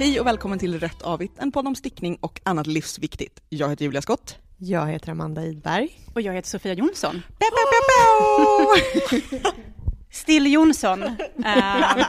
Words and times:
Hej 0.00 0.20
och 0.20 0.26
välkommen 0.26 0.58
till 0.58 0.80
Rätt 0.80 1.02
Avigt, 1.02 1.38
en 1.38 1.52
podd 1.52 1.66
om 1.66 1.74
stickning 1.74 2.18
och 2.20 2.40
annat 2.44 2.66
livsviktigt. 2.66 3.42
Jag 3.48 3.68
heter 3.68 3.84
Julia 3.84 4.02
Skott. 4.02 4.38
Jag 4.58 4.86
heter 4.86 5.10
Amanda 5.10 5.44
Idberg. 5.44 5.88
Och 6.14 6.20
jag 6.20 6.32
heter 6.34 6.48
Sofia 6.48 6.72
Jonsson. 6.74 7.22
Pew, 7.38 7.50
pew, 7.56 9.30
pew! 9.30 9.52
Still 10.10 10.52
Jonsson. 10.52 11.02
Eh, 11.02 12.04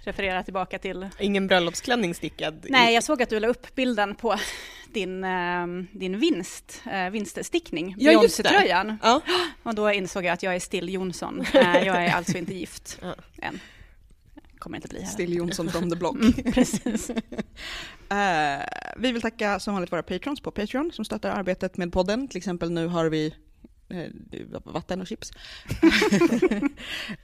refererar 0.04 0.42
tillbaka 0.42 0.78
till... 0.78 1.08
Ingen 1.18 1.46
bröllopsklänning 1.46 2.14
stickad? 2.14 2.66
Nej, 2.68 2.94
jag 2.94 3.04
såg 3.04 3.22
att 3.22 3.30
du 3.30 3.40
la 3.40 3.48
upp 3.48 3.74
bilden 3.74 4.14
på 4.14 4.36
din, 4.92 5.24
eh, 5.24 5.66
din 5.92 6.18
vinst, 6.18 6.82
eh, 6.92 7.10
vinststickning, 7.10 7.94
Ja. 7.98 8.10
Beyoncé-tröjan. 8.10 8.98
Ja. 9.02 9.20
Och 9.62 9.74
då 9.74 9.92
insåg 9.92 10.24
jag 10.24 10.32
att 10.32 10.42
jag 10.42 10.54
är 10.54 10.60
Still 10.60 10.88
Jonsson. 10.88 11.44
Jag 11.54 12.04
är 12.04 12.12
alltså 12.14 12.38
inte 12.38 12.54
gift 12.54 12.98
Ja. 13.02 13.14
än. 13.42 13.60
Kommer 14.64 14.76
inte 14.76 14.88
bli 14.88 15.00
här. 15.00 15.06
Still 15.06 15.36
Jonsson 15.36 15.68
from 15.68 15.90
the 15.90 15.96
block. 15.96 16.16
Mm, 16.22 16.52
precis. 16.52 17.10
Eh, 18.08 18.64
vi 18.96 19.12
vill 19.12 19.22
tacka 19.22 19.60
som 19.60 19.74
vanligt 19.74 19.92
våra 19.92 20.02
patrons 20.02 20.40
på 20.40 20.50
Patreon 20.50 20.92
som 20.92 21.04
stöttar 21.04 21.30
arbetet 21.30 21.76
med 21.76 21.92
podden. 21.92 22.28
Till 22.28 22.36
exempel 22.36 22.70
nu 22.70 22.86
har 22.86 23.06
vi 23.06 23.34
eh, 23.88 24.10
vatten 24.64 25.00
och 25.00 25.06
chips. 25.06 25.30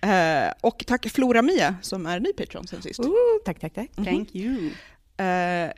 Eh, 0.00 0.52
och 0.60 0.84
tack 0.86 1.08
Flora 1.08 1.42
Mia 1.42 1.76
som 1.82 2.06
är 2.06 2.20
ny 2.20 2.32
Patreon 2.32 2.66
sen 2.66 2.82
sist. 2.82 3.00
Uh, 3.00 3.12
tack, 3.44 3.60
tack, 3.60 3.74
tack. 3.74 3.90
Thank 3.94 4.34
you. 4.34 4.70
Eh, 5.16 5.26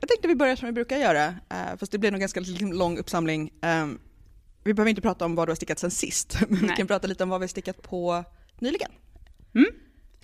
jag 0.01 0.09
tänkte 0.09 0.29
vi 0.29 0.35
börjar 0.35 0.57
som 0.57 0.67
vi 0.67 0.73
brukar 0.73 0.97
göra, 0.97 1.27
eh, 1.27 1.77
fast 1.79 1.93
det 1.93 1.99
blir 1.99 2.11
nog 2.11 2.21
ganska 2.21 2.41
lång 2.61 2.99
uppsamling. 2.99 3.53
Eh, 3.63 3.87
vi 4.65 4.75
behöver 4.75 4.91
inte 4.91 5.03
prata 5.03 5.25
om 5.25 5.35
vad 5.35 5.49
du 5.49 5.51
har 5.51 5.57
stickat 5.57 5.79
sen 5.79 5.91
sist, 5.91 6.39
men 6.49 6.61
vi 6.61 6.67
Nej. 6.67 6.77
kan 6.77 6.87
prata 6.87 7.07
lite 7.07 7.23
om 7.23 7.29
vad 7.29 7.41
vi 7.41 7.45
har 7.45 7.49
stickat 7.49 7.83
på 7.83 8.25
nyligen. 8.59 8.91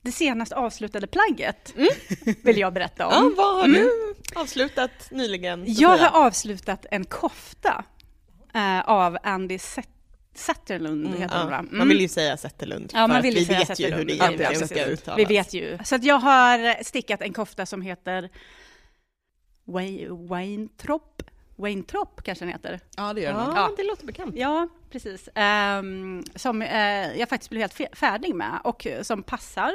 Det 0.02 0.12
senast 0.12 0.52
avslutade 0.52 1.06
plagget 1.06 1.74
vill 2.44 2.58
jag 2.58 2.72
berätta 2.72 3.06
om. 3.06 3.12
Ja, 3.12 3.30
vad 3.36 3.56
har 3.56 3.64
Mm. 3.64 3.80
du 3.82 4.14
avslutat 4.40 4.90
nyligen? 5.10 5.64
Jag 5.66 5.98
Sofia? 5.98 6.08
har 6.10 6.26
avslutat 6.26 6.86
en 6.90 7.04
kofta 7.04 7.84
eh, 8.54 8.80
av 8.80 9.18
Andy 9.22 9.58
Set- 9.58 9.88
Zetterlund, 10.34 11.06
Mm, 11.06 11.18
heter 11.22 11.36
Ja? 11.50 11.58
Mm. 11.58 11.68
man 11.78 11.88
vill 11.88 12.00
ju 12.00 12.08
säga 12.08 12.36
Zetterlund, 12.36 12.90
Ja, 12.94 13.06
man 13.06 13.22
vill 13.22 13.34
ju 13.34 13.40
vi 13.40 13.46
säga 13.46 13.58
vet 13.58 13.80
ju 13.80 13.84
hur 13.84 13.90
Zetterlund. 13.90 14.08
det 14.08 14.14
Ja, 14.14 14.24
egentligen 14.24 14.52
precis. 14.52 14.68
ska 14.70 14.84
uttalas. 14.84 15.18
Vi 15.18 15.24
vet 15.24 15.52
ju. 15.54 15.78
Så 15.84 15.94
att 15.94 16.04
jag 16.04 16.18
har 16.18 16.84
stickat 16.84 17.22
en 17.22 17.32
kofta 17.32 17.66
som 17.66 17.82
heter 17.82 18.30
Wayne- 19.66 20.28
Weintrop. 20.28 21.22
Weintrop 21.56 22.22
kanske 22.24 22.44
den 22.44 22.52
heter. 22.52 22.80
Ja, 22.96 23.12
det 23.12 23.20
gör 23.20 23.32
den. 23.32 23.40
Ja, 23.40 23.52
Ja. 23.56 23.70
det 23.76 23.82
låter 23.84 24.06
bekant. 24.06 24.34
Ja, 24.36 24.68
precis. 24.90 25.28
Ehm, 25.34 26.24
som 26.34 26.62
eh, 26.62 27.18
jag 27.18 27.28
faktiskt 27.28 27.50
blev 27.50 27.60
helt 27.60 27.96
färdig 27.98 28.34
med 28.34 28.60
och 28.64 28.86
eh, 28.86 29.02
som 29.02 29.22
passar. 29.22 29.72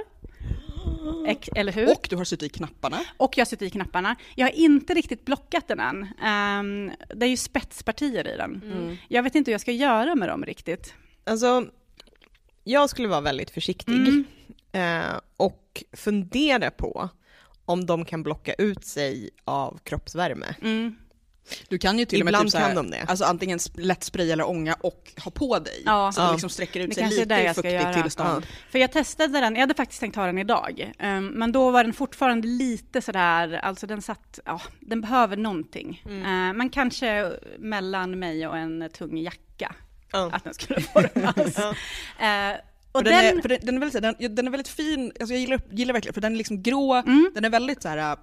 Ex- 1.28 1.50
eller 1.56 1.72
hur? 1.72 1.92
Och 1.92 2.08
du 2.10 2.16
har 2.16 2.24
suttit 2.24 2.56
i 2.56 2.58
knapparna. 2.58 3.00
Och 3.18 3.38
jag 3.38 3.42
har 3.42 3.50
suttit 3.50 3.68
i 3.68 3.70
knapparna. 3.70 4.16
Jag 4.36 4.46
har 4.48 4.52
inte 4.52 4.94
riktigt 4.94 5.26
blockat 5.26 5.68
den 5.68 5.80
än. 5.80 6.08
Ehm, 6.24 6.92
det 7.16 7.26
är 7.26 7.30
ju 7.30 7.38
spetspartier 7.38 8.28
i 8.28 8.38
den. 8.38 8.62
Mm. 8.66 8.98
Jag 9.08 9.24
vet 9.24 9.36
inte 9.36 9.52
hur 9.52 9.54
jag 9.54 9.62
ska 9.62 9.72
göra 9.72 10.16
med 10.16 10.30
dem 10.30 10.46
riktigt. 10.46 10.94
Alltså, 11.24 11.66
jag 12.64 12.90
skulle 12.90 13.08
vara 13.08 13.22
väldigt 13.22 13.50
försiktig 13.52 13.94
Mm. 13.94 14.26
eh, 14.72 15.20
och 15.38 15.84
fundera 15.94 16.72
på 16.72 17.10
om 17.66 17.86
de 17.86 18.06
kan 18.06 18.24
blocka 18.24 18.54
ut 18.54 18.86
sig 18.86 19.30
av 19.46 19.80
kroppsvärme. 19.84 20.56
Mm. 20.62 20.96
Du 21.68 21.78
kan 21.78 22.00
ju 22.00 22.06
till 22.06 22.22
och 22.22 22.26
med 22.26 22.32
Ibland 22.32 22.46
typ 22.46 22.52
så 22.52 22.58
här, 22.58 22.68
kan 22.68 22.76
de 22.76 22.92
det. 22.92 23.06
Alltså 23.08 23.26
antingen 23.26 23.60
lätt 23.76 24.04
spraya 24.04 24.34
eller 24.34 24.48
ånga 24.50 24.74
och 24.82 25.12
ha 25.24 25.32
på 25.32 25.60
dig. 25.60 25.84
Ja. 25.86 26.12
Så 26.12 26.22
att 26.22 26.26
Ja. 26.26 26.28
det 26.28 26.34
liksom 26.34 26.50
sträcker 26.50 26.80
ut 26.80 26.90
Det 26.90 26.96
sig 26.96 27.10
lite 27.10 27.36
i 27.36 27.54
fuktigt 27.54 27.94
tillstånd. 27.94 28.46
För 28.72 28.80
jag 28.80 28.92
testade 28.92 29.40
den, 29.40 29.54
jag 29.56 29.62
hade 29.62 29.74
faktiskt 29.74 30.00
tänkt 30.00 30.16
ta 30.16 30.26
den 30.26 30.38
idag. 30.38 30.92
Ehm, 31.00 31.28
men 31.28 31.52
då 31.52 31.72
var 31.72 31.84
den 31.84 31.94
fortfarande 31.94 32.48
lite 32.48 33.02
sådär, 33.02 33.54
alltså 33.54 33.88
den 33.88 34.02
satt, 34.02 34.40
ja, 34.46 34.62
den 34.80 35.02
behöver 35.02 35.38
någonting. 35.38 36.04
Mm. 36.06 36.26
Ehm, 36.26 36.58
men 36.58 36.70
kanske 36.70 37.32
mellan 37.60 38.20
mig 38.20 38.48
och 38.48 38.58
en 38.58 38.90
tung 38.94 39.18
jacka, 39.18 39.76
Ja. 40.12 40.30
att 40.34 40.44
den 40.44 40.54
skulle 40.54 40.82
formas. 40.82 41.58
Ja. 41.58 41.74
Ehm, 42.26 42.58
och 42.92 43.04
den, 43.04 43.14
den, 43.14 43.26
är, 43.26 43.48
den, 43.48 43.60
den, 43.66 43.76
är 43.76 43.80
väldigt, 43.80 44.02
den, 44.20 44.36
den 44.36 44.48
är 44.48 44.52
väldigt 44.52 44.68
fin, 44.68 45.12
alltså 45.20 45.34
jag 45.34 45.42
gillar, 45.42 45.62
gillar 45.72 45.94
verkligen, 45.94 46.14
för 46.14 46.22
den 46.22 46.34
är 46.34 46.38
liksom 46.38 46.64
grå, 46.64 46.94
Mm. 46.94 47.32
den 47.34 47.46
är 47.46 47.50
väldigt 47.50 47.82
så 47.82 47.90
här 47.90 48.18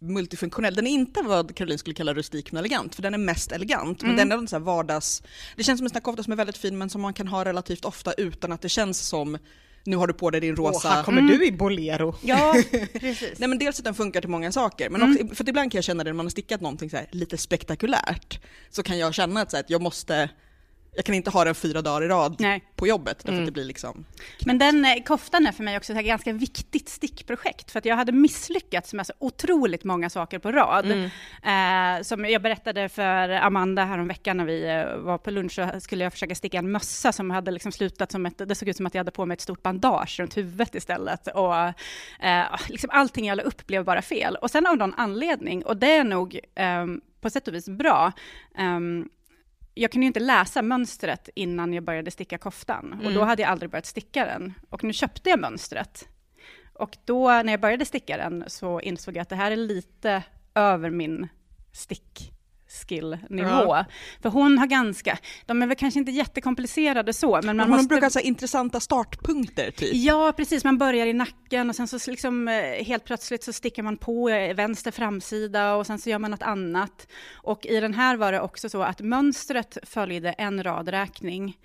multifunktionell. 0.00 0.74
Den 0.74 0.86
är 0.86 0.90
inte 0.90 1.22
vad 1.22 1.54
Caroline 1.54 1.78
skulle 1.78 1.94
kalla 1.94 2.14
rustik 2.14 2.52
men 2.52 2.58
elegant, 2.58 2.94
för 2.94 3.02
den 3.02 3.14
är 3.14 3.18
mest 3.18 3.52
elegant. 3.52 4.02
Men 4.02 4.10
Mm. 4.14 4.28
den 4.28 4.42
är 4.42 4.46
så 4.46 4.56
här 4.56 4.60
vardags... 4.64 5.22
Det 5.56 5.62
känns 5.64 5.78
som 5.78 5.84
en 5.86 5.90
sån 5.90 5.94
här 5.96 6.00
kofta 6.00 6.22
som 6.22 6.32
är 6.32 6.36
väldigt 6.36 6.56
fin 6.58 6.78
men 6.78 6.90
som 6.90 7.00
man 7.00 7.14
kan 7.14 7.28
ha 7.28 7.44
relativt 7.44 7.84
ofta 7.84 8.12
utan 8.12 8.52
att 8.52 8.60
det 8.62 8.68
känns 8.68 9.00
som 9.00 9.38
nu 9.84 9.96
har 9.96 10.06
du 10.06 10.12
på 10.12 10.30
dig 10.30 10.40
din 10.40 10.56
rosa... 10.56 10.88
Åh, 10.88 10.94
här 10.94 11.02
kommer 11.02 11.20
Mm. 11.22 11.38
du 11.38 11.46
i 11.46 11.52
bolero. 11.52 12.14
ja, 12.22 12.54
precis. 13.00 13.38
Nej 13.38 13.48
men 13.48 13.58
dels 13.58 13.78
att 13.78 13.84
den 13.84 13.94
funkar 13.94 14.20
till 14.20 14.30
många 14.30 14.52
saker, 14.52 14.90
men 14.90 15.02
Mm. 15.02 15.14
också, 15.14 15.34
för 15.34 15.44
att 15.44 15.48
ibland 15.48 15.72
kan 15.72 15.78
jag 15.78 15.84
känna 15.84 16.04
det 16.04 16.10
när 16.10 16.14
man 16.16 16.26
har 16.26 16.30
stickat 16.30 16.60
någonting 16.60 16.90
så 16.90 16.96
här, 16.96 17.06
lite 17.12 17.36
spektakulärt, 17.38 18.40
så 18.70 18.82
kan 18.82 18.98
jag 18.98 19.14
känna 19.14 19.40
att, 19.40 19.50
så 19.50 19.56
här, 19.56 19.64
att 19.64 19.70
jag 19.70 19.82
måste, 19.82 20.30
jag 20.98 21.04
kan 21.04 21.14
inte 21.14 21.30
ha 21.30 21.44
den 21.44 21.54
fyra 21.54 21.82
dagar 21.82 22.02
i 22.04 22.08
rad 22.08 22.36
Nej. 22.38 22.64
på 22.76 22.86
jobbet, 22.86 23.18
därför 23.18 23.32
Mm. 23.32 23.46
det 23.46 23.52
blir 23.52 23.64
liksom... 23.64 24.04
Men 24.46 24.58
den 24.58 24.84
eh, 24.84 25.02
koftan 25.02 25.46
är 25.46 25.52
för 25.52 25.64
mig 25.64 25.76
också 25.76 25.92
ett 25.92 26.06
ganska 26.06 26.32
viktigt 26.32 26.88
stickprojekt, 26.88 27.70
för 27.70 27.78
att 27.78 27.84
jag 27.84 27.96
hade 27.96 28.12
misslyckats 28.12 28.92
med 28.94 29.06
så 29.06 29.12
otroligt 29.18 29.84
många 29.84 30.10
saker 30.10 30.38
på 30.38 30.52
rad. 30.52 30.86
Mm. 30.90 31.98
Eh, 31.98 32.02
som 32.02 32.24
jag 32.24 32.42
berättade 32.42 32.88
för 32.88 33.28
Amanda 33.30 33.84
häromveckan 33.84 34.36
när 34.36 34.44
vi 34.44 34.64
eh, 34.68 34.96
var 34.96 35.18
på 35.18 35.30
lunch, 35.30 35.52
så 35.52 35.80
skulle 35.80 36.04
jag 36.04 36.12
försöka 36.12 36.34
sticka 36.34 36.58
en 36.58 36.70
mössa 36.72 37.12
som 37.12 37.30
hade 37.30 37.50
liksom 37.50 37.72
slutat 37.72 38.12
som 38.12 38.26
ett, 38.26 38.38
det 38.48 38.54
såg 38.54 38.68
ut 38.68 38.76
som 38.76 38.86
att 38.86 38.94
jag 38.94 39.00
hade 39.00 39.10
på 39.10 39.26
mig 39.26 39.34
ett 39.34 39.40
stort 39.40 39.62
bandage 39.62 40.20
runt 40.20 40.36
huvudet 40.36 40.74
istället. 40.74 41.26
Och 41.26 41.56
eh, 42.26 42.44
liksom 42.68 42.90
allting 42.92 43.26
jag 43.26 43.36
la 43.36 43.42
upp 43.42 43.66
blev 43.66 43.84
bara 43.84 44.02
fel. 44.02 44.36
Och 44.36 44.50
sen 44.50 44.66
av 44.66 44.76
någon 44.76 44.94
anledning, 44.96 45.64
och 45.64 45.76
det 45.76 45.92
är 45.92 46.04
nog 46.04 46.40
ehm, 46.54 47.00
på 47.20 47.30
sätt 47.30 47.48
och 47.48 47.54
vis 47.54 47.68
bra, 47.68 48.12
ehm, 48.58 49.08
jag 49.80 49.92
kunde 49.92 50.04
ju 50.04 50.06
inte 50.06 50.20
läsa 50.20 50.62
mönstret 50.62 51.28
innan 51.34 51.72
jag 51.72 51.84
började 51.84 52.10
sticka 52.10 52.38
koftan. 52.38 52.92
Och 52.92 53.02
då 53.04 53.08
Mm. 53.10 53.28
hade 53.28 53.42
jag 53.42 53.50
aldrig 53.50 53.70
börjat 53.70 53.86
sticka 53.86 54.24
den. 54.24 54.54
Och 54.70 54.84
nu 54.84 54.92
köpte 54.92 55.30
jag 55.30 55.40
mönstret. 55.40 56.08
Och 56.72 56.96
då 57.04 57.28
när 57.28 57.52
jag 57.52 57.60
började 57.60 57.84
sticka 57.84 58.16
den 58.16 58.44
så 58.46 58.80
insåg 58.80 59.16
jag 59.16 59.22
att 59.22 59.28
det 59.28 59.36
här 59.36 59.50
är 59.50 59.56
lite 59.56 60.22
över 60.54 60.90
min 60.90 61.28
stick 61.72 62.32
skill-nivå. 62.88 63.48
Ja. 63.48 63.84
För 64.22 64.28
hon 64.28 64.58
har 64.58 64.66
ganska, 64.66 65.18
de 65.46 65.62
är 65.62 65.66
väl 65.66 65.76
kanske 65.76 66.00
inte 66.00 66.12
jättekomplicerade 66.12 67.12
så, 67.12 67.30
men 67.30 67.46
man 67.46 67.56
Men 67.56 67.60
hon 67.60 67.70
måste... 67.70 67.88
brukar 67.88 68.14
ha 68.14 68.20
intressanta 68.20 68.80
startpunkter 68.80 69.70
typ. 69.70 69.94
Ja, 69.94 70.32
precis. 70.36 70.64
Man 70.64 70.78
börjar 70.78 71.06
i 71.06 71.12
nacken 71.12 71.68
och 71.70 71.76
sen 71.76 71.88
så 71.88 72.10
liksom, 72.10 72.48
eh, 72.48 72.84
helt 72.84 73.04
plötsligt 73.04 73.44
så 73.44 73.52
sticker 73.52 73.82
man 73.82 73.96
på 73.96 74.28
vänster 74.54 74.90
framsida 74.90 75.74
och 75.74 75.86
sen 75.86 75.98
så 75.98 76.10
gör 76.10 76.18
man 76.18 76.30
något 76.30 76.42
annat. 76.42 77.08
Och 77.34 77.66
i 77.66 77.80
den 77.80 77.94
här 77.94 78.16
var 78.16 78.32
det 78.32 78.40
också 78.40 78.68
så 78.68 78.82
att 78.82 79.00
mönstret 79.00 79.78
följde 79.82 80.30
en 80.32 80.62
radräkning 80.62 81.56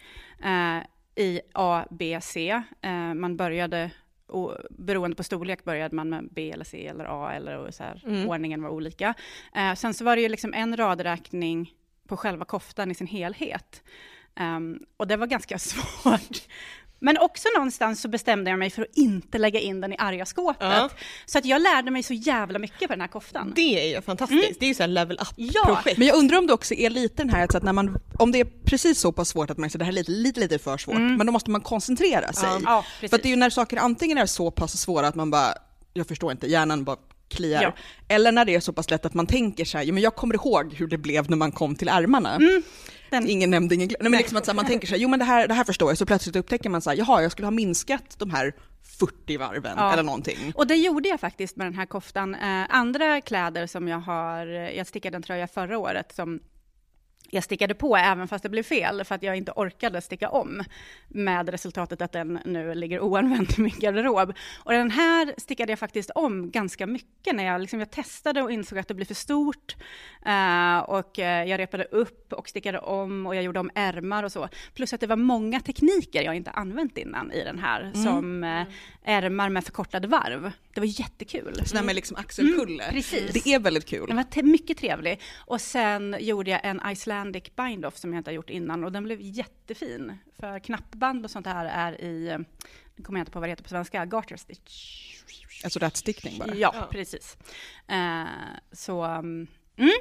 eh, 0.43 0.83
i 1.15 1.41
A, 1.53 1.85
B, 1.89 2.19
C. 2.21 2.63
Eh, 2.81 3.13
man 3.13 3.37
började, 3.37 3.91
och, 4.33 4.57
beroende 4.69 5.15
på 5.15 5.23
storlek 5.23 5.63
började 5.63 5.95
man 5.95 6.09
med 6.09 6.29
B 6.31 6.51
eller 6.51 6.65
C 6.65 6.87
eller 6.87 7.05
A 7.05 7.33
eller 7.33 7.71
så 7.71 7.83
här, 7.83 8.03
Mm. 8.05 8.29
ordningen 8.29 8.63
var 8.63 8.69
olika. 8.69 9.13
Eh, 9.55 9.73
sen 9.75 9.93
så 9.93 10.03
var 10.05 10.15
det 10.15 10.21
ju 10.21 10.29
liksom 10.29 10.53
en 10.53 10.77
radräkning 10.77 11.73
på 12.07 12.17
själva 12.17 12.45
koftan 12.45 12.91
i 12.91 12.95
sin 12.95 13.07
helhet. 13.07 13.83
Ehm, 14.35 14.79
och 14.97 15.07
det 15.07 15.17
var 15.17 15.27
ganska 15.27 15.57
svårt. 15.59 16.47
Men 17.05 17.17
också 17.17 17.47
någonstans 17.55 18.01
så 18.01 18.07
bestämde 18.07 18.49
jag 18.49 18.59
mig 18.59 18.69
för 18.69 18.81
att 18.81 18.87
inte 18.95 19.37
lägga 19.37 19.59
in 19.59 19.81
den 19.81 19.93
i 19.93 19.95
arga 19.99 20.25
skåpet. 20.25 20.57
Ja. 20.59 20.89
Så 21.25 21.37
att 21.37 21.45
jag 21.45 21.61
lärde 21.61 21.91
mig 21.91 22.03
så 22.03 22.13
jävla 22.13 22.59
mycket 22.59 22.79
på 22.79 22.87
den 22.87 23.01
här 23.01 23.07
koftan. 23.07 23.53
Det 23.55 23.61
är 23.91 23.95
ju 23.95 24.01
fantastiskt. 24.01 24.59
Det 24.59 24.65
är 24.65 24.67
ju 24.67 24.73
så 24.73 24.83
här 24.83 24.87
level 24.87 25.19
Ja. 25.35 25.61
up-projekt. 25.69 25.97
Men 25.97 26.07
jag 26.07 26.17
undrar 26.17 26.37
om 26.37 26.47
det 26.47 26.53
också 26.53 26.73
är 26.73 26.89
lite 26.89 27.15
den 27.15 27.29
här, 27.29 27.47
så 27.51 27.57
att 27.57 27.63
när 27.63 27.73
man, 27.73 27.97
om 28.19 28.31
det 28.31 28.39
är 28.39 28.47
precis 28.65 28.99
så 28.99 29.11
pass 29.11 29.29
svårt 29.29 29.49
att 29.49 29.57
man 29.57 29.69
säger 29.69 29.79
det 29.79 29.85
här 29.85 29.91
är 29.91 29.95
lite, 29.95 30.11
lite, 30.11 30.39
lite 30.39 30.59
för 30.59 30.77
svårt, 30.77 30.95
Mm. 30.95 31.15
men 31.15 31.25
då 31.27 31.33
måste 31.33 31.51
man 31.51 31.61
koncentrera 31.61 32.33
sig. 32.33 32.49
Ja. 32.49 32.59
Ja, 33.01 33.07
För 33.09 33.17
det 33.17 33.25
är 33.25 33.29
ju 33.29 33.35
när 33.35 33.49
saker 33.49 33.77
antingen 33.77 34.17
är 34.17 34.25
så 34.25 34.51
pass 34.51 34.77
svåra 34.81 35.07
att 35.07 35.15
man 35.15 35.31
bara, 35.31 35.53
jag 35.93 36.07
förstår 36.07 36.31
inte, 36.31 36.47
hjärnan 36.47 36.83
bara 36.83 36.97
kliar. 37.29 37.61
Ja. 37.61 37.73
Eller 38.07 38.31
när 38.31 38.45
det 38.45 38.55
är 38.55 38.59
så 38.59 38.73
pass 38.73 38.89
lätt 38.89 39.05
att 39.05 39.13
man 39.13 39.27
tänker 39.27 39.65
så 39.65 39.77
här, 39.77 39.85
jo 39.85 39.93
men 39.93 40.03
jag 40.03 40.15
kommer 40.15 40.35
ihåg 40.35 40.73
hur 40.73 40.87
det 40.87 40.97
blev 40.97 41.29
när 41.29 41.37
man 41.37 41.51
kom 41.51 41.75
till 41.75 41.87
ärmarna. 41.87 42.35
Mm. 42.35 42.63
Den- 43.21 43.29
Ingen 43.29 43.49
nämnde, 43.49 43.75
ingen 43.75 43.87
glömde. 43.87 44.03
Nej, 44.03 44.11
men 44.11 44.17
liksom 44.17 44.37
att 44.37 44.47
här, 44.47 44.53
man 44.53 44.65
tänker 44.65 44.87
så 44.87 44.93
här, 44.93 45.01
jo 45.01 45.09
men 45.09 45.19
det 45.19 45.25
här, 45.25 45.47
det 45.47 45.53
här 45.53 45.63
förstår 45.63 45.89
jag, 45.89 45.97
så 45.97 46.05
plötsligt 46.05 46.35
upptäcker 46.35 46.69
man 46.69 46.81
så 46.81 46.89
här, 46.89 46.97
jaha 46.97 47.21
jag 47.21 47.31
skulle 47.31 47.45
ha 47.45 47.51
minskat 47.51 48.15
de 48.19 48.29
här 48.31 48.53
40 48.99 49.37
varven 49.37 49.73
Ja. 49.77 49.93
eller 49.93 50.03
någonting. 50.03 50.53
Och 50.55 50.67
det 50.67 50.75
gjorde 50.75 51.09
jag 51.09 51.19
faktiskt 51.19 51.55
med 51.57 51.67
den 51.67 51.73
här 51.73 51.85
koftan. 51.85 52.35
Eh, 52.35 52.65
andra 52.69 53.21
kläder 53.21 53.67
som 53.67 53.87
jag 53.87 53.99
har, 53.99 54.45
jag 54.47 54.87
stickade 54.87 55.15
en 55.17 55.23
tröja 55.23 55.47
förra 55.47 55.77
året 55.77 56.15
som 56.15 56.39
jag 57.33 57.43
stickade 57.43 57.73
på 57.73 57.97
även 57.97 58.27
fast 58.27 58.43
det 58.43 58.49
blev 58.49 58.63
fel 58.63 59.03
för 59.03 59.15
att 59.15 59.23
jag 59.23 59.37
inte 59.37 59.51
orkade 59.55 60.01
sticka 60.01 60.29
om 60.29 60.63
med 61.07 61.49
resultatet 61.49 62.01
att 62.01 62.11
den 62.11 62.39
nu 62.45 62.75
ligger 62.75 62.99
oanvänd 62.99 63.47
i 63.57 63.61
min 63.61 63.79
garderob. 63.79 64.33
Och 64.63 64.71
den 64.71 64.91
här 64.91 65.33
stickade 65.37 65.71
jag 65.71 65.79
faktiskt 65.79 66.09
om 66.09 66.51
ganska 66.51 66.87
mycket 66.87 67.35
när 67.35 67.43
jag, 67.43 67.61
liksom, 67.61 67.79
jag 67.79 67.91
testade 67.91 68.41
och 68.41 68.51
insåg 68.51 68.79
att 68.79 68.87
det 68.87 68.93
blev 68.93 69.05
för 69.05 69.13
stort 69.13 69.75
uh, 70.25 70.77
och 70.77 71.19
uh, 71.19 71.25
jag 71.25 71.59
repade 71.59 71.83
upp 71.83 72.33
och 72.33 72.49
stickade 72.49 72.79
om 72.79 73.25
och 73.25 73.35
jag 73.35 73.43
gjorde 73.43 73.59
om 73.59 73.71
ärmar 73.75 74.23
och 74.23 74.31
så. 74.31 74.49
Plus 74.73 74.93
att 74.93 75.01
det 75.01 75.07
var 75.07 75.15
många 75.15 75.59
tekniker 75.59 76.23
jag 76.23 76.35
inte 76.35 76.51
använt 76.51 76.97
innan 76.97 77.31
i 77.31 77.43
den 77.43 77.59
här 77.59 77.81
mm. 77.81 78.03
som 78.03 78.43
uh, 78.43 78.63
ärmar 79.03 79.49
med 79.49 79.63
förkortade 79.63 80.07
varv. 80.07 80.51
Det 80.73 80.79
var 80.79 80.99
jättekul. 80.99 81.61
Sådär 81.65 81.83
med 81.83 81.95
liksom 81.95 82.17
axelkulle. 82.17 82.83
Mm, 82.83 82.95
precis. 82.95 83.43
Det 83.43 83.53
är 83.53 83.59
väldigt 83.59 83.85
kul. 83.85 84.07
Den 84.07 84.15
var 84.15 84.43
mycket 84.43 84.77
trevlig. 84.77 85.21
Och 85.37 85.61
sen 85.61 86.15
gjorde 86.19 86.51
jag 86.51 86.59
en 86.63 86.79
Icelandic 87.23 87.55
bind-off 87.55 87.97
som 87.97 88.13
jag 88.13 88.19
inte 88.19 88.29
har 88.29 88.35
gjort 88.35 88.49
innan 88.49 88.83
och 88.83 88.91
den 88.91 89.03
blev 89.03 89.21
jättefin. 89.21 90.17
För 90.39 90.59
knappband 90.59 91.25
och 91.25 91.31
sånt 91.31 91.47
här 91.47 91.65
är 91.65 92.01
i, 92.01 92.37
nu 92.95 93.03
kommer 93.03 93.19
jag 93.19 93.21
inte 93.21 93.31
på 93.31 93.39
vad 93.39 93.49
det 93.49 93.51
heter 93.51 93.63
på 93.63 93.69
svenska, 93.69 94.05
garter 94.05 94.37
stitch. 94.37 95.09
Alltså 95.63 95.79
rätstickning 95.79 96.39
bara? 96.39 96.55
Ja, 96.55 96.71
ja. 96.75 96.87
precis. 96.91 97.37
Uh, 97.91 98.25
så, 98.71 99.05
um, 99.05 99.47
mm. 99.77 99.91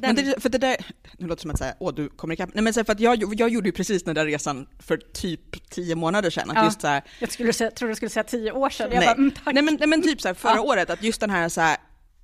Men 0.00 0.16
det, 0.16 0.42
för 0.42 0.48
det 0.48 0.58
där, 0.58 0.76
nu 1.18 1.26
låter 1.26 1.36
det 1.36 1.42
som 1.42 1.50
att 1.50 1.58
säga, 1.58 1.74
åh 1.78 1.94
du 1.94 2.08
kommer 2.08 2.34
ikapp. 2.34 2.50
Nej 2.54 2.64
men 2.64 2.74
så 2.74 2.84
för 2.84 2.92
att 2.92 3.00
jag, 3.00 3.40
jag 3.40 3.50
gjorde 3.50 3.68
ju 3.68 3.72
precis 3.72 4.04
den 4.04 4.14
där 4.14 4.26
resan 4.26 4.66
för 4.78 4.96
typ 4.96 5.70
tio 5.70 5.94
månader 5.94 6.30
sedan. 6.30 6.50
Att 6.50 6.56
ja, 6.56 6.64
just 6.64 6.80
så 6.80 6.86
här, 6.86 7.02
jag 7.18 7.32
skulle 7.32 7.52
säga, 7.52 7.70
trodde 7.70 7.92
du 7.92 7.96
skulle 7.96 8.10
säga 8.10 8.24
tio 8.24 8.52
år 8.52 8.70
sedan. 8.70 8.90
Nej, 8.90 8.98
bara, 9.06 9.14
mm, 9.14 9.32
nej, 9.44 9.62
men, 9.62 9.76
nej 9.80 9.88
men 9.88 10.02
typ 10.02 10.20
så 10.20 10.28
här, 10.28 10.34
förra 10.34 10.54
ja. 10.54 10.62
året, 10.62 10.90
att 10.90 11.02
just 11.02 11.20
den 11.20 11.30
här 11.30 11.48
så 11.48 11.60
här, 11.60 11.76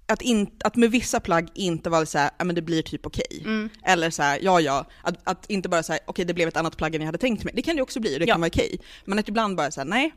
att, 0.07 0.23
in, 0.23 0.51
att 0.65 0.77
med 0.77 0.91
vissa 0.91 1.21
plagg 1.21 1.49
inte 1.55 1.91
vara 1.91 2.07
så 2.07 2.19
här, 2.19 2.31
ja 2.39 2.45
men 2.45 2.55
det 2.55 2.63
blir 2.63 2.83
typ 2.83 3.07
okej. 3.07 3.25
Okay. 3.31 3.41
Mm. 3.45 3.69
Eller 3.85 4.11
så 4.11 4.23
här, 4.23 4.39
ja 4.43 4.61
ja, 4.61 4.87
att, 5.03 5.15
att 5.25 5.51
inte 5.51 5.69
bara 5.69 5.83
säga 5.83 5.99
okej 5.99 6.11
okay, 6.11 6.25
det 6.25 6.35
blev 6.35 6.49
ett 6.49 6.57
annat 6.57 6.77
plagg 6.77 6.95
än 6.95 7.01
jag 7.01 7.07
hade 7.07 7.19
tänkt 7.19 7.45
mig. 7.45 7.55
Det 7.57 7.63
kan 7.63 7.77
det 7.77 7.83
också 7.83 8.01
bli, 8.01 8.19
det 8.19 8.25
ja. 8.25 8.35
kan 8.35 8.41
vara 8.41 8.49
okej. 8.49 8.71
Okay. 8.75 8.87
Men 9.05 9.19
att 9.19 9.29
ibland 9.29 9.57
bara 9.57 9.71
säga 9.71 9.85
nej, 9.85 10.15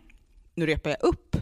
nu 0.56 0.65
repar 0.65 0.89
jag 0.89 1.03
upp, 1.03 1.36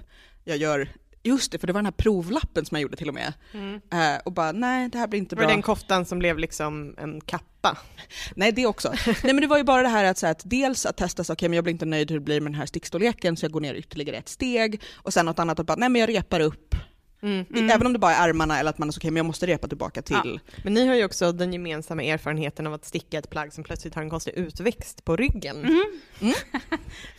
jag 0.44 0.58
gör 0.58 0.90
Just 1.28 1.52
det, 1.52 1.60
för 1.60 1.68
det 1.68 1.74
var 1.74 1.80
den 1.80 1.86
här 1.86 1.92
provlappen 1.92 2.66
som 2.66 2.76
jag 2.76 2.82
gjorde 2.82 2.98
till 2.98 3.08
och 3.08 3.14
med. 3.14 3.34
Mm. 3.54 3.74
Uh, 3.74 4.20
och 4.26 4.32
bara, 4.32 4.52
nej 4.52 4.90
det 4.90 4.98
här 4.98 5.08
blir 5.08 5.20
inte 5.20 5.36
bra. 5.36 5.46
Var 5.46 5.52
den 5.52 5.62
koftan 5.62 6.06
som 6.06 6.20
blev 6.20 6.40
liksom 6.40 6.96
en 6.98 7.22
kappa? 7.22 7.78
nej, 8.36 8.52
det 8.52 8.66
också. 8.66 8.94
nej 9.06 9.34
men 9.34 9.42
det 9.42 9.48
var 9.48 9.58
ju 9.58 9.64
bara 9.64 9.82
det 9.82 9.88
här 9.88 10.04
att, 10.06 10.18
så 10.18 10.28
att 10.28 10.42
dels 10.46 10.86
att 10.86 10.98
testa, 10.98 11.22
okej 11.22 11.34
okay, 11.34 11.50
men 11.50 11.56
jag 11.56 11.64
blir 11.64 11.72
inte 11.72 11.86
nöjd 11.86 12.12
hur 12.12 12.20
det 12.20 12.26
blir 12.26 12.42
med 12.42 12.52
den 12.52 12.60
här 12.60 12.66
stickstorleken 12.66 13.38
så 13.38 13.46
jag 13.46 13.52
går 13.52 13.62
ner 13.62 13.74
ytterligare 13.74 14.18
ett 14.18 14.30
steg. 14.30 14.82
Och 14.96 15.14
sen 15.14 15.26
något 15.26 15.40
annat 15.40 15.60
att 15.60 15.66
bara, 15.66 15.78
nej 15.78 15.90
men 15.90 16.02
jag 16.02 16.10
repar 16.10 16.40
upp 16.40 16.76
Mm, 17.22 17.46
mm. 17.50 17.70
Även 17.70 17.88
om 17.88 17.94
det 17.94 18.00
bara 18.00 18.12
är 18.12 18.30
armarna 18.30 18.60
eller 18.60 18.70
att 18.70 18.78
man 18.78 18.88
är 18.88 18.92
så 18.92 18.98
okej, 18.98 19.08
okay, 19.08 19.12
men 19.12 19.18
jag 19.18 19.26
måste 19.26 19.48
repa 19.48 19.68
tillbaka 19.68 20.02
till... 20.02 20.40
Ja. 20.46 20.60
Men 20.64 20.74
ni 20.74 20.88
har 20.88 20.96
ju 20.96 21.06
också 21.06 21.32
den 21.32 21.54
gemensamma 21.54 22.04
erfarenheten 22.04 22.68
av 22.68 22.74
att 22.74 22.86
sticka 22.86 23.18
ett 23.18 23.30
plagg 23.30 23.54
som 23.54 23.64
plötsligt 23.64 23.96
har 23.96 24.02
en 24.02 24.10
konstig 24.10 24.34
utväxt 24.34 25.06
på 25.06 25.16
ryggen. 25.16 25.58
Mm. 25.58 25.84
mm. 26.22 26.34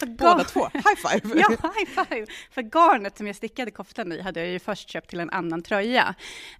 Båda 0.18 0.44
två, 0.44 0.68
high 0.72 1.20
five! 1.22 1.40
ja, 1.40 1.48
high 1.48 2.04
five! 2.08 2.26
För 2.50 2.62
garnet 2.62 3.16
som 3.16 3.26
jag 3.26 3.36
stickade 3.36 3.70
koftan 3.70 4.12
i 4.12 4.20
hade 4.20 4.40
jag 4.40 4.48
ju 4.48 4.58
först 4.58 4.88
köpt 4.90 5.10
till 5.10 5.20
en 5.20 5.30
annan 5.30 5.62
tröja. 5.62 6.14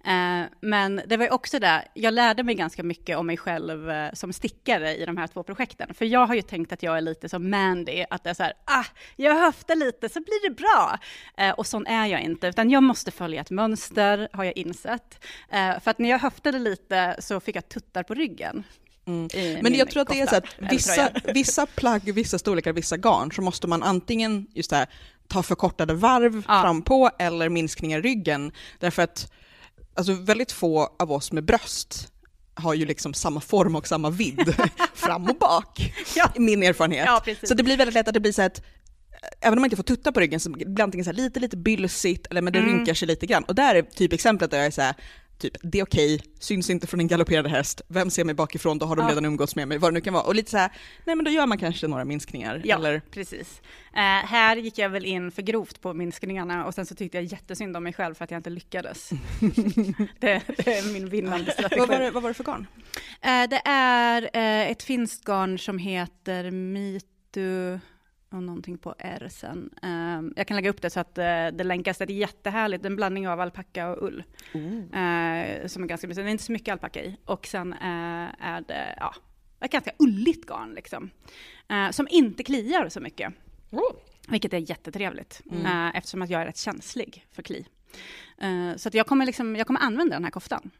Eh, 0.05 0.41
men 0.61 1.01
det 1.07 1.17
var 1.17 1.25
ju 1.25 1.31
också 1.31 1.59
det, 1.59 1.87
jag 1.93 2.13
lärde 2.13 2.43
mig 2.43 2.55
ganska 2.55 2.83
mycket 2.83 3.17
om 3.17 3.27
mig 3.27 3.37
själv 3.37 3.89
eh, 3.89 4.13
som 4.13 4.33
stickare 4.33 4.95
i 4.95 5.05
de 5.05 5.17
här 5.17 5.27
två 5.27 5.43
projekten. 5.43 5.93
För 5.93 6.05
jag 6.05 6.25
har 6.25 6.35
ju 6.35 6.41
tänkt 6.41 6.71
att 6.71 6.83
jag 6.83 6.97
är 6.97 7.01
lite 7.01 7.29
som 7.29 7.49
Mandy, 7.49 8.05
att 8.09 8.23
det 8.23 8.29
är 8.29 8.33
så 8.33 8.43
här, 8.43 8.53
ah, 8.65 8.85
jag 9.15 9.35
höftar 9.35 9.75
lite 9.75 10.09
så 10.09 10.19
blir 10.19 10.49
det 10.49 10.55
bra. 10.55 10.97
Eh, 11.37 11.51
och 11.51 11.67
sån 11.67 11.87
är 11.87 12.05
jag 12.05 12.21
inte, 12.21 12.47
utan 12.47 12.69
jag 12.69 12.83
måste 12.83 13.11
följa 13.11 13.28
följa 13.29 13.41
ett 13.41 13.49
mönster, 13.49 14.29
har 14.33 14.43
jag 14.43 14.57
insett. 14.57 15.23
Eh, 15.51 15.79
för 15.79 15.91
att 15.91 15.99
när 15.99 16.09
jag 16.09 16.19
höftade 16.19 16.59
lite 16.59 17.15
så 17.19 17.39
fick 17.39 17.55
jag 17.55 17.69
tuttar 17.69 18.03
på 18.03 18.13
ryggen. 18.13 18.63
Mm. 19.05 19.27
Men 19.61 19.73
jag 19.73 19.89
tror 19.91 20.01
att 20.01 20.07
det 20.07 20.21
är 20.21 20.27
så 20.27 20.35
att 20.35 20.71
vissa, 20.71 21.09
vissa 21.33 21.65
plagg, 21.65 22.13
vissa 22.13 22.39
storlekar, 22.39 22.73
vissa 22.73 22.97
garn, 22.97 23.31
så 23.31 23.41
måste 23.41 23.67
man 23.67 23.83
antingen 23.83 24.47
just 24.53 24.71
här, 24.71 24.87
ta 25.27 25.43
förkortade 25.43 25.93
varv 25.93 26.43
ja. 26.47 26.61
fram 26.61 26.81
på 26.81 27.09
eller 27.19 27.49
minskningar 27.49 27.99
i 27.99 28.01
ryggen. 28.01 28.51
Därför 28.79 29.03
att 29.03 29.31
alltså, 29.95 30.13
väldigt 30.13 30.51
få 30.51 30.95
av 30.99 31.11
oss 31.11 31.31
med 31.31 31.45
bröst 31.45 32.11
har 32.55 32.73
ju 32.73 32.85
liksom 32.85 33.13
samma 33.13 33.41
form 33.41 33.75
och 33.75 33.87
samma 33.87 34.09
vidd 34.09 34.55
fram 34.93 35.29
och 35.29 35.35
bak, 35.35 35.93
ja. 36.15 36.31
min 36.35 36.63
erfarenhet. 36.63 37.05
Ja, 37.05 37.35
så 37.43 37.53
det 37.53 37.63
blir 37.63 37.77
väldigt 37.77 37.93
lätt 37.93 38.07
att 38.07 38.13
det 38.13 38.19
blir 38.19 38.31
så 38.31 38.41
att 38.41 38.61
även 39.41 39.57
om 39.57 39.61
man 39.61 39.65
inte 39.65 39.75
får 39.75 39.83
tutta 39.83 40.11
på 40.11 40.19
ryggen 40.19 40.39
så 40.39 40.49
blir 40.49 40.65
det 40.65 40.83
antingen 40.83 41.05
så 41.05 41.11
lite, 41.11 41.39
lite 41.39 41.57
bylsigt 41.57 42.27
eller 42.29 42.41
men 42.41 42.53
det 42.53 42.59
mm. 42.59 42.75
rynkar 42.75 42.93
sig 42.93 43.07
lite 43.07 43.25
grann. 43.25 43.43
Och 43.43 43.55
där 43.55 43.75
är 43.75 43.81
typ 43.81 44.13
exemplet 44.13 44.51
där 44.51 44.57
jag 44.57 44.67
är 44.67 44.71
så 44.71 44.81
här, 44.81 44.95
typ 45.39 45.53
det 45.61 45.79
är 45.79 45.83
okej, 45.83 46.15
okay, 46.15 46.27
syns 46.39 46.69
inte 46.69 46.87
från 46.87 46.99
en 46.99 47.07
galopperande 47.07 47.49
häst, 47.49 47.81
vem 47.87 48.09
ser 48.09 48.23
mig 48.23 48.35
bakifrån, 48.35 48.77
då 48.77 48.85
har 48.85 48.95
de 48.95 49.01
ja. 49.01 49.11
redan 49.11 49.25
umgåtts 49.25 49.55
med 49.55 49.67
mig, 49.67 49.77
vad 49.77 49.91
det 49.91 49.93
nu 49.93 50.01
kan 50.01 50.13
vara. 50.13 50.23
Och 50.23 50.35
lite 50.35 50.51
så 50.51 50.57
här, 50.57 50.71
nej 51.05 51.15
men 51.15 51.25
då 51.25 51.31
gör 51.31 51.47
man 51.47 51.57
kanske 51.57 51.87
några 51.87 52.05
minskningar. 52.05 52.61
Ja, 52.65 52.75
eller? 52.75 53.01
precis. 53.11 53.61
Uh, 53.93 53.99
här 54.01 54.55
gick 54.55 54.77
jag 54.77 54.89
väl 54.89 55.05
in 55.05 55.31
för 55.31 55.41
grovt 55.41 55.81
på 55.81 55.93
minskningarna 55.93 56.65
och 56.65 56.73
sen 56.73 56.85
så 56.85 56.95
tyckte 56.95 57.17
jag 57.17 57.25
jättesynd 57.25 57.77
om 57.77 57.83
mig 57.83 57.93
själv 57.93 58.15
för 58.15 58.23
att 58.23 58.31
jag 58.31 58.39
inte 58.39 58.49
lyckades. 58.49 59.09
det, 60.19 60.41
det, 60.57 60.77
är 60.77 60.93
min 60.93 61.09
vinnande 61.09 61.51
strategi. 61.51 61.79
vad, 61.79 61.89
var 61.89 61.99
det, 61.99 62.11
vad 62.11 62.23
var 62.23 62.29
det 62.29 62.33
för 62.33 62.43
garn? 62.43 62.67
Uh, 63.25 63.49
det 63.49 63.61
är 63.65 64.21
uh, 64.21 64.71
ett 64.71 64.83
finskt 64.83 65.25
garn 65.25 65.59
som 65.59 65.77
heter 65.77 66.51
Mitu 66.51 67.79
och 68.31 68.43
någonting 68.43 68.77
på 68.77 68.95
R 68.99 69.27
sen. 69.31 69.69
Um, 69.81 70.33
jag 70.35 70.47
kan 70.47 70.55
lägga 70.55 70.69
upp 70.69 70.81
det 70.81 70.89
så 70.89 70.99
att 70.99 71.17
uh, 71.17 71.23
det 71.57 71.63
länkas. 71.63 71.97
Det 71.97 72.03
är 72.03 72.11
jättehärligt, 72.11 72.85
en 72.85 72.95
blandning 72.95 73.27
av 73.27 73.39
alpacka 73.39 73.89
och 73.89 74.07
ull. 74.07 74.23
Uh, 74.55 75.67
som 75.67 75.83
är 75.83 75.87
ganska 75.87 76.07
det 76.07 76.21
är 76.21 76.27
inte 76.27 76.43
så 76.43 76.51
mycket 76.51 76.71
alpacka 76.71 77.03
i. 77.03 77.17
Och 77.25 77.47
sen 77.47 77.73
uh, 77.73 77.79
är 78.39 78.61
det, 78.67 78.95
ja, 78.99 79.15
ett 79.59 79.71
ganska 79.71 79.91
ulligt 79.99 80.45
garn 80.45 80.73
liksom. 80.73 81.09
som 81.91 82.07
inte 82.11 82.43
kliar 82.43 82.89
så 82.89 82.99
mycket. 82.99 83.33
Oh. 83.71 83.95
Vilket 84.27 84.53
är 84.53 84.69
jättetrevligt, 84.69 85.41
mm. 85.51 85.91
eftersom 85.95 86.21
att 86.21 86.29
jag 86.29 86.41
är 86.41 86.45
rätt 86.45 86.57
känslig 86.57 87.25
för 87.31 87.43
kli. 87.43 87.65
så 88.75 88.87
att 88.87 88.93
jag 88.93 89.07
kommer, 89.07 89.25
liksom, 89.25 89.55
jag 89.55 89.67
kommer 89.67 89.79
använda 89.79 90.15
den 90.15 90.23
här 90.23 90.31
koftan. 90.31 90.71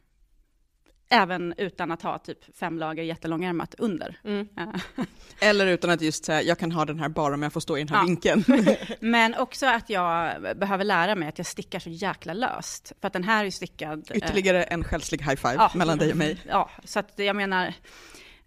Även 1.12 1.54
utan 1.58 1.92
att 1.92 2.02
ha 2.02 2.18
typ 2.18 2.58
fem 2.58 2.78
lager 2.78 3.04
jättelångärmat 3.04 3.76
under. 3.78 4.20
Mm. 4.24 4.48
Eller 5.40 5.68
utan 5.68 5.90
att 5.90 6.02
just 6.02 6.26
säga, 6.26 6.42
jag 6.42 6.58
kan 6.60 6.72
ha 6.72 6.86
den 6.86 7.00
här 7.00 7.10
bara 7.10 7.34
om 7.34 7.44
jag 7.44 7.54
får 7.54 7.60
stå 7.60 7.78
i 7.78 7.84
den 7.84 7.90
här 7.90 7.98
ja. 7.98 8.06
vinkeln. 8.06 8.44
Men 9.00 9.36
också 9.36 9.66
att 9.66 9.90
jag 9.90 10.42
behöver 10.58 10.84
lära 10.84 11.16
mig 11.16 11.30
att 11.30 11.38
jag 11.38 11.48
stickar 11.48 11.80
så 11.80 11.90
jäkla 11.90 12.34
löst. 12.34 12.94
För 13.02 13.08
att 13.08 13.14
den 13.14 13.24
här 13.24 13.46
är 13.46 13.50
stickad... 13.50 14.12
Eh, 14.12 14.18
Ytterligare 14.18 14.64
en 14.64 14.84
själslig 14.84 15.22
high 15.22 15.36
five 15.36 15.56
ja. 15.56 15.72
mellan 15.76 15.98
dig 15.98 16.12
och 16.12 16.18
mig. 16.18 16.38
Ja, 16.48 16.70
så 16.84 17.00
att 17.00 17.14
jag 17.16 17.36
menar, 17.36 17.74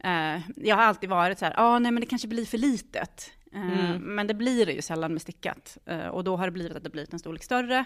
eh, 0.04 0.40
jag 0.56 0.76
har 0.76 0.82
alltid 0.82 1.10
varit 1.10 1.38
så 1.38 1.44
här, 1.44 1.54
ja 1.56 1.62
ah, 1.62 1.78
nej 1.78 1.92
men 1.92 2.00
det 2.00 2.06
kanske 2.06 2.28
blir 2.28 2.46
för 2.46 2.58
litet. 2.58 3.32
Eh, 3.54 3.60
mm. 3.60 4.14
Men 4.14 4.26
det 4.26 4.34
blir 4.34 4.66
det 4.66 4.72
ju 4.72 4.82
sällan 4.82 5.12
med 5.12 5.22
stickat. 5.22 5.78
och 6.10 6.24
då 6.24 6.36
har 6.36 6.46
det 6.46 6.52
blivit 6.52 6.76
att 6.76 6.84
det 6.84 6.90
blivit 6.90 7.12
en 7.12 7.18
storlek 7.18 7.42
större. 7.42 7.84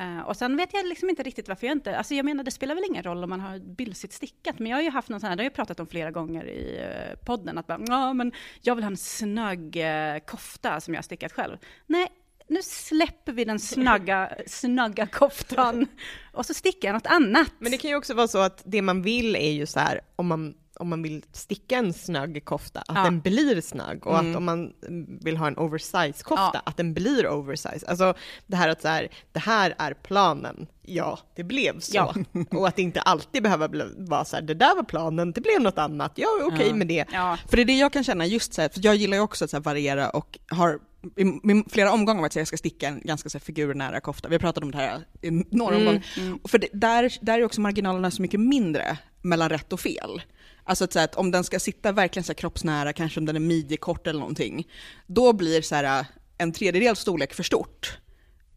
Uh, 0.00 0.20
och 0.20 0.36
sen 0.36 0.56
vet 0.56 0.74
jag 0.74 0.86
liksom 0.86 1.10
inte 1.10 1.22
riktigt 1.22 1.48
varför 1.48 1.66
jag 1.66 1.76
inte, 1.76 1.98
alltså 1.98 2.14
jag 2.14 2.24
menar 2.24 2.44
det 2.44 2.50
spelar 2.50 2.74
väl 2.74 2.84
ingen 2.84 3.02
roll 3.02 3.24
om 3.24 3.30
man 3.30 3.40
har 3.40 3.58
bylsigt 3.58 4.12
stickat, 4.12 4.58
men 4.58 4.70
jag 4.70 4.76
har 4.76 4.82
ju 4.82 4.90
haft 4.90 5.08
någon 5.08 5.20
sån 5.20 5.28
här, 5.28 5.36
det 5.36 5.40
har 5.40 5.44
jag 5.44 5.54
pratat 5.54 5.80
om 5.80 5.86
flera 5.86 6.10
gånger 6.10 6.44
i 6.48 6.78
uh, 6.78 7.24
podden, 7.24 7.58
att 7.58 7.66
bara, 7.66 7.80
ja 7.86 8.12
men 8.12 8.32
jag 8.60 8.74
vill 8.74 8.84
ha 8.84 8.90
en 8.90 8.96
snögg 8.96 9.76
uh, 9.76 10.18
kofta 10.26 10.80
som 10.80 10.94
jag 10.94 10.98
har 10.98 11.02
stickat 11.02 11.32
själv. 11.32 11.56
Nej, 11.86 12.08
nu 12.48 12.62
släpper 12.62 13.32
vi 13.32 13.44
den 13.44 13.60
snagga, 13.60 14.32
snagga 14.46 15.06
koftan 15.06 15.86
och 16.32 16.46
så 16.46 16.54
stickar 16.54 16.88
jag 16.88 16.94
något 16.94 17.06
annat. 17.06 17.52
Men 17.58 17.72
det 17.72 17.78
kan 17.78 17.90
ju 17.90 17.96
också 17.96 18.14
vara 18.14 18.28
så 18.28 18.38
att 18.38 18.62
det 18.64 18.82
man 18.82 19.02
vill 19.02 19.36
är 19.36 19.52
ju 19.52 19.66
så 19.66 19.80
här, 19.80 20.00
om 20.16 20.26
man 20.26 20.54
om 20.80 20.88
man 20.88 21.02
vill 21.02 21.24
sticka 21.32 21.76
en 21.76 21.92
snagg 21.92 22.44
kofta, 22.44 22.80
att 22.80 22.96
ja. 22.96 23.04
den 23.04 23.20
blir 23.20 23.60
snagg. 23.60 24.06
Och 24.06 24.18
mm. 24.18 24.30
att 24.30 24.36
om 24.36 24.44
man 24.44 24.72
vill 25.20 25.36
ha 25.36 25.46
en 25.46 25.58
oversize 25.58 26.24
kofta, 26.24 26.50
ja. 26.54 26.62
att 26.64 26.76
den 26.76 26.94
blir 26.94 27.28
oversize. 27.28 27.86
Alltså 27.86 28.14
det 28.46 28.56
här 28.56 28.68
att 28.68 28.82
så 28.82 28.88
här, 28.88 29.08
det 29.32 29.38
här 29.38 29.74
är 29.78 29.94
planen. 29.94 30.66
Ja, 30.82 31.18
det 31.36 31.44
blev 31.44 31.80
så. 31.80 31.96
Ja. 31.96 32.14
och 32.58 32.68
att 32.68 32.78
inte 32.78 33.00
alltid 33.00 33.42
behöver 33.42 33.90
vara 33.96 34.24
så 34.24 34.36
här, 34.36 34.42
det 34.42 34.54
där 34.54 34.76
var 34.76 34.82
planen, 34.82 35.32
det 35.32 35.40
blev 35.40 35.60
något 35.60 35.78
annat. 35.78 36.12
Jag 36.14 36.40
är 36.40 36.46
okej 36.46 36.56
okay 36.56 36.72
med 36.72 36.86
det. 36.86 37.04
För 37.48 37.56
det 37.56 37.62
är 37.62 37.66
det 37.66 37.78
jag 37.78 37.92
kan 37.92 38.04
känna 38.04 38.26
just 38.26 38.54
så 38.54 38.62
här, 38.62 38.68
för 38.68 38.80
jag 38.84 38.96
gillar 38.96 39.16
ju 39.16 39.22
också 39.22 39.44
att 39.44 39.50
så 39.50 39.60
variera 39.60 40.10
och 40.10 40.38
har 40.48 40.78
i 41.16 41.64
flera 41.70 41.92
omgångar 41.92 42.20
varit 42.20 42.32
så 42.32 42.38
jag 42.38 42.48
ska 42.48 42.56
sticka 42.56 42.88
en 42.88 43.00
ganska 43.04 43.28
så 43.28 43.38
här, 43.38 43.44
figurnära 43.44 44.00
kofta. 44.00 44.28
Vi 44.28 44.34
har 44.34 44.40
pratat 44.40 44.64
om 44.64 44.70
det 44.70 44.78
här 44.78 45.04
i 45.22 45.30
några 45.30 45.74
mm, 45.74 45.88
omgångar. 45.88 46.06
Mm. 46.16 46.38
För 46.48 46.58
det, 46.58 46.68
där, 46.72 47.18
där 47.20 47.38
är 47.38 47.44
också 47.44 47.60
marginalerna 47.60 48.10
så 48.10 48.22
mycket 48.22 48.40
mindre 48.40 48.98
mellan 49.22 49.48
rätt 49.48 49.72
och 49.72 49.80
fel. 49.80 50.22
Alltså 50.70 50.84
att, 50.84 50.92
så 50.92 50.98
att 50.98 51.14
om 51.14 51.30
den 51.30 51.44
ska 51.44 51.60
sitta 51.60 51.92
verkligen 51.92 52.24
så 52.24 52.34
kroppsnära, 52.34 52.92
kanske 52.92 53.20
om 53.20 53.26
den 53.26 53.36
är 53.36 53.40
midjekort 53.40 54.06
eller 54.06 54.20
någonting, 54.20 54.68
då 55.06 55.32
blir 55.32 55.62
så 55.62 55.74
här, 55.74 56.06
en 56.38 56.52
tredjedel 56.52 56.96
storlek 56.96 57.34
för 57.34 57.42
stort. 57.42 57.98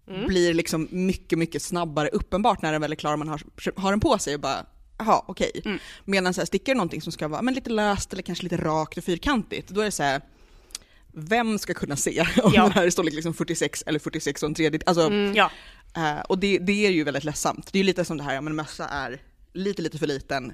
Mm. 0.08 0.28
Blir 0.28 0.54
liksom 0.54 0.88
mycket, 0.92 1.40
mycket 1.40 1.62
snabbare 1.62 2.08
uppenbart 2.08 2.62
när 2.62 2.72
den 2.72 2.82
väl 2.82 2.92
är 2.92 2.96
klar 2.96 3.14
och 3.14 3.20
man 3.20 3.28
har, 3.28 3.42
har 3.76 3.92
den 3.92 4.00
på 4.00 4.18
sig 4.18 4.36
och 4.36 4.40
bara 4.40 4.66
jaha 4.98 5.24
okej. 5.28 5.52
Okay. 5.56 5.62
Mm. 5.72 5.80
Medan 6.06 6.34
så 6.34 6.42
här, 6.42 6.46
stickar 6.46 6.76
någonting 6.76 7.02
som 7.02 7.12
ska 7.12 7.28
vara 7.28 7.42
men 7.42 7.54
lite 7.54 7.70
löst 7.70 8.14
eller 8.14 8.24
kanske 8.24 8.44
lite 8.44 8.58
rakt 8.58 8.98
och 8.98 9.04
fyrkantigt, 9.04 9.70
då 9.70 9.82
är 9.82 9.86
det 9.86 9.92
så 9.92 10.04
här, 10.04 10.22
vem 11.14 11.60
ska 11.60 11.74
kunna 11.74 11.96
se 11.96 12.22
om 12.44 12.52
ja. 12.56 12.64
den 12.64 12.72
här 12.72 12.86
är 12.86 12.90
storlek 12.90 13.14
liksom 13.14 13.34
46 13.34 13.84
eller 13.86 14.00
46 14.00 14.44
och 14.44 14.50
en 14.50 14.56
tredjedel? 14.56 14.84
Alltså, 14.86 15.06
mm, 15.06 15.36
ja. 15.36 15.52
uh, 15.98 16.22
och 16.22 16.40
det, 16.40 16.58
det 16.58 16.86
är 16.86 16.92
ju 16.92 17.04
väldigt 17.04 17.24
ledsamt. 17.24 17.74
Det 17.74 17.78
är 17.78 17.84
ju 17.84 17.86
lite 17.86 18.06
som 18.06 18.18
det 18.18 18.24
här, 18.24 18.34
ja 18.34 18.42
men 18.42 18.56
mössa 18.56 18.88
är 18.88 19.22
lite 19.54 19.82
lite 19.82 19.98
för 19.98 20.08
liten, 20.08 20.54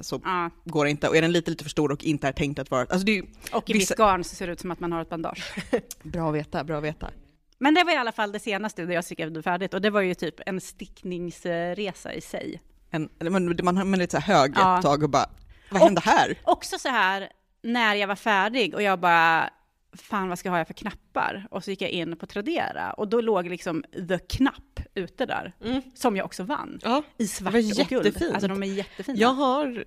så 0.00 0.20
Ja. 0.24 0.50
går 0.64 0.84
det 0.84 0.90
inte. 0.90 1.08
Och 1.08 1.16
är 1.16 1.22
den 1.22 1.32
lite, 1.32 1.50
lite 1.50 1.64
för 1.64 1.70
stor 1.70 1.92
och 1.92 2.04
inte 2.04 2.28
är 2.28 2.32
tänkt 2.32 2.58
att 2.58 2.70
vara... 2.70 2.80
Alltså 2.80 2.98
det 2.98 3.12
är 3.12 3.16
ju 3.16 3.22
Och 3.52 3.70
i 3.70 3.72
Vissa- 3.72 3.78
visst 3.78 3.96
garn 3.98 4.24
så 4.24 4.34
ser 4.36 4.46
det 4.46 4.52
ut 4.52 4.60
som 4.60 4.70
att 4.70 4.80
man 4.80 4.92
har 4.92 5.02
ett 5.02 5.08
bandage. 5.08 5.54
bra 6.02 6.28
att 6.28 6.34
veta, 6.34 6.64
bra 6.64 6.78
att 6.78 6.84
veta. 6.84 7.10
Men 7.58 7.74
det 7.74 7.84
var 7.84 7.92
i 7.92 7.96
alla 7.96 8.12
fall 8.12 8.32
det 8.32 8.38
senaste 8.40 8.84
där 8.84 8.94
jag 8.94 9.04
stickade 9.04 9.42
färdigt 9.42 9.74
och 9.74 9.80
det 9.82 9.90
var 9.90 10.00
ju 10.00 10.14
typ 10.14 10.34
en 10.46 10.60
stickningsresa 10.60 12.12
i 12.14 12.20
sig. 12.20 12.60
En, 12.90 13.08
man, 13.30 13.56
man 13.62 13.76
har 13.76 13.84
man 13.84 13.94
är 13.94 13.98
lite 13.98 14.10
så 14.10 14.18
här 14.18 14.34
hög 14.40 14.52
Ja. 14.56 14.76
ett 14.78 14.82
tag 14.84 15.02
och 15.02 15.10
bara, 15.10 15.26
vad 15.70 15.82
hände 15.82 16.00
här? 16.04 16.38
Också 16.44 16.78
så 16.78 16.88
här 16.88 17.28
när 17.62 17.94
jag 17.94 18.08
var 18.08 18.16
färdig 18.16 18.74
och 18.74 18.82
jag 18.82 19.00
bara, 19.00 19.50
fan 19.94 20.28
vad 20.28 20.38
ska 20.38 20.48
jag 20.48 20.56
ha 20.56 20.64
för 20.64 20.74
knappar? 20.74 21.46
Och 21.50 21.64
så 21.64 21.70
gick 21.70 21.82
jag 21.82 21.90
in 21.90 22.16
på 22.16 22.26
Tradera 22.26 22.92
och 22.92 23.08
då 23.08 23.20
låg 23.20 23.48
liksom 23.48 23.84
the 24.08 24.18
knapp 24.18 24.80
ute 24.94 25.26
där, 25.26 25.52
Mm. 25.64 25.82
som 25.94 26.16
jag 26.16 26.24
också 26.26 26.42
vann. 26.42 26.78
Ja. 26.82 27.02
I 27.18 27.26
svart 27.28 27.54
och 27.54 27.60
guld. 27.88 28.22
Alltså 28.32 28.48
de 28.48 28.62
är 28.62 28.66
jättefina. 28.66 29.18
Jag 29.18 29.32
har 29.34 29.84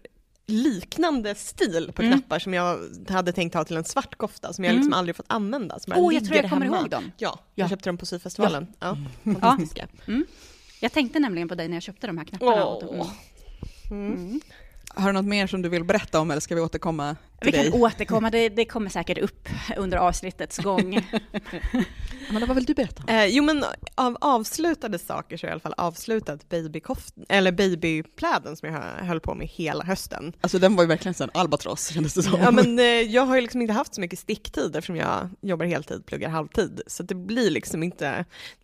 liknande 0.50 1.36
stil 1.36 1.92
på 1.96 2.02
Mm. 2.02 2.14
knappar 2.14 2.40
som 2.40 2.54
jag 2.54 2.80
hade 3.10 3.32
tänkt 3.34 3.54
ha 3.54 3.64
till 3.64 3.78
en 3.78 3.84
svart 3.84 4.16
kofta 4.16 4.54
som 4.54 4.64
jag 4.64 4.72
Mm. 4.72 4.80
liksom 4.82 4.94
aldrig 5.00 5.16
fått 5.16 5.26
använda. 5.30 5.80
Som 5.80 5.92
bara 5.92 6.00
Åh, 6.00 6.14
jag 6.14 6.26
tror 6.26 6.38
jag 6.38 6.50
kommer 6.50 6.66
hemma. 6.66 6.78
ihåg 6.80 6.90
dem. 6.90 7.12
Ja, 7.18 7.40
jag 7.56 7.66
Ja. 7.66 7.70
köpte 7.70 7.90
dem 7.90 7.98
på 7.98 8.06
syfestivalen. 8.06 8.68
Ja. 8.80 8.98
Fantastiska. 9.24 9.88
Jag 10.82 10.92
tänkte 10.92 11.20
nämligen 11.20 11.48
på 11.48 11.56
dig 11.56 11.68
när 11.68 11.76
jag 11.76 11.84
köpte 11.84 12.08
de 12.08 12.18
här 12.18 12.26
knapparna. 12.26 12.66
Åh. 12.66 13.08
Har 14.98 15.08
du 15.08 15.14
något 15.14 15.26
mer 15.26 15.48
som 15.48 15.62
du 15.62 15.70
vill 15.70 15.84
berätta 15.84 16.20
om 16.20 16.32
eller 16.32 16.42
ska 16.42 16.56
vi 16.56 16.62
återkomma 16.62 17.16
Vi 17.42 17.52
till 17.52 17.62
kan 17.62 17.72
dig? 17.72 17.82
återkomma, 17.82 18.30
det, 18.30 18.50
det 18.50 18.66
kommer 18.66 18.90
säkert 18.90 19.18
upp 19.18 19.50
under 19.78 19.98
avsnittets 19.98 20.58
gång. 20.58 21.08
Men 22.30 22.48
vad 22.48 22.56
vill 22.56 22.66
du 22.66 22.74
berätta? 22.74 23.04
Eh, 23.14 23.26
jo 23.26 23.44
men 23.44 23.66
av 23.96 24.18
avslutade 24.22 25.00
saker 25.00 25.38
så 25.38 25.46
är 25.46 25.50
i 25.50 25.52
alla 25.52 25.60
fall 25.60 25.74
avslutat 25.78 26.46
eller 27.30 27.52
babypläden 27.52 28.56
som 28.56 28.70
jag 28.70 29.06
höll 29.06 29.20
på 29.20 29.36
med 29.36 29.48
hela 29.48 29.84
hösten. 29.84 30.34
Alltså 30.42 30.60
den 30.60 30.76
var 30.76 30.84
ju 30.84 30.88
verkligen 30.88 31.16
en 31.20 31.30
albatross 31.34 31.88
kändes 31.88 32.14
det 32.14 32.24
som. 32.24 32.40
Ja 32.42 32.52
men 32.52 32.80
eh, 32.80 32.86
jag 32.86 33.26
har 33.26 33.36
ju 33.36 33.42
liksom 33.42 33.62
inte 33.62 33.74
haft 33.74 33.96
så 33.96 34.02
mycket 34.02 34.20
sticktid 34.20 34.76
eftersom 34.76 34.96
jag 34.96 35.30
jobbar 35.42 35.66
heltid, 35.66 36.06
pluggar 36.06 36.30
halvtid. 36.30 36.82
Så 36.88 37.04
det 37.04 37.16
blir 37.16 37.50
liksom 37.52 37.84
inte, 37.84 38.12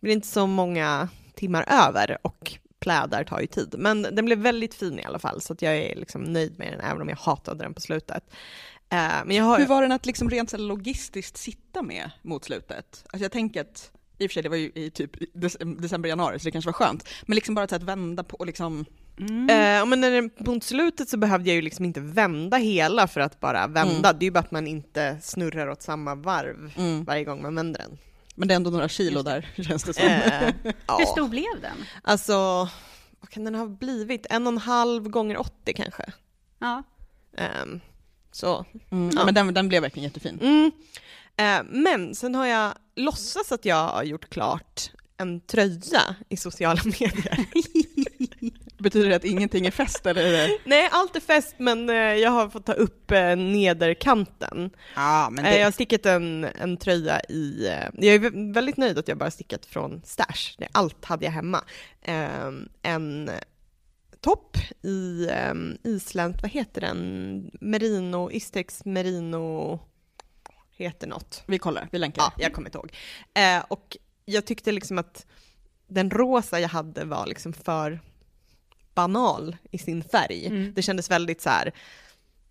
blir 0.00 0.12
inte 0.12 0.28
så 0.28 0.46
många 0.46 1.08
timmar 1.34 1.64
över 1.68 2.18
och 2.22 2.58
plädar 2.84 3.24
tar 3.24 3.40
ju 3.40 3.46
tid. 3.46 3.74
Men 3.78 4.02
den 4.02 4.24
blev 4.24 4.38
väldigt 4.38 4.74
fin 4.74 4.98
i 4.98 5.04
alla 5.04 5.18
fall 5.18 5.40
så 5.40 5.52
att 5.52 5.62
jag 5.62 5.76
är 5.76 5.96
liksom 5.96 6.22
nöjd 6.22 6.58
med 6.58 6.72
den 6.72 6.80
även 6.80 7.02
om 7.02 7.08
jag 7.08 7.16
hatade 7.16 7.64
den 7.64 7.74
på 7.74 7.80
slutet. 7.80 8.24
Eh, 8.88 9.24
men 9.26 9.30
jag 9.30 9.44
har, 9.44 9.58
Hur 9.58 9.66
var 9.66 9.82
den 9.82 9.92
att 9.92 10.06
liksom 10.06 10.30
rent 10.30 10.50
så 10.50 10.56
logistiskt 10.56 11.36
sitta 11.36 11.82
med 11.82 12.10
mot 12.22 12.44
slutet? 12.44 13.04
Alltså 13.06 13.24
jag 13.24 13.32
tänker 13.32 13.60
att, 13.60 13.90
i 14.18 14.26
och 14.26 14.30
för 14.30 14.34
sig 14.34 14.42
det 14.42 14.48
var 14.48 14.56
ju 14.56 14.72
i 14.74 14.90
typ 14.90 15.16
dec- 15.16 15.80
december, 15.80 16.08
januari 16.08 16.38
så 16.38 16.44
det 16.44 16.50
kanske 16.50 16.68
var 16.68 16.72
skönt, 16.72 17.08
men 17.26 17.34
liksom 17.34 17.54
bara 17.54 17.64
att 17.64 17.82
vända 17.82 18.24
på 18.24 18.36
och 18.36 18.46
liksom, 18.46 18.84
Mm. 19.18 19.48
Eh, 19.48 19.86
men 19.86 20.00
när 20.00 20.10
den, 20.10 20.30
mot 20.38 20.64
slutet 20.64 21.08
så 21.08 21.16
behövde 21.16 21.50
jag 21.50 21.56
ju 21.56 21.62
liksom 21.62 21.84
inte 21.84 22.00
vända 22.00 22.56
hela 22.56 23.06
för 23.06 23.20
att 23.20 23.40
bara 23.40 23.66
vända. 23.66 24.12
Det 24.12 24.24
är 24.24 24.26
ju 24.26 24.30
bara 24.30 24.40
att 24.40 24.50
man 24.50 24.66
inte 24.66 25.18
snurrar 25.22 25.68
åt 25.68 25.82
samma 25.82 26.14
varv 26.14 26.72
mm. 26.76 27.04
varje 27.04 27.24
gång 27.24 27.42
man 27.42 27.54
vänder 27.54 27.80
den. 27.80 27.98
Men 28.34 28.48
det 28.48 28.54
är 28.54 28.56
ändå 28.56 28.70
några 28.70 28.88
kilo 28.88 29.22
där 29.22 29.48
känns 29.56 29.84
det 29.84 29.94
som. 29.94 30.08
Hur 30.08 30.74
ja. 30.86 31.06
stor 31.06 31.28
blev 31.28 31.60
den? 31.60 31.76
Alltså, 32.02 32.32
vad 33.20 33.30
kan 33.30 33.44
den 33.44 33.54
ha 33.54 33.66
blivit? 33.66 34.26
En 34.30 34.46
och 34.46 34.52
en 34.52 34.58
halv 34.58 35.08
gånger 35.08 35.36
80 35.36 35.72
kanske. 35.72 36.12
Ja. 36.58 36.82
Ehm, 37.36 37.80
så. 38.32 38.64
Mm. 38.90 39.10
Ja. 39.16 39.24
Men 39.24 39.34
den, 39.34 39.54
den 39.54 39.68
blev 39.68 39.82
verkligen 39.82 40.08
jättefin. 40.08 40.38
Mm. 40.42 40.72
Eh, 41.36 41.70
men 41.70 42.14
sen 42.14 42.34
har 42.34 42.46
jag 42.46 42.74
låtsas 42.96 43.52
att 43.52 43.64
jag 43.64 43.88
har 43.88 44.02
gjort 44.02 44.28
klart 44.28 44.90
en 45.16 45.40
tröja 45.40 46.16
i 46.28 46.36
sociala 46.36 46.80
medier. 46.84 47.46
Betyder 48.84 49.08
det 49.08 49.16
att 49.16 49.24
ingenting 49.24 49.66
är 49.66 49.70
fäst 49.70 50.06
eller? 50.06 50.24
Är 50.24 50.32
det... 50.32 50.58
Nej, 50.64 50.88
allt 50.92 51.16
är 51.16 51.20
fest 51.20 51.54
men 51.58 51.90
eh, 51.90 51.94
jag 51.96 52.30
har 52.30 52.48
fått 52.48 52.66
ta 52.66 52.72
upp 52.72 53.10
eh, 53.10 53.36
nederkanten. 53.36 54.70
Ja, 54.96 55.28
men 55.30 55.44
Eh, 55.44 55.56
Jag 55.56 55.66
har 55.66 55.70
stickat 55.72 56.06
en, 56.06 56.44
en 56.44 56.76
tröja 56.76 57.20
i, 57.28 57.68
jag 57.94 58.14
är 58.14 58.18
vä- 58.18 58.54
väldigt 58.54 58.76
nöjd 58.76 58.98
att 58.98 59.08
jag 59.08 59.18
bara 59.18 59.30
stickat 59.30 59.66
från 59.66 60.02
Stash, 60.04 60.54
Det- 60.58 60.68
allt 60.72 61.04
hade 61.04 61.24
jag 61.24 61.32
hemma. 61.32 61.64
Eh, 62.02 62.50
En 62.82 63.30
topp 64.20 64.56
i 64.82 65.26
eh, 65.30 65.54
isländskt, 65.84 66.42
vad 66.42 66.50
heter 66.50 66.80
den? 66.80 67.50
Merino, 67.60 68.30
Istex 68.30 68.84
Merino, 68.84 69.80
heter 70.76 71.06
något. 71.06 71.42
vi 71.46 71.58
kollar, 71.58 71.88
vi 71.92 71.98
länkar. 71.98 72.22
Ja, 72.22 72.32
jag 72.44 72.52
kommer 72.52 72.68
inte 72.68 72.78
ihåg. 72.78 72.92
Och 73.68 73.96
jag 74.24 74.44
tyckte 74.44 74.72
liksom 74.72 74.98
att 74.98 75.26
den 75.88 76.10
rosa 76.10 76.60
jag 76.60 76.68
hade 76.68 77.04
var 77.04 77.26
liksom 77.26 77.52
för 77.52 78.00
banal 78.94 79.56
i 79.70 79.78
sin 79.78 80.02
färg. 80.04 80.46
Mm. 80.46 80.72
Det 80.74 80.82
kändes 80.82 81.10
väldigt 81.10 81.40
så 81.40 81.50
här, 81.50 81.72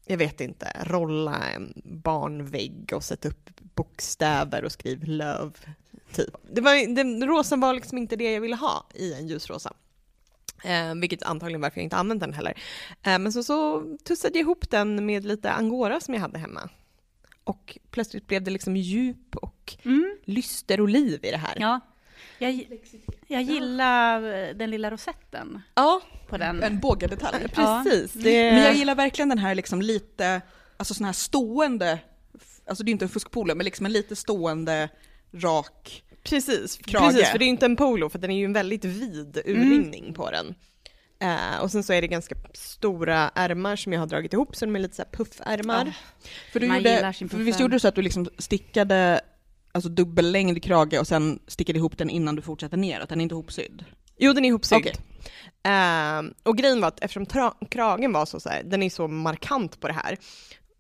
jag 0.06 0.18
vet 0.18 0.42
inte, 0.42 0.72
rolla 0.84 1.50
en 1.50 1.74
barnvägg 1.86 2.92
och 2.96 3.04
sätta 3.04 3.28
upp 3.28 3.50
bokstäver 3.76 4.64
och 4.66 4.72
skriv 4.72 5.04
löv. 5.04 5.58
Typ. 6.14 6.36
Det 6.52 6.62
var, 6.62 6.96
den 6.96 7.28
rosa 7.28 7.56
var 7.56 7.74
liksom 7.74 7.98
inte 7.98 8.16
det 8.16 8.32
jag 8.34 8.42
ville 8.42 8.56
ha 8.56 8.86
i 8.96 9.14
en 9.14 9.28
ljusrosa. 9.28 9.74
Eh, 10.64 10.96
vilket 10.96 11.24
antagligen 11.24 11.62
varför 11.62 11.78
jag 11.80 11.84
inte 11.84 11.96
använt 11.98 12.22
den 12.22 12.34
heller. 12.34 12.54
Eh, 13.04 13.20
men 13.20 13.34
så, 13.34 13.44
så 13.44 13.84
tussade 14.04 14.34
jag 14.38 14.42
ihop 14.42 14.70
den 14.70 15.06
med 15.06 15.26
lite 15.26 15.52
angora 15.52 16.00
som 16.00 16.14
jag 16.14 16.22
hade 16.22 16.40
hemma. 16.40 16.70
Och 17.44 17.78
plötsligt 17.92 18.28
blev 18.28 18.44
det 18.44 18.52
liksom 18.52 18.78
djup 18.78 19.36
och 19.36 19.78
Mm. 19.84 20.18
lyster 20.26 20.82
och 20.82 20.90
liv 20.90 21.20
i 21.26 21.32
det 21.32 21.38
här. 21.38 21.58
ja. 21.60 21.80
Jag, 22.40 22.68
jag 23.28 23.42
gillar 23.42 24.22
den 24.54 24.70
lilla 24.70 24.92
rosetten 24.92 25.62
Ja, 25.75 26.02
på 26.30 26.38
den. 26.38 26.63
En 26.63 26.80
bågdetalj. 26.80 27.48
precis. 27.48 28.13
Det... 28.13 28.52
Men 28.54 28.63
jag 28.63 28.75
gillar 28.75 28.96
verkligen 28.96 29.30
den 29.30 29.38
här 29.38 29.56
liksom 29.56 29.82
lite, 29.82 30.42
alltså 30.78 30.94
sån 30.94 31.06
här 31.06 31.13
stående, 31.13 32.00
alltså 32.68 32.84
det 32.84 32.90
är 32.90 32.92
inte 32.92 33.06
en 33.06 33.10
fuskpolo, 33.10 33.56
men 33.56 33.66
liksom 33.66 33.86
en 33.86 33.92
lite 33.92 34.16
stående, 34.16 34.90
rak, 35.34 36.04
Precis, 36.24 36.78
Krage. 36.78 37.04
precis, 37.04 37.30
för 37.30 37.38
det 37.38 37.44
är 37.44 37.48
ju 37.48 37.52
inte 37.52 37.66
en 37.66 37.75
polo 37.75 38.10
för 38.10 38.20
den 38.20 38.32
är 38.32 38.38
ju 38.38 38.46
en 38.46 38.54
väldigt 38.54 38.86
vid 38.86 39.42
urringning 39.46 40.13
på 40.13 40.32
den. 40.32 40.56
Eh, 41.20 41.62
och 41.62 41.72
sen 41.72 41.84
så 41.84 41.94
är 41.94 42.02
det 42.02 42.08
ganska 42.08 42.36
stora 42.54 43.32
ärmar 43.36 43.75
som 43.75 43.94
jag 43.94 44.00
har 44.00 44.08
dragit 44.08 44.34
ihop 44.34 44.56
så 44.56 44.66
de 44.66 44.75
är 44.75 44.80
lite 44.80 44.96
så 44.96 45.02
här 45.02 45.10
puffärmar. 45.10 45.94
För, 46.52 46.60
du 46.60 46.68
Man 46.68 46.78
gjorde, 46.78 47.13
för 47.13 47.38
visst 47.38 47.60
gjorde 47.60 47.75
du 47.75 47.80
så 47.80 47.88
att 47.88 47.96
du 47.96 48.02
liksom 48.02 48.30
stickade 48.38 49.22
alltså 49.74 49.89
dubbellängd 49.89 50.63
krage 50.63 51.00
och 51.00 51.08
sen 51.08 51.39
stickade 51.48 51.80
ihop 51.80 51.98
den 51.98 52.10
innan 52.10 52.36
du 52.36 52.42
fortsatte 52.42 52.77
neråt, 52.77 53.10
den 53.10 53.20
är 53.20 53.24
inte 53.24 53.36
ihopsydd? 53.36 53.86
Jo, 54.18 54.34
den 54.34 54.46
är 54.46 54.50
ihopsydd. 54.50 54.77
Okej. 54.77 54.96
Eh, 55.63 56.22
och 56.44 56.58
grejen 56.58 56.82
var 56.82 56.88
att 56.88 57.03
eftersom 57.03 57.25
tra- 57.25 57.68
kragen 57.70 58.13
var 58.13 58.25
så, 58.25 58.39
så 58.39 58.50
här, 58.50 58.63
den 58.63 58.84
är 58.84 58.89
så 58.89 59.08
markant 59.08 59.80
på 59.80 59.88
det 59.88 59.94
här, 59.94 60.18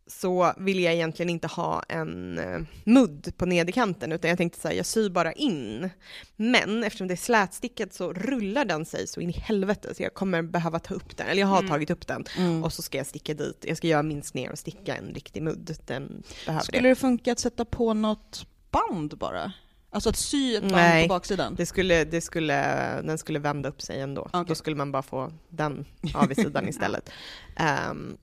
så 0.07 0.53
ville 0.57 0.81
jag 0.81 0.93
egentligen 0.93 1.29
inte 1.29 1.47
ha 1.47 1.83
en 1.89 2.37
eh, 2.39 2.59
mudd 2.83 3.33
på 3.37 3.45
nederkanten, 3.45 4.11
utan 4.11 4.29
jag 4.29 4.37
tänkte 4.37 4.59
så 4.59 4.67
här, 4.67 4.75
jag 4.75 4.85
syr 4.85 5.09
bara 5.09 5.33
in. 5.33 5.89
Men 6.35 6.83
eftersom 6.83 7.07
det 7.07 7.13
är 7.13 7.15
slätstickat 7.15 7.93
så 7.93 8.13
rullar 8.13 8.65
den 8.65 8.85
sig 8.85 9.07
så 9.07 9.21
in 9.21 9.29
i 9.29 9.33
helvete, 9.33 9.95
så 9.95 10.03
jag 10.03 10.13
kommer 10.13 10.41
behöva 10.41 10.79
ta 10.79 10.93
upp 10.93 11.17
den, 11.17 11.27
eller 11.27 11.41
jag 11.41 11.47
har 11.47 11.57
Mm. 11.59 11.69
tagit 11.69 11.89
upp 11.89 12.07
den, 12.07 12.23
Mm. 12.37 12.63
och 12.63 12.73
så 12.73 12.81
ska 12.81 12.97
jag 12.97 13.07
sticka 13.07 13.33
dit, 13.33 13.65
jag 13.67 13.77
ska 13.77 13.87
göra 13.87 14.03
minst 14.03 14.33
ner 14.33 14.51
och 14.51 14.59
sticka 14.59 14.95
en 14.95 15.13
riktig 15.13 15.43
mudd, 15.43 15.75
den 15.85 16.23
behöver 16.45 16.63
Skulle 16.63 16.81
det. 16.81 16.89
det 16.89 16.95
funka 16.95 17.31
att 17.31 17.39
sätta 17.39 17.65
på 17.65 17.93
något 17.93 18.45
band 18.73 19.17
bara? 19.17 19.53
Alltså 19.89 20.09
att 20.09 20.15
sy 20.17 20.55
ett 20.55 20.61
band 20.61 20.73
Nej. 20.73 21.07
på 21.07 21.13
baksidan? 21.13 21.55
Det 21.55 21.65
skulle, 21.65 22.03
det 22.03 22.21
skulle, 22.21 22.55
den 23.01 23.17
skulle 23.17 23.39
vända 23.39 23.69
upp 23.69 23.81
sig 23.81 24.01
ändå. 24.01 24.21
Okej. 24.21 24.43
Då 24.47 24.55
skulle 24.55 24.75
man 24.75 24.91
bara 24.91 25.03
få 25.03 25.31
den 25.49 25.85
av 26.13 26.31
i 26.31 26.35
sidan 26.35 26.67
istället. 26.67 27.09
Ehm, 27.55 28.17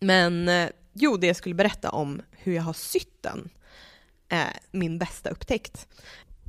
men 0.00 0.48
eh, 0.48 0.68
jo, 0.92 1.16
det 1.16 1.26
jag 1.26 1.36
skulle 1.36 1.54
berätta 1.54 1.90
om 1.90 2.22
hur 2.30 2.54
jag 2.54 2.62
har 2.62 2.72
sytt 2.72 3.22
den, 3.22 3.48
är 4.28 4.52
min 4.70 4.98
bästa 4.98 5.30
upptäckt. 5.30 5.86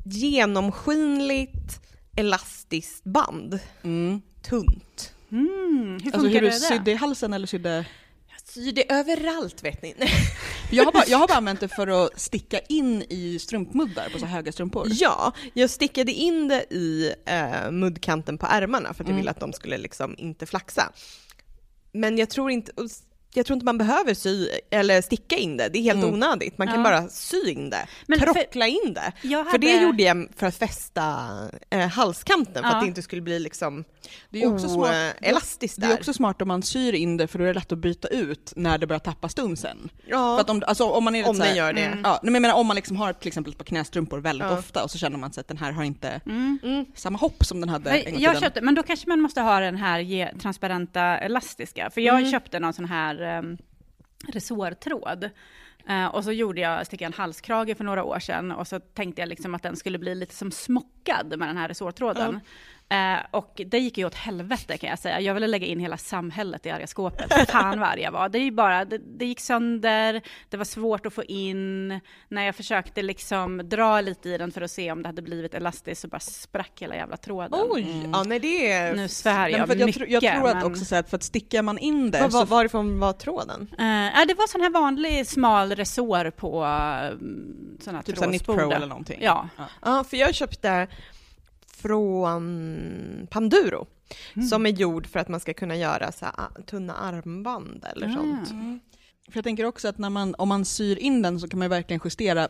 Genomskinligt 0.05 1.81
elastiskt 2.15 3.03
band, 3.03 3.59
Mm. 3.83 4.21
tunt. 4.41 5.13
Mm, 5.31 5.47
hur 5.93 5.99
funkar 5.99 6.13
Alltså 6.13 6.27
hur 6.27 6.41
du 6.41 6.47
det? 6.47 6.51
sydde 6.53 6.91
i 6.91 6.95
halsen 6.95 7.33
eller 7.33 7.47
sydde? 7.47 7.85
Syr 8.47 8.71
det 8.71 8.91
överallt 8.93 9.63
vet 9.63 9.81
ni. 9.81 9.95
Jag 10.71 10.85
har, 10.85 10.91
bara, 10.91 11.03
jag 11.07 11.17
har 11.17 11.27
bara 11.27 11.37
använt 11.37 11.59
det 11.59 11.67
för 11.67 11.87
att 12.05 12.19
sticka 12.21 12.59
in 12.59 13.01
i 13.09 13.39
strumpmuddar 13.39 14.09
på 14.09 14.19
så 14.19 14.25
höga 14.25 14.51
strumpor. 14.51 14.87
Ja, 14.89 15.33
jag 15.53 15.69
stickade 15.69 16.11
in 16.11 16.47
det 16.47 16.73
i 16.73 17.13
eh, 17.25 17.71
muddkanten 17.71 18.37
på 18.37 18.45
ärmarna 18.49 18.93
för 18.93 19.03
att 19.03 19.07
jag 19.07 19.13
Mm. 19.13 19.17
ville 19.17 19.31
att 19.31 19.39
de 19.39 19.53
skulle 19.53 19.77
liksom 19.77 20.15
inte 20.17 20.45
flaxa. 20.45 20.91
Men 21.91 22.17
jag 22.17 22.29
tror 22.29 22.51
inte, 22.51 22.71
jag 23.33 23.45
tror 23.45 23.55
inte 23.55 23.65
man 23.65 23.77
behöver 23.77 24.13
sy 24.13 24.47
eller 24.71 25.01
sticka 25.01 25.35
in 25.37 25.57
det, 25.57 25.69
det 25.69 25.79
är 25.79 25.83
helt 25.83 26.03
Mm. 26.03 26.13
onödigt. 26.13 26.57
Man 26.57 26.67
kan 26.67 26.77
Ja. 26.77 26.83
bara 26.83 27.09
sy 27.09 27.49
in 27.49 27.69
det, 27.69 27.87
Men 28.07 28.19
för- 28.19 28.33
trockla 28.33 28.67
in 28.67 28.93
det. 28.93 29.11
Jag 29.21 29.51
För 29.51 29.57
det 29.57 29.71
hade- 29.71 29.83
gjorde 29.83 30.03
jag 30.03 30.27
för 30.35 30.47
att 30.47 30.55
fästa 30.55 31.25
eh, 31.69 31.87
halskanten, 31.87 32.63
för 32.63 32.69
Ja. 32.69 32.75
att 32.75 32.81
det 32.83 32.87
inte 32.87 33.01
skulle 33.01 33.21
bli 33.21 33.39
liksom 33.39 33.83
Det 34.29 34.43
är 34.43 34.53
också 34.53 34.69
smart, 34.69 35.15
elastiskt 35.21 35.81
det 35.81 35.87
är 35.87 35.93
också 35.93 36.13
smart 36.13 36.41
om 36.41 36.47
man 36.47 36.63
syr 36.63 36.93
in 36.93 37.17
det 37.17 37.27
för 37.27 37.39
då 37.39 37.43
är 37.43 37.47
det 37.47 37.53
lätt 37.53 37.71
att 37.71 37.77
byta 37.77 38.07
ut 38.07 38.53
när 38.55 38.77
det 38.77 38.87
börjar 38.87 38.99
tappa 38.99 39.29
stunsen. 39.29 39.89
Ja, 40.07 40.35
För 40.35 40.41
att 40.41 40.49
om, 40.49 40.63
alltså, 40.67 40.83
om 40.89 41.03
man 41.03 41.15
är 41.15 41.29
om 41.29 41.39
den 41.39 41.55
gör 41.55 41.73
det. 41.73 41.81
Mm. 41.85 41.99
Ja, 42.03 42.09
nej, 42.11 42.19
men 42.23 42.33
jag 42.33 42.41
menar 42.41 42.55
om 42.55 42.67
man 42.67 42.75
liksom 42.75 42.97
har 42.97 43.13
till 43.13 43.27
exempel 43.27 43.51
ett 43.53 43.57
par 43.57 43.65
knästrumpor 43.65 44.17
väldigt 44.19 44.47
Ja. 44.47 44.57
ofta 44.57 44.83
och 44.83 44.91
så 44.91 44.97
känner 44.97 45.17
man 45.17 45.33
sig 45.33 45.41
att 45.41 45.47
den 45.47 45.57
här 45.57 45.71
har 45.71 45.83
inte 45.83 46.21
Mm. 46.25 46.59
Mm. 46.63 46.85
samma 46.95 47.17
hopp 47.17 47.45
som 47.45 47.59
den 47.61 47.69
hade 47.69 47.89
en 47.91 48.11
gång 48.13 48.21
i 48.21 48.23
Jag 48.23 48.39
köpte, 48.39 48.61
men 48.61 48.75
då 48.75 48.83
kanske 48.83 49.09
man 49.09 49.21
måste 49.21 49.41
ha 49.41 49.59
den 49.59 49.75
här 49.75 50.33
transparenta 50.39 51.17
elastiska, 51.17 51.89
för 51.89 52.01
jag 52.01 52.19
Mm. 52.19 52.31
köpte 52.31 52.59
någon 52.59 52.73
sån 52.73 52.85
här 52.85 53.37
um, 53.39 53.57
resårtråd. 54.27 55.29
Eh, 55.89 56.05
och 56.05 56.23
så 56.23 56.31
gjorde 56.31 56.61
jag, 56.61 56.85
stickade 56.85 57.05
en 57.07 57.13
halskrage 57.13 57.77
för 57.77 57.83
några 57.83 58.03
år 58.03 58.19
sedan 58.19 58.51
och 58.51 58.67
så 58.67 58.79
tänkte 58.79 59.21
jag 59.21 59.29
liksom 59.29 59.55
att 59.55 59.63
den 59.63 59.75
skulle 59.75 59.97
bli 59.99 60.15
lite 60.15 60.35
som 60.35 60.51
smockad 60.51 61.39
med 61.39 61.47
den 61.49 61.57
här 61.57 61.67
resårtråden. 61.67 62.39
Eh, 62.89 63.17
och 63.31 63.61
det 63.65 63.79
gick 63.79 63.97
ju 63.97 64.05
åt 64.05 64.15
helvete 64.15 64.77
kan 64.77 64.89
jag 64.89 64.99
säga. 64.99 65.19
Jag 65.21 65.33
ville 65.33 65.47
lägga 65.47 65.67
in 65.67 65.79
hela 65.79 65.97
samhället 65.97 66.65
i 66.65 66.69
arga 66.69 66.87
skåpet. 66.87 67.49
Fan 67.49 67.79
vad 67.79 67.89
arg 67.89 68.01
jag 68.01 68.11
var. 68.11 68.29
Det, 68.29 68.37
är 68.37 68.43
ju 68.43 68.51
bara, 68.51 68.85
det, 68.85 68.97
det 68.97 69.25
gick 69.25 69.39
sönder, 69.39 70.21
det 70.49 70.57
var 70.57 70.65
svårt 70.65 71.05
att 71.05 71.13
få 71.13 71.23
in. 71.23 71.99
När 72.29 72.43
jag 72.43 72.55
försökte 72.55 73.01
liksom 73.01 73.69
dra 73.69 74.01
lite 74.01 74.29
i 74.29 74.37
den 74.37 74.51
för 74.51 74.61
att 74.61 74.71
se 74.71 74.91
om 74.91 75.01
det 75.01 75.09
hade 75.09 75.21
blivit 75.21 75.53
elastiskt 75.53 76.01
så 76.01 76.07
bara 76.07 76.19
sprack 76.19 76.71
hela 76.81 76.95
jävla 76.95 77.17
tråden. 77.17 77.59
Oj! 77.69 78.09
Ja, 78.13 78.23
nej 78.23 78.39
det 78.39 78.71
är... 78.71 78.95
Nu 78.95 79.07
svär 79.07 79.33
Nej, 79.33 79.51
jag 79.51 79.67
för 79.67 79.73
att 79.73 79.79
jag, 79.79 79.85
mycket. 79.85 79.99
tror- 79.99 80.23
jag 80.23 80.35
tror 80.35 80.47
att 80.49 80.55
men- 80.55 80.65
också 80.65 80.85
så 80.85 80.95
här, 80.95 80.99
att 80.99 81.09
för 81.09 81.17
att 81.17 81.23
stickar 81.23 81.61
man 81.61 81.77
in 81.77 82.11
det 82.11 82.31
så 82.31 82.37
var, 82.37 82.45
varifrån 82.45 82.99
var 82.99 83.13
tråden? 83.13 83.67
Eh, 83.79 83.85
ja, 83.85 84.25
det 84.27 84.33
var 84.33 84.47
sån 84.47 84.61
här 84.61 84.69
vanlig 84.69 85.27
smal 85.27 85.75
resår 85.75 86.29
på 86.29 86.61
uh, 86.63 87.19
sån 87.79 87.95
här 87.95 88.01
typ 88.01 88.17
såhär 88.17 88.29
Knit 88.29 88.45
Pro 88.45 88.71
eller 88.71 88.87
någonting. 88.87 89.19
Ja. 89.21 89.49
Ja, 89.81 90.03
för 90.03 90.17
jag 90.17 90.35
köpte 90.35 90.87
från 91.85 93.27
Panduro. 93.31 93.87
Mm. 94.35 94.47
Som 94.47 94.65
är 94.65 94.69
gjord 94.69 95.07
för 95.07 95.19
att 95.19 95.27
man 95.29 95.39
ska 95.39 95.53
kunna 95.53 95.75
göra 95.75 96.11
så 96.11 96.25
här, 96.25 96.63
tunna 96.65 96.93
armband 96.93 97.85
eller 97.95 98.07
Ah. 98.07 98.13
sånt. 98.13 98.51
Mm. 98.51 98.79
För 99.29 99.37
jag 99.37 99.43
tänker 99.43 99.65
också 99.65 99.87
att 99.87 99.97
när 99.97 100.09
man, 100.09 100.35
om 100.37 100.49
man 100.49 100.65
syr 100.65 100.97
in 100.97 101.21
den 101.21 101.39
så 101.39 101.47
kan 101.47 101.59
man 101.59 101.69
verkligen 101.69 102.01
justera 102.03 102.47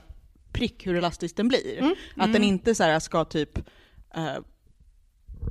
prick 0.53 0.87
hur 0.87 0.95
elastisk 0.95 1.35
den 1.37 1.47
blir. 1.47 1.77
Mm. 1.79 1.95
Att 2.17 2.33
den 2.33 2.43
inte 2.43 2.75
så 2.75 2.83
här 2.83 2.99
ska 2.99 3.25
typ 3.25 3.57
eh, 4.15 4.35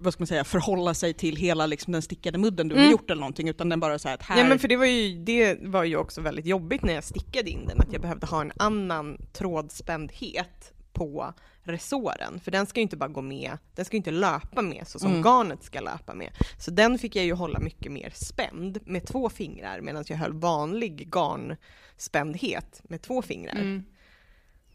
vad 0.00 0.12
ska 0.12 0.20
man 0.20 0.26
säga, 0.26 0.44
förhålla 0.44 0.94
sig 0.94 1.14
till 1.14 1.36
hela 1.36 1.66
liksom, 1.66 1.92
den 1.92 2.02
stickade 2.02 2.38
mudden 2.38 2.68
du 2.68 2.74
har 2.74 2.80
Mm. 2.82 2.92
gjort 2.92 3.10
eller 3.10 3.20
någonting, 3.20 3.48
utan 3.48 3.68
den 3.68 3.80
bara 3.80 3.98
så 3.98 4.08
här 4.08 4.14
att 4.14 4.22
här... 4.22 4.38
Ja 4.38 4.48
men 4.48 4.58
för 4.58 4.68
det 4.68 4.76
var, 4.76 4.86
ju, 4.86 5.24
det 5.24 5.58
var 5.62 5.84
ju 5.84 5.96
också 5.96 6.20
väldigt 6.20 6.46
jobbigt 6.46 6.82
när 6.82 6.92
jag 6.94 7.04
stickade 7.04 7.50
in 7.50 7.66
den, 7.66 7.80
att 7.80 7.92
jag 7.92 8.02
behövde 8.02 8.26
ha 8.26 8.40
en 8.40 8.52
annan 8.56 9.18
trådspändhet 9.32 10.72
på 10.92 11.34
resåren. 11.64 12.40
För 12.40 12.50
den 12.50 12.66
ska 12.66 12.80
ju 12.80 12.82
inte 12.82 12.96
bara 12.96 13.08
gå 13.08 13.22
med, 13.22 13.58
den 13.74 13.84
ska 13.84 13.94
ju 13.96 13.98
inte 13.98 14.10
löpa 14.10 14.62
med 14.62 14.88
så 14.88 14.98
som 14.98 15.10
Mm. 15.10 15.22
garnet 15.22 15.64
ska 15.64 15.80
löpa 15.80 16.14
med. 16.14 16.30
Så 16.58 16.70
den 16.70 16.98
fick 16.98 17.16
jag 17.16 17.24
ju 17.24 17.32
hålla 17.32 17.58
mycket 17.58 17.92
mer 17.92 18.12
spänd 18.14 18.78
med 18.86 19.06
två 19.06 19.28
fingrar 19.30 19.80
medan 19.80 20.04
jag 20.08 20.16
höll 20.16 20.32
vanlig 20.32 21.08
garnspändhet 21.14 22.80
med 22.84 23.02
två 23.02 23.22
fingrar. 23.22 23.52
Mm. 23.54 23.84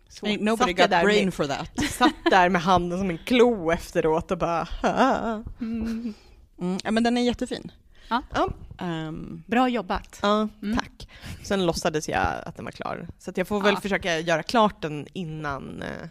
Så 0.09 0.25
Ain't 0.25 0.43
nobody 0.43 0.73
got 0.73 0.89
där 0.89 1.03
brain 1.03 1.25
med, 1.25 1.33
for 1.33 1.45
that. 1.45 1.83
satt 1.91 2.13
där 2.29 2.49
med 2.49 2.61
handen 2.61 2.99
som 2.99 3.09
en 3.09 3.17
klo 3.17 3.71
efteråt 3.71 4.31
och 4.31 4.37
bara. 4.37 4.67
Mm. 5.61 6.13
Mm, 6.59 6.77
ja, 6.83 6.91
men 6.91 7.03
den 7.03 7.17
är 7.17 7.21
jättefin. 7.21 7.71
Ja, 8.09 8.23
Ehm, 8.79 9.43
Bra 9.47 9.69
jobbat. 9.69 10.19
ja 10.21 10.47
Mm. 10.61 10.77
tack. 10.77 11.09
Sen 11.43 11.65
låtsades 11.65 12.09
jag 12.09 12.27
att 12.45 12.55
den 12.55 12.65
var 12.65 12.71
klar. 12.71 13.07
Så 13.19 13.29
att 13.29 13.37
jag 13.37 13.47
får 13.47 13.61
väl 13.61 13.73
Ja. 13.73 13.79
försöka 13.81 14.19
göra 14.19 14.43
klart 14.43 14.81
den 14.81 15.07
innan 15.13 15.81
eh, 15.81 16.07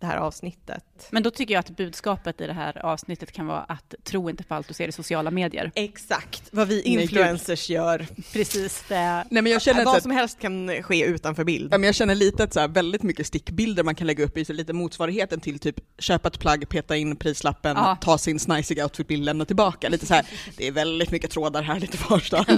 det 0.00 0.06
här 0.06 0.16
avsnittet. 0.16 0.84
Men 1.10 1.22
då 1.22 1.30
tycker 1.30 1.54
jag 1.54 1.60
att 1.60 1.70
budskapet 1.76 2.40
i 2.40 2.46
det 2.46 2.52
här 2.52 2.86
avsnittet 2.86 3.32
kan 3.32 3.46
vara 3.46 3.60
att 3.60 3.94
tro 4.04 4.30
inte 4.30 4.44
på 4.44 4.54
allt 4.54 4.68
du 4.68 4.74
ser 4.74 4.88
i 4.88 4.92
sociala 4.92 5.30
medier. 5.30 5.72
Exakt 5.74 6.42
vad 6.52 6.68
vi 6.68 6.74
Nej, 6.74 7.02
influencers 7.02 7.70
gör. 7.70 8.06
Precis 8.32 8.84
det. 8.88 9.24
nej 9.30 9.42
men 9.42 9.46
jag 9.46 9.62
känner 9.62 9.84
Vad 9.84 9.96
att, 9.96 10.02
som 10.02 10.10
helst 10.10 10.38
kan 10.38 10.82
ske 10.82 11.04
utanför 11.04 11.44
bild. 11.44 11.72
ja, 11.72 11.78
men 11.78 11.86
jag 11.86 11.94
känner 11.94 12.14
lite 12.14 12.44
att 12.44 12.52
så 12.52 12.60
här, 12.60 12.68
väldigt 12.68 13.02
mycket 13.02 13.26
stickbilder 13.26 13.82
man 13.82 13.94
kan 13.94 14.06
lägga 14.06 14.24
upp 14.24 14.36
i 14.38 14.44
så 14.44 14.52
lite 14.52 14.72
motsvarigheten 14.72 15.40
till 15.40 15.58
typ 15.58 15.80
köpa 15.98 16.28
ett 16.28 16.38
plagg, 16.38 16.68
peta 16.68 16.96
in 16.96 17.16
prislappen, 17.16 17.76
Ja. 17.76 17.96
ta 18.00 18.18
sin 18.18 18.38
snajsiga 18.38 18.84
outfitbild, 18.84 19.24
lämna 19.24 19.44
tillbaka. 19.44 19.88
Lite 19.88 20.06
så 20.06 20.14
här, 20.14 20.26
det 20.56 20.66
är 20.66 20.72
väldigt 20.72 21.10
mycket 21.10 21.30
trådar 21.30 21.62
här 21.62 21.80
lite 21.80 21.98
varstans. 22.10 22.48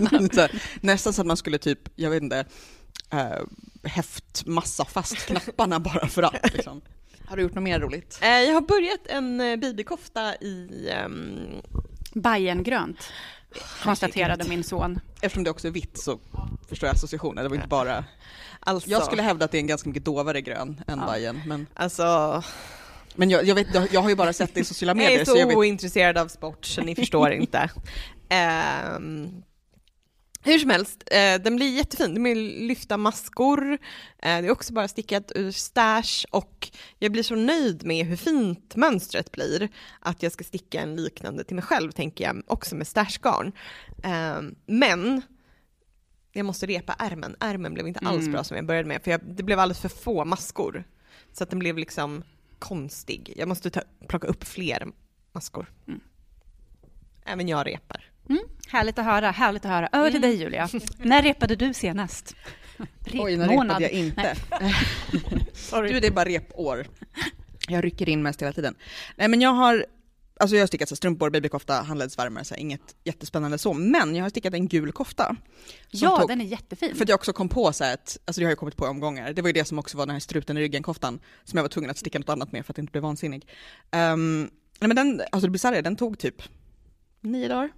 nästan 0.80 1.12
så 1.12 1.20
att 1.20 1.26
man 1.26 1.37
skulle 1.37 1.58
typ, 1.58 1.78
jag 1.96 2.11
vet 2.11 2.22
inte, 2.22 2.44
uh, 3.14 3.20
häftmassa 3.84 4.84
fast 4.84 5.16
knapparna 5.26 5.80
bara 5.80 6.06
för 6.08 6.22
att. 6.22 6.52
Liksom. 6.54 6.80
Har 7.32 7.36
du 7.36 7.42
gjort 7.42 7.54
något 7.54 7.64
mer 7.64 7.80
roligt? 7.80 8.18
Eh, 8.22 8.28
Jag 8.28 8.54
har 8.54 8.60
börjat 8.60 9.00
en 9.06 9.40
eh, 9.40 9.56
bibikofta 9.56 10.34
i... 10.34 10.88
ehm, 10.92 11.48
Bajengrönt, 12.14 13.12
konstaterade 13.82 14.44
min 14.48 14.64
son. 14.64 15.00
Eftersom 15.20 15.44
det 15.44 15.50
också 15.50 15.66
är 15.68 15.72
vitt 15.72 15.98
så 15.98 16.18
förstår 16.68 16.86
jag 16.86 16.94
associationen. 16.94 17.42
Det 17.44 17.48
var 17.48 17.56
inte 17.56 17.68
bara... 17.68 18.04
alltså, 18.60 18.90
Jag 18.90 19.02
skulle 19.04 19.22
hävda 19.22 19.44
att 19.44 19.50
det 19.50 19.56
är 19.58 19.60
en 19.60 19.66
ganska 19.66 19.88
mycket 19.88 20.04
dovare 20.04 20.40
grön 20.40 20.80
än 20.86 20.98
Ja. 20.98 21.06
Bajen. 21.06 21.40
Men, 21.46 21.66
Alltså, 21.74 22.42
men 23.14 23.30
jag, 23.30 23.44
jag, 23.44 23.54
vet, 23.54 23.74
jag, 23.74 23.88
jag 23.92 24.00
har 24.02 24.09
ju 24.09 24.16
bara 24.16 24.33
sett 24.33 24.54
det 24.54 24.61
i 24.61 24.64
sociala 24.64 24.90
jag 24.90 24.96
medier. 24.96 25.20
är 25.20 25.24
så 25.24 25.30
jag 25.30 25.42
så 25.42 25.48
vet, 25.48 25.57
ointresserad 25.57 26.18
av 26.18 26.28
sport 26.28 26.64
så 26.64 26.80
ni 26.83 26.94
förstår 26.94 27.30
inte. 27.33 27.70
Ehm, 28.28 29.42
hur 30.44 30.59
som 30.59 30.70
helst, 30.70 31.02
eh, 31.11 31.42
den 31.42 31.57
blir 31.57 31.76
jättefin. 31.76 32.14
Den 32.14 32.24
vill 32.24 32.66
lyfta 32.66 32.96
maskor. 32.96 33.72
Eh, 33.72 33.78
det 34.18 34.28
är 34.46 34.50
också 34.50 34.72
bara 34.72 34.88
stickat 34.88 35.33
ur 35.35 35.50
stash 35.50 36.24
och 36.31 36.70
jag 36.98 37.12
blir 37.12 37.22
så 37.22 37.35
nöjd 37.35 37.85
med 37.87 38.07
hur 38.07 38.16
fint 38.16 38.76
mönstret 38.76 39.33
blir 39.33 39.68
att 40.00 40.22
jag 40.22 40.33
ska 40.33 40.44
sticka 40.44 40.81
en 40.81 40.96
liknande 40.96 41.44
till 41.44 41.57
mig 41.57 41.64
själv 41.64 41.90
tänker 41.92 42.24
jag, 42.24 42.42
också 42.46 42.74
med 42.76 42.87
stashgarn. 42.87 43.52
Ehm, 44.02 44.55
men 44.66 45.22
jag 46.33 46.46
måste 46.46 46.66
repa 46.66 46.94
ärmen. 46.98 47.37
Ärmen 47.40 47.74
blev 47.74 47.88
inte 47.88 48.00
alls 48.00 48.20
Mm. 48.20 48.33
bra 48.33 48.44
som 48.44 48.57
jag 48.57 48.66
började 48.66 48.88
med 48.88 49.02
för 49.05 49.11
jag, 49.11 49.20
det 49.24 49.42
blev 49.42 49.59
alldeles 49.59 49.81
för 49.81 49.88
få 49.88 50.24
maskor. 50.24 50.85
Så 51.33 51.44
att 51.44 51.50
den 51.50 51.59
blev 51.59 51.78
liksom 51.78 52.24
konstig. 52.59 53.33
Jag 53.37 53.48
måste 53.48 53.70
ta, 53.70 53.81
plocka 54.09 54.26
upp 54.26 54.44
fler 54.44 54.88
maskor. 55.33 55.72
Mm. 55.88 56.00
Även 57.24 57.48
jag 57.48 57.66
repar. 57.66 58.12
Mm, 58.28 58.42
härligt 58.68 58.98
att 58.98 59.04
höra, 59.04 59.30
härligt 59.30 59.64
att 59.64 59.70
höra. 59.70 59.88
Över 59.92 60.11
till 60.11 60.20
dig 60.20 60.35
Julia. 60.35 60.68
När 60.98 61.22
repade 61.22 61.56
du 61.56 61.74
senast? 61.74 62.37
oj, 63.12 63.37
när 63.37 63.48
Repmånad. 63.48 63.80
repade 63.80 63.82
jag 63.82 63.92
inte. 63.92 64.37
Sorry. 65.52 65.92
Du, 65.92 66.00
det 66.00 66.06
är 66.06 66.11
bara 66.11 66.24
repår. 66.28 66.87
Jag 67.68 67.85
rycker 67.85 68.08
in 68.08 68.22
mest 68.22 68.42
hela 68.42 68.52
tiden. 68.52 68.74
Nej 69.16 69.28
men 69.28 69.40
jag 69.40 69.50
har, 69.50 69.87
alltså 70.40 70.56
jag 70.56 70.62
har 70.62 70.66
stickat 70.66 70.88
så 70.88 70.96
strumpor, 70.96 71.30
babykofta, 71.30 71.74
handledsvärmare, 71.74 72.44
så 72.44 72.54
här, 72.54 72.61
inget 72.61 72.94
jättespännande 73.04 73.58
så. 73.58 73.72
Men 73.72 74.14
jag 74.14 74.24
har 74.24 74.30
stickat 74.30 74.54
en 74.54 74.68
gul 74.68 74.92
kofta. 74.92 75.37
Ja, 75.90 76.18
tog- 76.18 76.28
den 76.28 76.40
är 76.40 76.44
jättefin. 76.44 76.94
För 76.94 77.02
att 77.02 77.08
jag 77.08 77.16
också 77.16 77.32
kom 77.32 77.48
på 77.48 77.72
så 77.72 77.85
här 77.85 77.94
att, 77.94 78.18
alltså 78.24 78.40
det 78.40 78.44
har 78.44 78.50
jag 78.50 78.58
kommit 78.58 78.76
på 78.76 78.87
i 78.87 78.88
omgångar, 78.88 79.32
det 79.32 79.42
var 79.42 79.48
ju 79.48 79.52
det 79.52 79.64
som 79.64 79.78
också 79.78 79.98
var 79.98 80.06
den 80.06 80.12
här 80.14 80.20
struten 80.20 80.56
i 80.58 80.61
ryggen-koftan, 80.61 81.20
som 81.44 81.56
jag 81.56 81.64
var 81.64 81.68
tvungen 81.68 81.90
att 81.90 81.98
sticka 81.98 82.18
något 82.18 82.28
annat 82.28 82.52
med 82.52 82.66
för 82.66 82.72
att 82.72 82.78
inte 82.78 82.90
bli 82.92 83.00
vansinnig. 83.00 83.48
Um, 83.92 84.50
nej 84.80 84.88
men 84.88 84.96
den, 84.96 85.22
alltså 85.32 85.46
det 85.46 85.50
bisarra, 85.50 85.82
den 85.82 85.96
tog 85.96 86.18
typ 86.18 86.42
nio 87.20 87.48
dagar. 87.48 87.70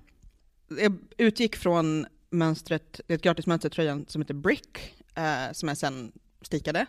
Jag 0.69 0.99
utgick 1.17 1.57
från 1.57 2.07
mönstret, 2.31 3.01
det 3.07 3.13
är 3.13 3.17
ett 3.17 3.23
gratismönster 3.23 3.69
i 3.69 3.73
tröjan 3.73 4.05
som 4.09 4.23
heter 4.23 4.35
Brick, 4.35 4.95
eh, 5.15 5.53
som 5.53 5.69
jag 5.69 5.79
sen 5.79 6.13
stickade. 6.43 6.87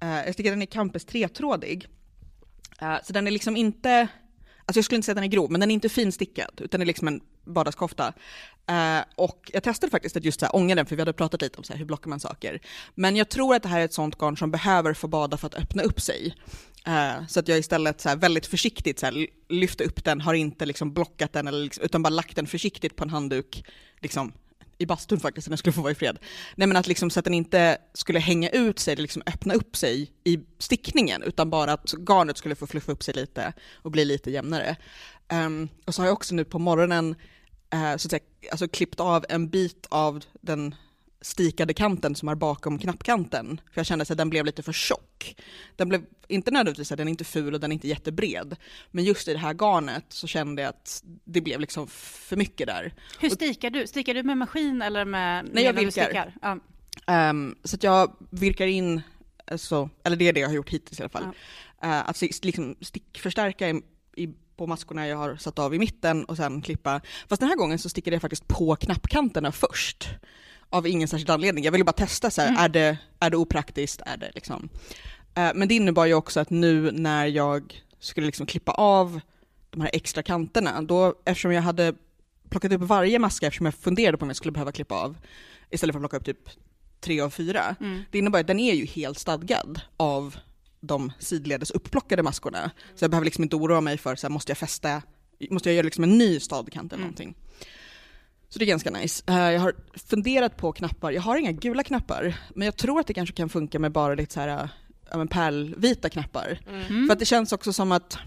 Eh, 0.00 0.24
jag 0.24 0.34
stickade 0.34 0.54
den 0.54 0.62
i 0.62 0.66
Campus 0.66 1.04
tretrådig. 1.04 1.88
Eh, 2.80 2.96
så 3.04 3.12
den 3.12 3.26
är 3.26 3.30
liksom 3.30 3.56
inte, 3.56 4.08
alltså 4.64 4.78
jag 4.78 4.84
skulle 4.84 4.96
inte 4.96 5.06
säga 5.06 5.12
att 5.12 5.16
den 5.16 5.24
är 5.24 5.28
grov, 5.28 5.50
men 5.50 5.60
den 5.60 5.70
är 5.70 5.74
inte 5.74 5.88
finstickad, 5.88 6.60
utan 6.60 6.80
det 6.80 6.84
är 6.84 6.86
liksom 6.86 7.08
en 7.08 7.20
vardagskofta. 7.44 8.12
Eh, 8.66 9.00
och 9.16 9.50
jag 9.52 9.62
testade 9.62 9.90
faktiskt 9.90 10.16
att 10.16 10.24
just 10.24 10.40
så 10.40 10.46
här, 10.46 10.56
ånga 10.56 10.74
den, 10.74 10.86
för 10.86 10.96
vi 10.96 11.02
hade 11.02 11.12
pratat 11.12 11.42
lite 11.42 11.58
om 11.58 11.64
så 11.64 11.72
här, 11.72 11.78
hur 11.78 11.86
blockar 11.86 12.08
man 12.08 12.20
saker. 12.20 12.60
Men 12.94 13.16
jag 13.16 13.28
tror 13.28 13.54
att 13.54 13.62
det 13.62 13.68
här 13.68 13.80
är 13.80 13.84
ett 13.84 13.94
sånt 13.94 14.18
garn 14.18 14.36
som 14.36 14.50
behöver 14.50 14.94
få 14.94 15.08
bada 15.08 15.36
för 15.36 15.46
att 15.46 15.54
öppna 15.54 15.82
upp 15.82 16.00
sig. 16.00 16.34
Eh, 16.86 17.26
så 17.26 17.40
att 17.40 17.48
jag 17.48 17.58
istället 17.58 18.00
så 18.00 18.08
här, 18.08 18.16
väldigt 18.16 18.46
försiktigt 18.46 18.98
så 18.98 19.06
här, 19.06 19.26
lyfte 19.48 19.84
upp 19.84 20.04
den, 20.04 20.20
har 20.20 20.34
inte 20.34 20.66
liksom 20.66 20.92
blockat 20.92 21.32
den, 21.32 21.48
eller 21.48 21.64
liksom, 21.64 21.84
utan 21.84 22.02
bara 22.02 22.10
lagt 22.10 22.36
den 22.36 22.46
försiktigt 22.46 22.96
på 22.96 23.04
en 23.04 23.10
handduk, 23.10 23.64
liksom, 24.00 24.32
i 24.78 24.86
bastun 24.86 25.20
faktiskt, 25.20 25.44
så 25.44 25.50
den 25.50 25.58
skulle 25.58 25.72
få 25.72 25.82
vara 25.82 25.92
i 25.92 25.94
fred. 25.94 26.18
Nej 26.54 26.68
men 26.68 26.76
att 26.76 26.86
liksom 26.86 27.10
så 27.10 27.18
att 27.18 27.24
den 27.24 27.34
inte 27.34 27.78
skulle 27.94 28.18
hänga 28.18 28.48
ut 28.48 28.78
sig, 28.78 28.92
eller 28.92 29.02
liksom 29.02 29.22
öppna 29.26 29.54
upp 29.54 29.76
sig 29.76 30.12
i 30.24 30.38
stickningen, 30.58 31.22
utan 31.22 31.50
bara 31.50 31.72
att 31.72 31.94
garnet 32.08 32.36
skulle 32.36 32.54
få 32.54 32.66
fluffa 32.66 32.92
upp 32.92 33.02
sig 33.02 33.14
lite 33.14 33.52
och 33.74 33.90
bli 33.90 34.04
lite 34.04 34.30
jämnare. 34.30 34.76
Um, 35.32 35.68
och 35.84 35.94
så 35.94 36.02
har 36.02 36.06
jag 36.06 36.12
också 36.12 36.34
nu 36.34 36.44
på 36.44 36.58
morgonen 36.58 37.14
uh, 37.74 37.96
så 37.96 38.06
att 38.06 38.10
säga, 38.10 38.22
alltså 38.50 38.68
klippt 38.68 39.00
av 39.00 39.24
en 39.28 39.48
bit 39.48 39.86
av 39.90 40.24
den 40.40 40.74
stikade 41.22 41.74
kanten 41.74 42.14
som 42.14 42.28
är 42.28 42.34
bakom 42.34 42.78
knappkanten. 42.78 43.60
För 43.72 43.78
jag 43.78 43.86
kände 43.86 44.04
att 44.10 44.18
den 44.18 44.30
blev 44.30 44.44
lite 44.44 44.62
för 44.62 44.72
tjock. 44.72 45.36
Den 45.76 45.88
blev 45.88 46.04
inte 46.28 46.50
nödvändigtvis, 46.50 46.88
den 46.88 47.08
är 47.08 47.10
inte 47.10 47.24
ful 47.24 47.54
och 47.54 47.60
den 47.60 47.72
är 47.72 47.74
inte 47.74 47.88
jättebred. 47.88 48.56
Men 48.90 49.04
just 49.04 49.28
i 49.28 49.32
det 49.32 49.38
här 49.38 49.54
garnet 49.54 50.04
så 50.08 50.26
kände 50.26 50.62
jag 50.62 50.68
att 50.68 51.02
det 51.24 51.40
blev 51.40 51.60
liksom 51.60 51.86
för 51.88 52.36
mycket 52.36 52.66
där. 52.66 52.94
Hur 53.20 53.30
stickar 53.30 53.70
du? 53.70 53.86
Stickar 53.86 54.14
du 54.14 54.22
med 54.22 54.38
maskin 54.38 54.82
eller 54.82 55.04
med 55.04 55.48
Nej, 55.52 55.64
jag 55.64 55.72
virkar. 55.72 56.34
Ja. 56.42 56.58
Ehm, 57.06 57.56
så 57.64 57.76
att 57.76 57.82
jag 57.82 58.16
virkar 58.30 58.66
in, 58.66 59.02
alltså, 59.46 59.90
eller 60.04 60.16
det 60.16 60.28
är 60.28 60.32
det 60.32 60.40
jag 60.40 60.48
har 60.48 60.54
gjort 60.54 60.70
hittills 60.70 61.00
i 61.00 61.02
alla 61.02 61.08
fall. 61.10 61.24
Eh, 61.82 62.08
att 62.08 62.16
sti- 62.16 62.44
liksom 62.46 62.76
stickförstärka 62.80 63.68
i, 63.68 63.82
i 64.16 64.28
på 64.56 64.66
maskorna 64.66 65.08
jag 65.08 65.16
har 65.16 65.36
satt 65.36 65.58
av 65.58 65.74
i 65.74 65.78
mitten 65.78 66.24
och 66.24 66.36
sen 66.36 66.62
klippa. 66.62 67.00
Fast 67.28 67.40
den 67.40 67.48
här 67.48 67.56
gången 67.56 67.78
så 67.78 67.88
stickade 67.88 68.14
jag 68.14 68.22
faktiskt 68.22 68.48
på 68.48 68.76
knappkanterna 68.76 69.52
först. 69.52 70.08
Av 70.72 70.86
ingen 70.86 71.08
särskild 71.08 71.30
anledning. 71.30 71.64
Jag 71.64 71.72
ville 71.72 71.84
bara 71.84 71.92
testa 71.92 72.30
så 72.30 72.40
här, 72.40 72.48
mm. 72.48 72.60
är, 72.60 72.68
det, 72.68 72.98
är 73.20 73.30
det 73.30 73.36
opraktiskt? 73.36 74.02
Är 74.06 74.16
det 74.16 74.30
liksom. 74.34 74.68
Uh, 75.38 75.50
men 75.54 75.68
det 75.68 75.74
innebar 75.74 76.06
ju 76.06 76.14
också 76.14 76.40
att 76.40 76.50
nu 76.50 76.90
när 76.90 77.26
jag 77.26 77.84
skulle 77.98 78.26
liksom 78.26 78.46
klippa 78.46 78.72
av 78.72 79.20
de 79.70 79.80
här 79.80 79.90
extra 79.92 80.22
kanterna, 80.22 80.82
då 80.82 81.14
eftersom 81.24 81.52
jag 81.52 81.62
hade 81.62 81.94
plockat 82.48 82.72
upp 82.72 82.80
varje 82.80 83.18
maska 83.18 83.46
eftersom 83.46 83.66
jag 83.66 83.74
funderade 83.74 84.18
på 84.18 84.22
om 84.22 84.28
jag 84.28 84.36
skulle 84.36 84.52
behöva 84.52 84.72
klippa 84.72 84.94
av, 84.94 85.16
istället 85.70 85.94
för 85.94 85.98
att 85.98 86.02
plocka 86.02 86.16
upp 86.16 86.24
typ 86.24 86.50
tre 87.00 87.20
av 87.20 87.30
fyra. 87.30 87.76
Mm. 87.80 88.02
Det 88.10 88.18
innebär 88.18 88.40
att 88.40 88.46
den 88.46 88.60
är 88.60 88.74
ju 88.74 88.86
helt 88.86 89.18
stadgad 89.18 89.80
av 89.96 90.36
de 90.80 91.12
sidledes 91.18 91.70
upplockade 91.70 92.22
maskorna. 92.22 92.70
Så 92.94 93.04
jag 93.04 93.10
behöver 93.10 93.24
liksom 93.24 93.44
inte 93.44 93.56
oroa 93.56 93.80
mig 93.80 93.98
för 93.98 94.16
så 94.16 94.26
här, 94.26 94.32
måste 94.32 94.50
jag 94.50 94.58
fästa, 94.58 95.02
måste 95.50 95.68
jag 95.68 95.76
göra 95.76 95.84
liksom 95.84 96.04
en 96.04 96.18
ny 96.18 96.40
stadkant 96.40 96.92
eller 96.92 97.02
mm. 97.02 97.14
någonting. 97.14 97.34
Så 98.52 98.58
det 98.58 98.64
är 98.64 98.66
ganska 98.66 98.90
nice. 98.90 99.22
Uh, 99.30 99.52
jag 99.52 99.60
har 99.60 99.74
funderat 100.08 100.56
på 100.56 100.72
knappar, 100.72 101.12
jag 101.12 101.22
har 101.22 101.36
inga 101.36 101.52
gula 101.52 101.82
knappar, 101.82 102.34
men 102.54 102.64
jag 102.64 102.76
tror 102.76 103.00
att 103.00 103.06
det 103.06 103.14
kanske 103.14 103.34
kan 103.34 103.48
funka 103.48 103.78
med 103.78 103.92
bara 103.92 104.14
lite 104.14 104.34
så 104.34 104.40
här, 104.40 104.68
uh, 105.14 105.24
pärlvita 105.24 106.08
knappar. 106.08 106.58
Mm. 106.68 107.06
För 107.06 107.12
att 107.12 107.18
det 107.18 107.24
känns 107.24 107.52
också 107.52 107.72
som 107.72 107.92
att 107.92 108.18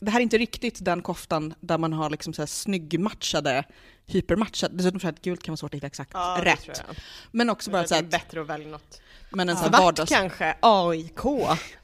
det 0.00 0.10
här 0.10 0.20
är 0.20 0.22
inte 0.22 0.38
riktigt 0.38 0.84
den 0.84 1.02
koftan 1.02 1.54
där 1.60 1.78
man 1.78 1.92
har 1.92 2.10
liksom 2.10 2.32
så 2.32 2.42
här 2.42 2.46
snyggmatchade, 2.46 3.64
hypermatchade, 4.06 4.76
dessutom 4.76 5.00
jag 5.02 5.12
att 5.12 5.22
gult 5.22 5.42
kan 5.42 5.52
vara 5.52 5.56
svårt 5.56 5.70
att 5.70 5.76
hitta 5.76 5.86
exakt 5.86 6.10
ja, 6.14 6.38
rätt. 6.42 6.82
Men 7.30 7.50
också 7.50 7.70
bara 7.70 7.86
så 7.86 7.94
att... 7.94 8.10
Det 8.10 8.16
är 8.16 8.20
bättre 8.20 8.40
att 8.40 8.46
välja 8.46 8.68
något 8.68 9.00
men 9.30 9.48
en 9.48 9.56
ja. 9.56 9.62
Svart 9.62 9.80
vardags... 9.80 10.10
kanske, 10.10 10.56
AIK. 10.60 11.20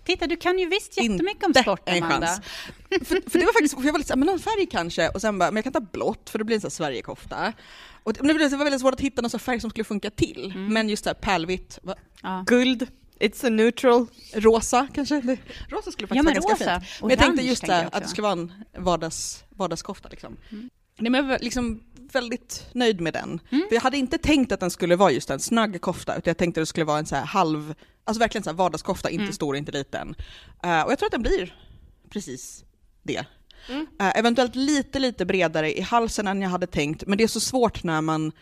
Titta, 0.04 0.26
du 0.26 0.36
kan 0.36 0.58
ju 0.58 0.68
visst 0.68 0.96
jättemycket 0.96 1.44
om 1.44 1.54
sport, 1.54 1.88
Amanda. 1.88 2.26
Chans. 2.26 2.40
för, 2.90 3.30
för 3.30 3.38
det 3.38 3.44
var 3.44 3.52
faktiskt, 3.52 3.74
jag 3.84 3.92
var 3.92 3.98
lite 3.98 4.08
såhär, 4.08 4.18
men 4.18 4.26
någon 4.26 4.38
färg 4.38 4.66
kanske, 4.70 5.08
och 5.08 5.20
sen 5.20 5.38
bara, 5.38 5.50
men 5.50 5.56
jag 5.56 5.64
kan 5.64 5.72
ta 5.72 5.80
blått 5.80 6.30
för 6.30 6.38
det 6.38 6.44
blir 6.44 6.56
en 6.56 6.60
sån 6.60 6.68
här 6.68 6.70
Sverigekofta. 6.70 7.52
Och 8.02 8.12
det, 8.12 8.22
det 8.22 8.56
var 8.56 8.64
väldigt 8.64 8.80
svårt 8.80 8.94
att 8.94 9.00
hitta 9.00 9.22
någon 9.22 9.40
färg 9.40 9.60
som 9.60 9.70
skulle 9.70 9.84
funka 9.84 10.10
till, 10.10 10.52
mm. 10.54 10.72
men 10.72 10.88
just 10.88 11.04
såhär 11.04 11.14
pärlvitt. 11.14 11.78
Ja. 12.22 12.44
Guld. 12.46 12.86
It's 13.22 13.46
a 13.46 13.50
neutral. 13.50 14.06
Rosa 14.32 14.88
kanske? 14.94 15.38
rosa 15.68 15.92
skulle 15.92 16.08
faktiskt 16.08 16.16
ja, 16.16 16.22
vara 16.22 16.34
ganska 16.34 16.52
rosa. 16.52 16.80
fint. 16.80 17.00
Men 17.00 17.10
jag 17.10 17.18
tänkte 17.18 17.42
just 17.42 17.66
det, 17.66 17.88
att 17.92 18.02
det 18.02 18.08
skulle 18.08 18.22
vara 18.22 18.32
en 18.32 18.52
vardags, 18.78 19.44
vardagskofta 19.50 20.08
liksom. 20.08 20.36
Mm. 20.50 20.70
Nej, 20.98 21.10
men 21.10 21.24
jag 21.24 21.28
var 21.28 21.38
liksom 21.38 21.82
väldigt 22.12 22.66
nöjd 22.72 23.00
med 23.00 23.12
den. 23.12 23.40
Mm. 23.50 23.68
För 23.68 23.74
jag 23.74 23.82
hade 23.82 23.96
inte 23.96 24.18
tänkt 24.18 24.52
att 24.52 24.60
den 24.60 24.70
skulle 24.70 24.96
vara 24.96 25.10
just 25.10 25.30
en 25.30 25.40
snagg 25.40 25.80
kofta, 25.80 26.12
utan 26.12 26.30
jag 26.30 26.36
tänkte 26.36 26.60
att 26.60 26.62
det 26.62 26.66
skulle 26.66 26.86
vara 26.86 26.98
en 26.98 27.06
så 27.06 27.16
här 27.16 27.24
halv, 27.24 27.74
alltså 28.04 28.20
verkligen 28.20 28.42
så 28.44 28.50
här 28.50 28.56
vardagskofta, 28.56 29.10
inte 29.10 29.22
mm. 29.22 29.32
stor, 29.32 29.56
inte 29.56 29.72
liten. 29.72 30.08
Uh, 30.66 30.82
och 30.82 30.92
jag 30.92 30.98
tror 30.98 31.06
att 31.06 31.12
den 31.12 31.22
blir 31.22 31.56
precis 32.10 32.64
det. 33.02 33.24
Mm. 33.68 33.80
Uh, 33.80 34.18
eventuellt 34.18 34.54
lite, 34.54 34.98
lite 34.98 35.26
bredare 35.26 35.78
i 35.78 35.80
halsen 35.80 36.26
än 36.26 36.42
jag 36.42 36.50
hade 36.50 36.66
tänkt, 36.66 37.06
men 37.06 37.18
det 37.18 37.24
är 37.24 37.28
så 37.28 37.40
svårt 37.40 37.84
när 37.84 38.00
man, 38.00 38.32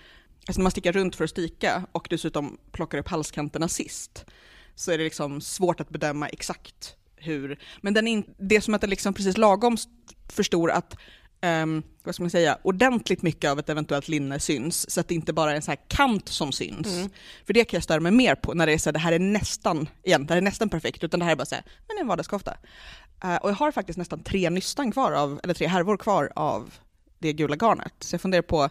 alltså 0.46 0.60
när 0.60 0.62
man 0.62 0.70
stickar 0.70 0.92
runt 0.92 1.16
för 1.16 1.24
att 1.24 1.30
stika 1.30 1.86
och 1.92 2.06
dessutom 2.10 2.58
plockar 2.72 2.98
upp 2.98 3.08
halskanterna 3.08 3.68
sist 3.68 4.24
så 4.80 4.92
är 4.92 4.98
det 4.98 5.04
liksom 5.04 5.40
svårt 5.40 5.80
att 5.80 5.88
bedöma 5.88 6.28
exakt 6.28 6.96
hur, 7.16 7.58
men 7.80 7.94
den 7.94 8.08
är, 8.08 8.24
det 8.38 8.56
är 8.56 8.60
som 8.60 8.74
att 8.74 8.80
den 8.80 8.90
liksom 8.90 9.14
precis 9.14 9.36
lagom 9.36 9.76
för 10.28 10.42
stor 10.42 10.70
att 10.70 10.96
um, 11.42 11.82
vad 12.02 12.14
ska 12.14 12.22
man 12.22 12.30
säga, 12.30 12.58
ordentligt 12.62 13.22
mycket 13.22 13.50
av 13.50 13.58
ett 13.58 13.68
eventuellt 13.68 14.08
linne 14.08 14.40
syns, 14.40 14.90
så 14.90 15.00
att 15.00 15.08
det 15.08 15.14
inte 15.14 15.32
bara 15.32 15.52
är 15.52 15.56
en 15.56 15.62
sån 15.62 15.72
här 15.72 15.88
kant 15.88 16.28
som 16.28 16.52
syns. 16.52 16.86
Mm. 16.86 17.10
För 17.46 17.52
det 17.52 17.64
kan 17.64 17.76
jag 17.76 17.84
störa 17.84 18.00
mig 18.00 18.12
mer 18.12 18.34
på, 18.34 18.54
när 18.54 18.66
det 18.66 18.72
är 18.72 18.78
så 18.78 18.88
här, 18.88 18.92
det 18.92 18.98
här 18.98 19.12
är 19.12 19.18
nästan, 19.18 19.88
igen, 20.02 20.26
det 20.26 20.34
här 20.34 20.38
är 20.38 20.44
nästan 20.44 20.68
perfekt, 20.68 21.04
utan 21.04 21.20
det 21.20 21.26
här 21.26 21.32
är 21.32 21.36
bara 21.36 21.46
så 21.46 21.54
här, 21.54 21.64
men 21.88 21.98
en 21.98 22.06
vardagskofta. 22.06 22.56
Uh, 23.24 23.36
och 23.36 23.50
jag 23.50 23.54
har 23.54 23.72
faktiskt 23.72 23.98
nästan 23.98 24.22
tre 24.22 24.50
nystan 24.50 24.92
kvar 24.92 25.12
av, 25.12 25.40
eller 25.42 25.54
tre 25.54 25.66
härvor 25.66 25.96
kvar 25.96 26.32
av 26.36 26.74
det 27.18 27.32
gula 27.32 27.56
garnet. 27.56 27.94
Så 27.98 28.14
jag 28.14 28.20
funderar 28.20 28.42
på, 28.42 28.68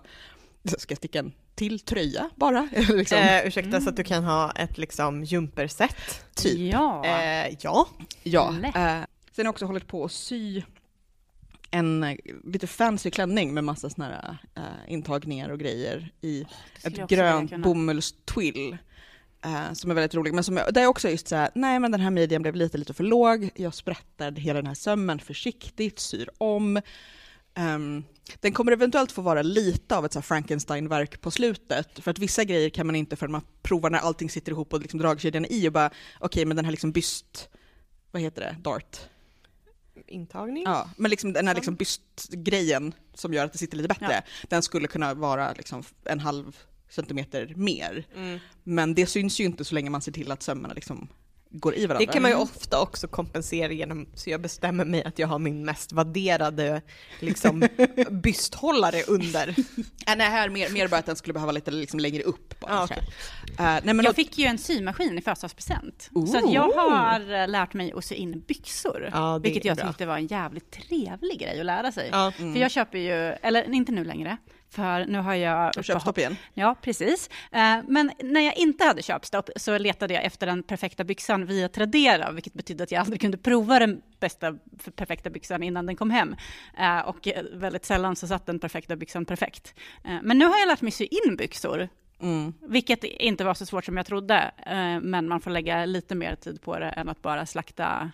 ska 0.78 0.92
jag 0.92 0.98
sticka 0.98 1.20
en 1.20 1.32
till 1.60 1.80
tröja 1.80 2.30
bara? 2.36 2.70
liksom. 2.90 3.18
eh, 3.18 3.48
ursäkta, 3.48 3.70
mm. 3.70 3.82
så 3.82 3.90
att 3.90 3.96
du 3.96 4.04
kan 4.04 4.24
ha 4.24 4.52
ett 4.52 4.78
liksom 4.78 5.24
jumperset? 5.24 6.26
Typ. 6.36 6.74
Ja. 6.74 7.06
Eh, 7.06 7.56
ja. 7.62 7.88
ja. 8.24 8.50
Eh, 8.50 8.72
sen 8.72 8.76
har 8.76 9.44
jag 9.44 9.50
också 9.50 9.66
hållit 9.66 9.88
på 9.88 10.06
att 10.06 10.12
sy 10.12 10.62
en 11.72 12.04
eh, 12.04 12.16
lite 12.44 12.68
fancy 12.68 13.12
klänning 13.12 13.54
med 13.54 13.64
massa 13.64 13.90
såna 13.90 14.08
här 14.08 14.38
uh, 14.58 14.94
intagningar 14.94 15.50
och 15.50 15.60
grejer 15.60 16.12
i 16.22 16.44
oh, 16.44 16.48
ett 16.84 17.10
grönt 17.10 17.58
bomullstwill. 17.58 18.78
Uh, 19.46 19.74
som 19.74 19.92
är 19.92 19.96
väldigt 19.96 20.16
rolig, 20.16 20.34
men 20.34 20.44
som 20.44 20.58
jag, 20.58 20.74
där 20.74 20.82
jag 20.82 20.90
också 20.90 21.10
just 21.10 21.28
såhär, 21.28 21.50
nej 21.56 21.80
men 21.80 21.92
den 21.92 22.02
här 22.02 22.12
midjan 22.12 22.42
blev 22.42 22.56
lite, 22.56 22.78
lite 22.78 22.94
för 22.94 23.04
låg, 23.04 23.50
jag 23.56 23.74
sprättar 23.74 24.32
hela 24.32 24.60
den 24.60 24.68
här 24.68 24.74
sömmen 24.74 25.20
försiktigt, 25.20 26.00
syr 26.00 26.30
om. 26.38 26.82
Um, 27.60 28.04
den 28.40 28.54
kommer 28.54 28.72
eventuellt 28.72 29.12
få 29.12 29.22
vara 29.22 29.42
lite 29.42 29.98
av 29.98 30.06
ett 30.06 30.26
Frankenstein-verk 30.26 31.22
på 31.22 31.32
slutet, 31.32 32.00
för 32.00 32.12
att 32.12 32.20
vissa 32.20 32.44
grejer 32.44 32.70
kan 32.70 32.86
man 32.86 32.96
inte 32.96 33.16
förrän 33.16 33.32
man 33.32 33.42
provar 33.62 33.90
när 33.90 34.00
allting 34.00 34.30
sitter 34.30 34.52
ihop 34.52 34.74
och 34.74 34.82
liksom 34.82 35.00
dragkedjan 35.00 35.46
i 35.46 35.68
och 35.68 35.74
bara, 35.74 35.88
okej 35.88 36.26
okay, 36.26 36.46
men 36.46 36.56
den 36.56 36.66
här 36.66 36.72
liksom 36.72 36.92
byst, 36.92 37.50
vad 38.12 38.22
heter 38.22 38.42
det, 38.42 38.56
dart? 38.62 39.00
Intagning? 40.08 40.64
Ja, 40.64 40.90
men 40.98 41.12
liksom 41.12 41.34
den 41.34 41.48
här 41.48 41.56
liksom 41.56 41.76
bystgrejen 41.76 42.94
som 43.14 43.34
gör 43.34 43.46
att 43.46 43.52
det 43.52 43.60
sitter 43.60 43.78
lite 43.78 43.88
bättre, 43.88 44.14
ja. 44.14 44.22
den 44.50 44.62
skulle 44.62 44.88
kunna 44.88 45.14
vara 45.14 45.54
liksom 45.54 45.84
en 46.04 46.20
halv 46.20 46.58
centimeter 46.90 47.54
mer. 47.56 48.08
Mm. 48.16 48.40
Men 48.64 48.96
det 48.96 49.06
syns 49.06 49.40
ju 49.40 49.44
inte 49.44 49.66
så 49.66 49.76
länge 49.76 49.90
man 49.90 50.02
ser 50.02 50.12
till 50.12 50.32
att 50.32 50.44
sömmarna 50.44 50.74
liksom 50.74 51.08
går 51.52 51.76
i 51.76 51.86
varandra. 51.86 52.06
Det 52.06 52.14
kan 52.14 52.22
man 52.22 52.32
ju 52.32 52.38
ofta 52.38 52.82
också 52.82 53.08
kompensera 53.08 53.72
genom, 53.72 54.08
så 54.14 54.30
jag 54.30 54.42
bestämmer 54.42 54.86
mig 54.86 55.04
att 55.04 55.20
jag 55.20 55.28
har 55.28 55.40
min 55.40 55.66
mest 55.66 55.92
vadderade 55.92 56.82
liksom, 57.20 57.68
bysthållare 58.10 59.04
under. 59.08 59.50
äh, 60.08 60.16
nej, 60.18 60.30
här 60.30 60.50
mer, 60.50 60.70
mer 60.70 60.88
bara 60.88 60.98
att 60.98 61.06
den 61.06 61.16
skulle 61.16 61.34
behöva 61.34 61.52
lite 61.52 61.72
liksom, 61.72 62.00
längre 62.00 62.24
upp. 62.24 62.60
Bara, 62.60 62.80
ah, 62.80 62.84
okay. 62.84 62.98
uh, 62.98 63.06
nej, 63.58 63.82
men 63.84 63.96
jag 63.96 64.06
då... 64.06 64.14
fick 64.14 64.38
ju 64.38 64.46
en 64.46 64.58
symaskin 64.58 65.18
i 65.18 65.22
födelsedagspresent. 65.22 66.10
Så 66.14 66.38
att 66.38 66.54
jag 66.54 66.72
har 66.72 67.34
eh, 67.34 67.48
lärt 67.48 67.74
mig 67.74 67.94
att 67.96 68.06
sy 68.06 68.16
in 68.16 68.44
byxor. 68.48 69.10
Ja, 69.14 69.38
vilket 69.38 69.66
jag 69.66 69.78
bra. 69.78 69.88
tyckte 69.88 70.06
var 70.06 70.18
en 70.18 70.28
jävligt 70.28 70.72
trevlig 70.72 71.40
grej 71.40 71.60
att 71.60 71.66
lära 71.66 71.92
sig. 71.92 72.10
Ja, 72.12 72.32
mm. 72.38 72.54
För 72.54 72.60
jag 72.60 72.72
köper 72.72 72.98
ju, 72.98 73.14
eller 73.42 73.74
inte 73.74 73.92
nu 73.92 74.04
längre, 74.04 74.38
för 74.70 75.06
nu 75.06 75.20
har 75.20 75.36
jag... 75.36 75.78
Och 75.78 75.84
köpstopp 75.84 76.18
igen? 76.18 76.36
Ja, 76.54 76.76
precis. 76.82 77.30
Eh, 77.52 77.78
men 77.88 78.12
när 78.24 78.42
jag 78.42 78.58
inte 78.58 78.84
hade 78.84 79.02
köpstopp 79.02 79.50
så 79.56 79.78
letade 79.78 80.14
jag 80.14 80.24
efter 80.24 80.48
den 80.48 80.64
perfekta 80.64 81.04
byxan 81.04 81.46
via 81.46 81.70
Tradera, 81.70 82.32
vilket 82.32 82.54
betydde 82.54 82.84
att 82.84 82.92
jag 82.92 83.00
aldrig 83.00 83.22
kunde 83.22 83.38
prova 83.38 83.80
den 83.80 84.02
bästa 84.20 84.58
perfekta 84.96 85.30
byxan 85.30 85.64
innan 85.64 85.86
den 85.86 85.96
kom 85.96 86.10
hem. 86.10 86.36
Eh, 86.80 87.00
och 87.00 87.28
väldigt 87.54 87.86
sällan 87.86 88.16
så 88.16 88.28
satt 88.28 88.46
den 88.46 88.60
perfekta 88.60 88.96
byxan 88.96 89.26
perfekt. 89.26 89.74
Eh, 90.06 90.18
men 90.24 90.38
nu 90.38 90.46
har 90.46 90.60
jag 90.60 90.68
lärt 90.68 90.82
mig 90.82 90.92
sy 90.92 91.06
in 91.06 91.36
byxor 91.36 91.90
Mm. 92.22 92.54
Vilket 92.62 93.04
inte 93.04 93.44
var 93.44 93.54
så 93.54 93.66
svårt 93.66 93.86
som 93.86 93.98
jag 93.98 94.06
trodde, 94.06 94.52
men 95.02 95.28
man 95.28 95.42
får 95.42 95.52
lägga 95.52 95.86
lite 95.86 96.16
mer 96.16 96.36
tid 96.36 96.62
på 96.62 96.80
det 96.80 96.90
än 96.90 97.10
att 97.10 97.22
bara 97.22 97.46
slakta 97.46 98.12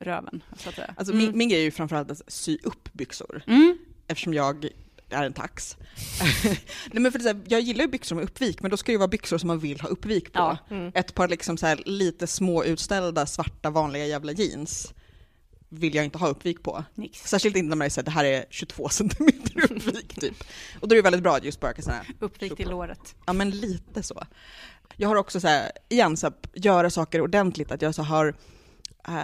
röven. 0.00 0.42
Så 0.56 0.68
att 0.68 0.74
säga. 0.74 0.94
Alltså, 0.96 1.12
mm. 1.14 1.26
min, 1.26 1.38
min 1.38 1.48
grej 1.48 1.60
är 1.60 1.64
ju 1.64 1.70
framförallt 1.70 2.10
att 2.10 2.32
sy 2.32 2.58
upp 2.62 2.92
byxor. 2.92 3.42
Mm. 3.46 3.78
Eftersom 4.08 4.34
jag 4.34 4.68
är 5.10 5.24
en 5.24 5.32
tax. 5.32 5.76
Nej, 6.92 7.02
men 7.02 7.12
för 7.12 7.18
det, 7.18 7.36
jag 7.48 7.60
gillar 7.60 7.84
ju 7.84 7.90
byxor 7.90 8.16
med 8.16 8.24
uppvik, 8.24 8.62
men 8.62 8.70
då 8.70 8.76
ska 8.76 8.86
det 8.86 8.92
ju 8.92 8.98
vara 8.98 9.08
byxor 9.08 9.38
som 9.38 9.46
man 9.46 9.58
vill 9.58 9.80
ha 9.80 9.88
uppvik 9.88 10.32
på. 10.32 10.38
Ja, 10.38 10.58
mm. 10.70 10.92
Ett 10.94 11.14
par 11.14 11.28
liksom 11.28 11.56
så 11.56 11.74
lite 11.84 12.26
små 12.26 12.64
utställda 12.64 13.26
svarta 13.26 13.70
vanliga 13.70 14.06
jävla 14.06 14.32
jeans 14.32 14.94
vill 15.68 15.94
jag 15.94 16.04
inte 16.04 16.18
ha 16.18 16.28
uppvik 16.28 16.62
på. 16.62 16.84
Nix. 16.94 17.20
Särskilt 17.28 17.56
inte 17.56 17.68
när 17.68 17.76
man 17.76 17.84
är 17.84 17.88
så 17.88 18.02
det 18.02 18.10
här 18.10 18.24
är 18.24 18.44
22 18.50 18.88
centimeter 18.90 19.64
uppvik 19.64 20.20
typ. 20.20 20.44
Och 20.80 20.88
då 20.88 20.94
är 20.94 20.96
det 20.96 21.02
väldigt 21.02 21.22
bra 21.22 21.36
att 21.36 21.44
just 21.44 21.60
bara 21.60 21.74
sådana 21.74 22.02
här... 22.02 22.14
Uppvik 22.20 22.56
till 22.56 22.68
låret. 22.68 23.14
Ja 23.26 23.32
men 23.32 23.50
lite 23.50 24.02
så. 24.02 24.22
Jag 24.96 25.08
har 25.08 25.16
också 25.16 25.40
så 25.40 25.48
här, 25.48 25.72
igen, 25.88 26.16
så 26.16 26.26
här, 26.26 26.34
göra 26.54 26.90
saker 26.90 27.20
ordentligt, 27.20 27.72
att 27.72 27.82
jag 27.82 27.94
så 27.94 28.02
har 28.02 28.34
äh, 29.08 29.14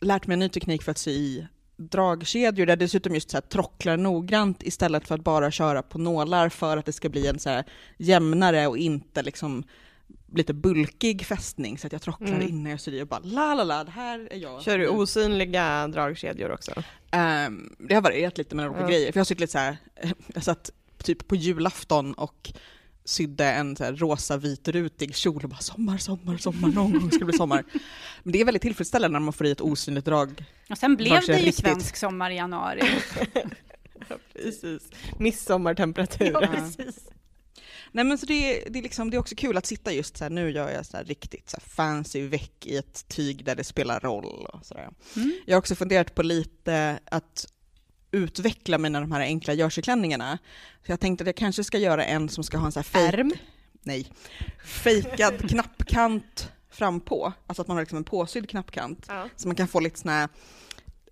lärt 0.00 0.26
mig 0.26 0.34
en 0.34 0.38
ny 0.38 0.48
teknik 0.48 0.82
för 0.82 0.90
att 0.90 0.98
sy 0.98 1.10
i 1.10 1.46
dragkedjor 1.80 2.66
där 2.66 2.76
dessutom 2.76 3.14
just 3.14 3.30
så 3.30 3.36
här 3.36 3.42
trocklar 3.42 3.96
noggrant 3.96 4.62
istället 4.62 5.08
för 5.08 5.14
att 5.14 5.24
bara 5.24 5.50
köra 5.50 5.82
på 5.82 5.98
nålar 5.98 6.48
för 6.48 6.76
att 6.76 6.86
det 6.86 6.92
ska 6.92 7.08
bli 7.08 7.26
en 7.26 7.38
så 7.38 7.50
här 7.50 7.64
jämnare 7.96 8.66
och 8.66 8.78
inte 8.78 9.22
liksom 9.22 9.64
lite 10.34 10.54
bulkig 10.54 11.26
fästning 11.26 11.78
så 11.78 11.86
att 11.86 11.92
jag 11.92 12.02
trocklar 12.02 12.28
mm. 12.28 12.48
innan 12.48 12.70
jag 12.70 12.80
syr 12.80 13.02
och 13.02 13.08
bara 13.08 13.20
la 13.22 13.54
la 13.54 13.64
la, 13.64 13.84
det 13.84 13.90
här 13.90 14.28
är 14.30 14.36
jag. 14.36 14.62
Kör 14.62 14.78
du 14.78 14.88
osynliga 14.88 15.88
dragkedjor 15.88 16.52
också? 16.52 16.72
Um, 17.12 17.76
det 17.78 17.94
har 17.94 18.02
varierat 18.02 18.38
lite 18.38 18.54
mellan 18.54 18.70
olika 18.70 18.84
mm. 18.84 18.92
grejer, 18.92 19.12
för 19.12 19.18
jag 19.18 19.20
har 19.20 19.26
sytt 19.26 19.40
lite 19.40 19.52
så 19.52 19.58
här, 19.58 19.76
jag 20.34 20.42
satt 20.42 20.70
typ 21.02 21.28
på 21.28 21.36
julafton 21.36 22.14
och 22.14 22.52
sydde 23.04 23.44
en 23.44 23.76
så 23.76 23.84
här 23.84 23.92
rosa 23.92 24.36
vitrutig 24.36 25.14
kjol 25.14 25.42
och 25.42 25.48
bara 25.50 25.60
sommar, 25.60 25.98
sommar, 25.98 26.36
sommar, 26.36 26.68
någon 26.68 26.92
gång 26.92 27.10
ska 27.10 27.18
det 27.18 27.24
bli 27.24 27.36
sommar. 27.36 27.64
Men 28.22 28.32
det 28.32 28.40
är 28.40 28.44
väldigt 28.44 28.62
tillfredsställande 28.62 29.18
när 29.18 29.24
man 29.24 29.32
får 29.32 29.46
i 29.46 29.50
ett 29.50 29.60
osynligt 29.60 30.04
drag. 30.04 30.44
Och 30.70 30.78
sen 30.78 30.96
blev 30.96 31.20
det 31.26 31.26
ju 31.26 31.46
riktigt. 31.46 31.54
svensk 31.56 31.96
sommar 31.96 32.30
i 32.30 32.36
januari. 32.36 32.80
ja, 34.08 34.16
precis. 34.32 34.90
Midsommartemperatur. 35.18 36.32
Ja, 36.32 36.46
precis. 36.54 37.08
Nej 37.92 38.04
men 38.04 38.18
så 38.18 38.26
det, 38.26 38.64
det, 38.68 38.78
är 38.78 38.82
liksom, 38.82 39.10
det 39.10 39.16
är 39.16 39.18
också 39.18 39.34
kul 39.34 39.56
att 39.56 39.66
sitta 39.66 39.92
just 39.92 40.16
så 40.16 40.24
här, 40.24 40.30
nu 40.30 40.50
gör 40.50 40.70
jag 40.70 40.86
så 40.86 40.96
här 40.96 41.04
riktigt 41.04 41.50
så 41.50 41.56
här 41.56 41.68
fancy 41.68 42.28
väck 42.28 42.66
i 42.66 42.76
ett 42.76 43.08
tyg 43.08 43.44
där 43.44 43.56
det 43.56 43.64
spelar 43.64 44.00
roll 44.00 44.46
och 44.46 44.66
sådär. 44.66 44.88
Mm. 45.16 45.32
Jag 45.46 45.54
har 45.54 45.58
också 45.58 45.74
funderat 45.74 46.14
på 46.14 46.22
lite 46.22 46.98
att 47.04 47.46
utveckla 48.12 48.78
mina 48.78 49.00
de 49.00 49.12
här 49.12 49.20
enkla 49.20 49.54
jerseyklänningarna. 49.54 50.38
Så 50.86 50.92
jag 50.92 51.00
tänkte 51.00 51.22
att 51.22 51.26
jag 51.28 51.36
kanske 51.36 51.64
ska 51.64 51.78
göra 51.78 52.04
en 52.04 52.28
som 52.28 52.44
ska 52.44 52.58
ha 52.58 52.66
en 52.66 52.72
sån 52.72 52.80
här 52.80 52.84
fake, 53.04 53.16
Ärm? 53.18 53.32
nej, 53.82 54.06
fejkad 54.64 55.48
knappkant 55.50 56.52
fram 56.70 57.00
på. 57.00 57.32
Alltså 57.46 57.62
att 57.62 57.68
man 57.68 57.76
har 57.76 57.82
liksom 57.82 57.98
en 57.98 58.04
påsydd 58.04 58.48
knappkant. 58.48 59.06
Ja. 59.08 59.28
Så 59.36 59.48
man 59.48 59.54
kan 59.54 59.68
få 59.68 59.80
lite 59.80 59.98
sån 60.00 60.10
här, 60.10 60.28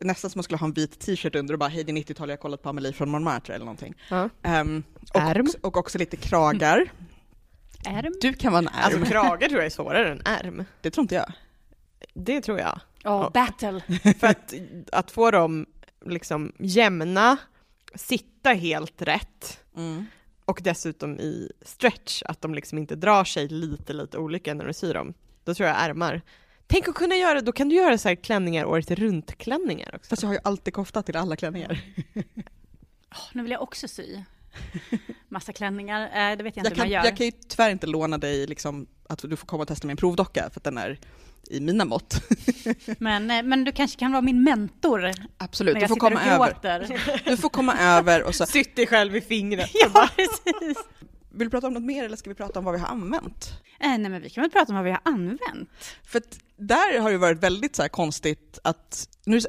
nästan 0.01 0.31
som 0.31 0.39
man 0.39 0.43
skulle 0.43 0.59
ha 0.59 0.67
en 0.67 0.73
vit 0.73 1.01
t-shirt 1.01 1.35
under 1.35 1.55
och 1.55 1.59
bara 1.59 1.69
hej 1.69 1.85
det 1.85 1.93
är 1.93 1.95
90-tal, 1.97 2.29
jag 2.29 2.37
har 2.37 2.43
kollat 2.43 2.63
på 2.63 2.69
Amelie 2.69 2.93
från 2.93 3.11
Montmartre 3.11 3.55
eller 3.55 3.65
någonting. 3.65 3.95
Ja. 4.11 4.29
Ehm, 4.43 4.83
och, 5.15 5.21
Ärm? 5.21 5.47
också, 5.47 5.59
och 5.63 5.77
också 5.77 5.99
lite 5.99 6.17
kragar. 6.17 6.93
Ärm? 7.87 8.13
Du 8.21 8.33
kan 8.33 8.53
vara 8.53 8.63
en 8.63 8.69
ärm, 8.69 8.75
Alltså 8.83 9.05
krage 9.13 9.41
tror 9.49 9.57
jag 9.61 9.67
är 9.67 9.71
svårare 9.71 10.13
än 10.13 10.23
ärm. 10.25 10.65
det 10.81 10.91
tror 10.91 11.03
inte 11.03 11.15
jag. 11.15 11.33
Det 12.15 12.41
tror 12.41 12.59
jag. 12.59 12.81
Oh, 13.05 13.33
battle. 13.33 13.81
För 14.19 14.27
att, 14.27 14.55
att 14.93 15.11
få 15.11 15.31
dem 15.31 15.67
liksom 16.11 16.53
jämna, 16.59 17.37
sitta 17.95 18.51
helt 18.51 19.03
rätt 19.03 19.61
Mm. 19.77 20.05
och 20.45 20.61
dessutom 20.65 21.21
i 21.21 21.53
stretch, 21.63 22.23
att 22.23 22.41
de 22.41 22.55
liksom 22.55 22.79
inte 22.79 22.97
drar 22.97 23.25
sig 23.25 23.49
lite, 23.49 23.93
lite 23.93 24.19
olika 24.19 24.55
när 24.55 24.65
du 24.67 24.73
syr 24.73 24.95
dem. 24.95 25.15
Då 25.45 25.55
tror 25.55 25.69
jag 25.69 25.77
ärmar. 25.83 26.23
Tänk 26.67 26.89
att 26.89 26.95
kunna 26.95 27.15
göra, 27.15 27.41
då 27.41 27.53
kan 27.53 27.69
du 27.69 27.75
göra 27.77 27.99
så 27.99 28.09
här 28.09 28.15
klänningar 28.17 28.65
året 28.65 28.91
runt 28.91 29.39
klänningar 29.39 29.95
också. 29.95 30.09
Fast 30.09 30.23
jag 30.23 30.29
har 30.29 30.35
ju 30.35 30.41
alltid 30.45 30.75
kofta 30.75 31.03
till 31.03 31.17
alla 31.17 31.37
klänningar. 31.37 31.81
Åh, 33.11 33.29
nu 33.33 33.43
vill 33.43 33.53
jag 33.53 33.63
också 33.63 33.89
sy. 33.89 34.23
Massa 35.29 35.53
klänningar. 35.53 36.03
Eh, 36.03 36.37
det 36.37 36.43
vet 36.45 36.57
jag 36.57 36.61
inte 36.61 36.61
Jag 36.61 36.65
hur 36.71 36.75
kan, 36.77 36.79
man 36.85 36.91
gör. 36.91 37.05
jag 37.05 37.17
kan 37.17 37.27
ju 37.27 37.33
tyvärr 37.49 37.71
inte 37.71 37.87
låna 37.87 38.19
dig 38.19 38.47
liksom, 38.47 38.87
att 39.09 39.19
du 39.23 39.37
får 39.37 39.47
komma 39.47 39.63
och 39.63 39.69
testa 39.69 39.87
min 39.87 39.97
provdocka 39.97 40.51
för 40.53 40.61
att 40.61 40.65
den 40.65 40.79
är 40.79 40.99
i 41.51 41.61
mina 41.61 41.85
mått. 41.85 42.23
Men, 42.99 43.31
eh, 43.31 43.43
men 43.43 43.65
du 43.65 43.73
kanske 43.73 43.99
kan 43.99 44.13
vara 44.13 44.23
min 44.23 44.43
mentor 44.43 45.11
Absolut, 45.39 45.81
du 45.81 45.89
får 45.89 45.97
komma 45.97 46.23
över. 46.25 46.87
Du 47.25 47.37
får 47.37 47.49
komma 47.49 47.79
över 47.79 48.23
och 48.23 48.35
så. 48.35 48.47
Sytt 48.47 48.77
dig 48.77 48.87
själv 48.87 49.17
i 49.17 49.21
fingret. 49.21 49.71
ja, 49.75 50.09
precis. 50.17 50.79
Vill 51.31 51.47
du 51.47 51.51
prata 51.51 51.67
om 51.67 51.75
något 51.75 51.83
mer 51.83 52.05
eller 52.05 52.17
ska 52.17 52.31
vi 52.31 52.35
prata 52.35 52.59
om 52.59 52.65
vad 52.65 52.75
vi 52.75 52.81
har 52.81 52.89
använt? 52.89 53.51
Eh, 53.81 53.89
nej, 53.89 53.99
men 53.99 54.23
vi 54.23 54.31
kan 54.31 54.43
väl 54.43 54.51
prata 54.51 54.73
om 54.73 54.75
vad 54.77 54.85
vi 54.85 54.91
har 54.91 55.01
använt. 55.05 55.71
För 56.05 56.19
att 56.19 56.39
där 56.57 57.01
har 57.01 57.11
det 57.11 57.19
varit 57.19 57.43
väldigt 57.43 57.77
så 57.77 57.89
konstigt 57.89 58.59
att, 58.65 59.09
nu, 59.25 59.41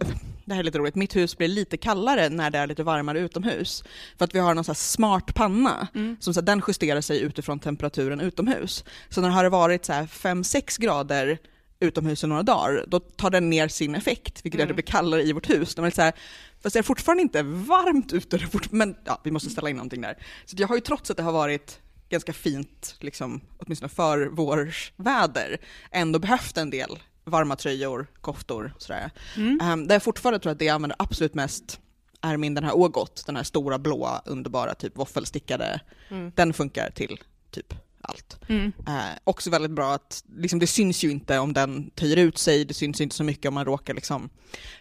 det 0.46 0.54
här 0.54 0.60
är 0.60 0.64
lite 0.64 0.78
roligt, 0.80 0.96
mitt 0.96 1.16
hus 1.16 1.38
blir 1.38 1.48
lite 1.48 1.78
kallare 1.78 2.30
när 2.30 2.50
det 2.50 2.58
är 2.58 2.68
lite 2.68 2.84
varmare 2.84 3.20
utomhus. 3.20 3.84
För 4.18 4.26
att 4.26 4.36
vi 4.36 4.40
har 4.40 4.54
någon 4.54 4.64
så 4.64 4.72
här 4.72 4.76
smart 4.76 5.34
panna, 5.36 5.88
Mm. 5.96 6.18
som 6.20 6.34
så 6.34 6.40
här, 6.40 6.46
den 6.46 6.62
justerar 6.68 7.02
sig 7.02 7.22
utifrån 7.22 7.60
temperaturen 7.60 8.20
utomhus. 8.22 8.84
Så 9.10 9.22
när 9.22 9.28
det 9.28 9.34
har 9.34 9.50
varit 9.50 9.86
så 9.86 9.94
här 9.94 10.06
5-6 10.06 10.82
grader 10.82 11.38
utomhus 11.80 12.24
i 12.24 12.28
några 12.28 12.44
dagar, 12.44 12.86
då 12.88 13.00
tar 13.00 13.30
den 13.30 13.50
ner 13.50 13.68
sin 13.68 13.96
effekt, 13.96 14.46
vilket 14.46 14.60
gör 14.60 14.66
att 14.66 14.70
det 14.70 14.74
blir 14.74 14.84
kallare 14.84 15.24
i 15.24 15.34
vårt 15.34 15.50
hus. 15.50 15.76
De 15.76 15.86
är 15.86 15.90
så 15.90 16.02
här, 16.02 16.14
fast 16.62 16.74
det 16.74 16.80
är 16.80 16.84
fortfarande 16.84 17.22
inte 17.22 17.44
varmt 17.44 18.14
ute, 18.14 18.40
men 18.70 18.96
ja, 19.06 19.22
vi 19.24 19.32
måste 19.32 19.50
ställa 19.50 19.70
in 19.70 19.76
någonting 19.76 20.02
där. 20.02 20.18
Så 20.46 20.56
jag 20.60 20.68
har 20.68 20.76
ju 20.76 20.82
trots 20.82 21.12
att 21.12 21.18
det 21.18 21.24
har 21.24 21.32
varit 21.32 21.80
ganska 22.10 22.34
fint, 22.34 22.96
liksom, 23.00 23.42
åtminstone 23.58 23.90
för 23.90 24.26
vårsväder, 24.26 25.58
ändå 25.92 26.20
behövt 26.20 26.58
en 26.58 26.70
del 26.70 27.00
varma 27.24 27.56
tröjor, 27.56 28.08
koftor 28.22 28.74
och 28.76 28.82
sådär. 28.82 29.12
Mm. 29.38 29.60
Um, 29.62 29.88
där 29.88 29.96
jag 29.96 30.04
fortfarande 30.04 30.40
tror 30.40 30.52
att 30.52 30.60
det 30.60 30.66
jag 30.66 30.76
använder 30.76 30.96
absolut 31.00 31.34
mest 31.34 31.80
är 32.22 32.38
min 32.38 32.54
den 32.54 32.64
här 32.64 32.78
Ågot, 32.78 33.24
den 33.26 33.36
här 33.36 33.44
stora 33.44 33.80
blåa 33.80 34.22
underbara 34.26 34.74
typ 34.74 34.98
våffelstickade. 34.98 35.82
Mm. 36.10 36.32
Den 36.36 36.54
funkar 36.54 36.90
till 36.90 37.20
typ 37.52 37.74
allt. 38.02 38.40
Mm. 38.48 38.72
Eh, 38.88 39.18
också 39.24 39.50
väldigt 39.50 39.72
bra 39.72 39.94
att 39.94 40.24
liksom, 40.36 40.60
det 40.60 40.68
syns 40.68 41.04
ju 41.04 41.12
inte 41.12 41.40
om 41.40 41.54
den 41.54 41.90
töjer 41.90 42.18
ut 42.18 42.38
sig, 42.38 42.66
det 42.66 42.74
syns 42.74 43.02
inte 43.02 43.16
så 43.16 43.24
mycket 43.24 43.46
om 43.46 43.54
man 43.54 43.66
råkar 43.66 43.94
liksom, 43.94 44.30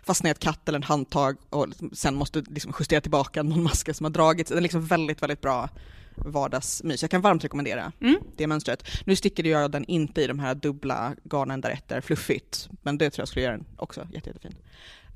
fastna 0.03 0.29
i 0.29 0.33
ett 0.33 0.39
katt 0.39 0.69
eller 0.69 0.79
ett 0.79 0.85
handtag 0.85 1.37
och 1.51 1.69
liksom, 1.69 1.91
sen 1.95 2.15
måste 2.15 2.41
liksom, 2.41 2.73
justera 2.79 3.01
tillbaka 3.01 3.43
någon 3.43 3.63
maska 3.69 3.95
som 3.95 4.05
har 4.05 4.11
dragits. 4.11 4.49
Den 4.49 4.59
är 4.59 4.63
liksom 4.63 4.87
väldigt, 4.87 5.23
väldigt 5.23 5.41
bra 5.41 5.69
vardagsmys. 6.15 7.03
Jag 7.03 7.11
kan 7.11 7.21
varmt 7.21 7.45
rekommendera 7.45 7.93
Mm. 8.01 8.17
det 8.37 8.47
mönstret. 8.47 8.83
Nu 9.07 9.17
stickade 9.17 9.49
jag 9.49 9.71
den 9.71 9.85
inte 9.85 10.23
i 10.23 10.27
de 10.27 10.39
här 10.39 10.55
dubbla 10.55 11.15
garnen 11.25 11.61
där 11.61 11.71
ett 11.71 11.93
är 11.93 12.01
fluffigt, 12.01 12.69
men 12.83 12.99
det 12.99 13.11
tror 13.11 13.23
jag 13.23 13.29
skulle 13.29 13.45
göra 13.45 13.57
den 13.57 13.67
också 13.77 14.09
jätte, 14.13 14.31
jättefin. 14.31 14.55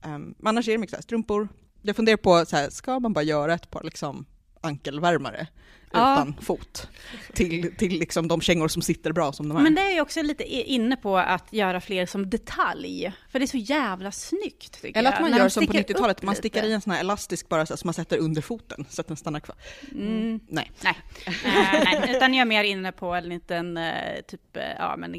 Um, 0.04 0.34
men 0.38 0.46
annars 0.46 0.68
är 0.68 0.72
det 0.72 0.78
mycket 0.78 0.90
så 0.90 0.96
här, 0.96 1.02
strumpor. 1.02 1.48
Jag 1.82 1.96
funderar 1.96 2.16
på, 2.16 2.44
så 2.46 2.56
här, 2.56 2.70
ska 2.70 3.00
man 3.00 3.12
bara 3.12 3.22
göra 3.24 3.54
ett 3.54 3.70
par 3.70 3.82
liksom, 3.82 4.24
ankelvärmare 4.60 5.46
Ja. 5.92 6.12
utan 6.14 6.34
fot 6.40 6.88
till, 7.32 7.76
till 7.76 7.98
liksom 7.98 8.28
de 8.28 8.40
kängor 8.40 8.68
som 8.68 8.82
sitter 8.82 9.12
bra 9.12 9.32
som 9.32 9.48
de 9.48 9.58
är? 9.58 9.62
Men 9.62 9.74
det 9.74 9.80
är 9.80 9.90
ju 9.90 10.00
också 10.00 10.22
lite 10.22 10.44
inne 10.44 10.96
på 10.96 11.18
att 11.18 11.52
göra 11.52 11.80
fler 11.80 12.06
som 12.06 12.30
detalj. 12.30 13.12
För 13.28 13.38
det 13.38 13.44
är 13.44 13.46
så 13.46 13.56
jävla 13.56 14.12
snyggt 14.12 14.80
Eller 14.82 15.02
jag. 15.02 15.14
att 15.14 15.20
man 15.20 15.30
När 15.30 15.38
gör 15.38 15.48
som 15.48 15.66
på 15.66 15.72
sticker 15.72 15.94
90-talet, 15.94 16.16
upp 16.16 16.22
man 16.22 16.34
stickar 16.34 16.64
i 16.64 16.72
en 16.72 16.80
sån 16.80 16.92
här 16.92 17.00
elastisk 17.00 17.48
bara 17.48 17.66
så 17.66 17.76
som 17.76 17.88
man 17.88 17.94
sätter 17.94 18.18
under 18.18 18.42
foten 18.42 18.86
så 18.88 19.00
att 19.00 19.08
den 19.08 19.16
stannar 19.16 19.40
kvar. 19.40 19.56
Mm. 19.92 20.40
Nej. 20.48 20.70
Nej. 20.84 20.96
Eh, 21.26 21.84
nej, 21.84 22.16
utan 22.16 22.34
jag 22.34 22.40
är 22.40 22.46
mer 22.46 22.64
inne 22.64 22.92
på 22.92 23.14
en 23.14 23.24
liten 23.24 23.76
eh, 23.76 24.20
typ, 24.28 24.56
eh, 24.56 24.62
ja 24.78 24.96
men 24.96 25.14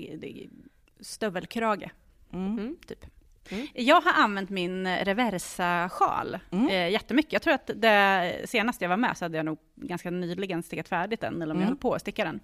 stövelkrage. 1.00 1.90
Mm. 2.34 2.60
Mm. 2.60 2.76
Typ. 2.88 3.06
Mm. 3.52 3.68
Jag 3.74 4.02
har 4.02 4.14
använt 4.24 4.50
min 4.50 4.88
reversa-sjal 4.98 6.40
Mm. 6.52 6.68
eh, 6.70 6.90
jättemycket. 6.90 7.34
Jag 7.34 7.42
tror 7.42 7.54
att 7.54 7.70
det 7.76 8.42
senaste 8.50 8.84
jag 8.84 8.90
var 8.90 8.98
med 8.98 9.18
så 9.18 9.26
hade 9.26 9.38
jag 9.38 9.46
nog 9.46 9.58
ganska 9.76 10.10
nyligen 10.12 10.64
stickat 10.64 10.88
färdigt 10.90 11.22
den, 11.22 11.42
eller 11.42 11.54
om 11.54 11.60
jag 11.60 11.66
Mm. 11.66 11.68
höll 11.68 11.78
på 11.78 11.94
att 11.94 12.02
sticka 12.02 12.24
den. 12.26 12.40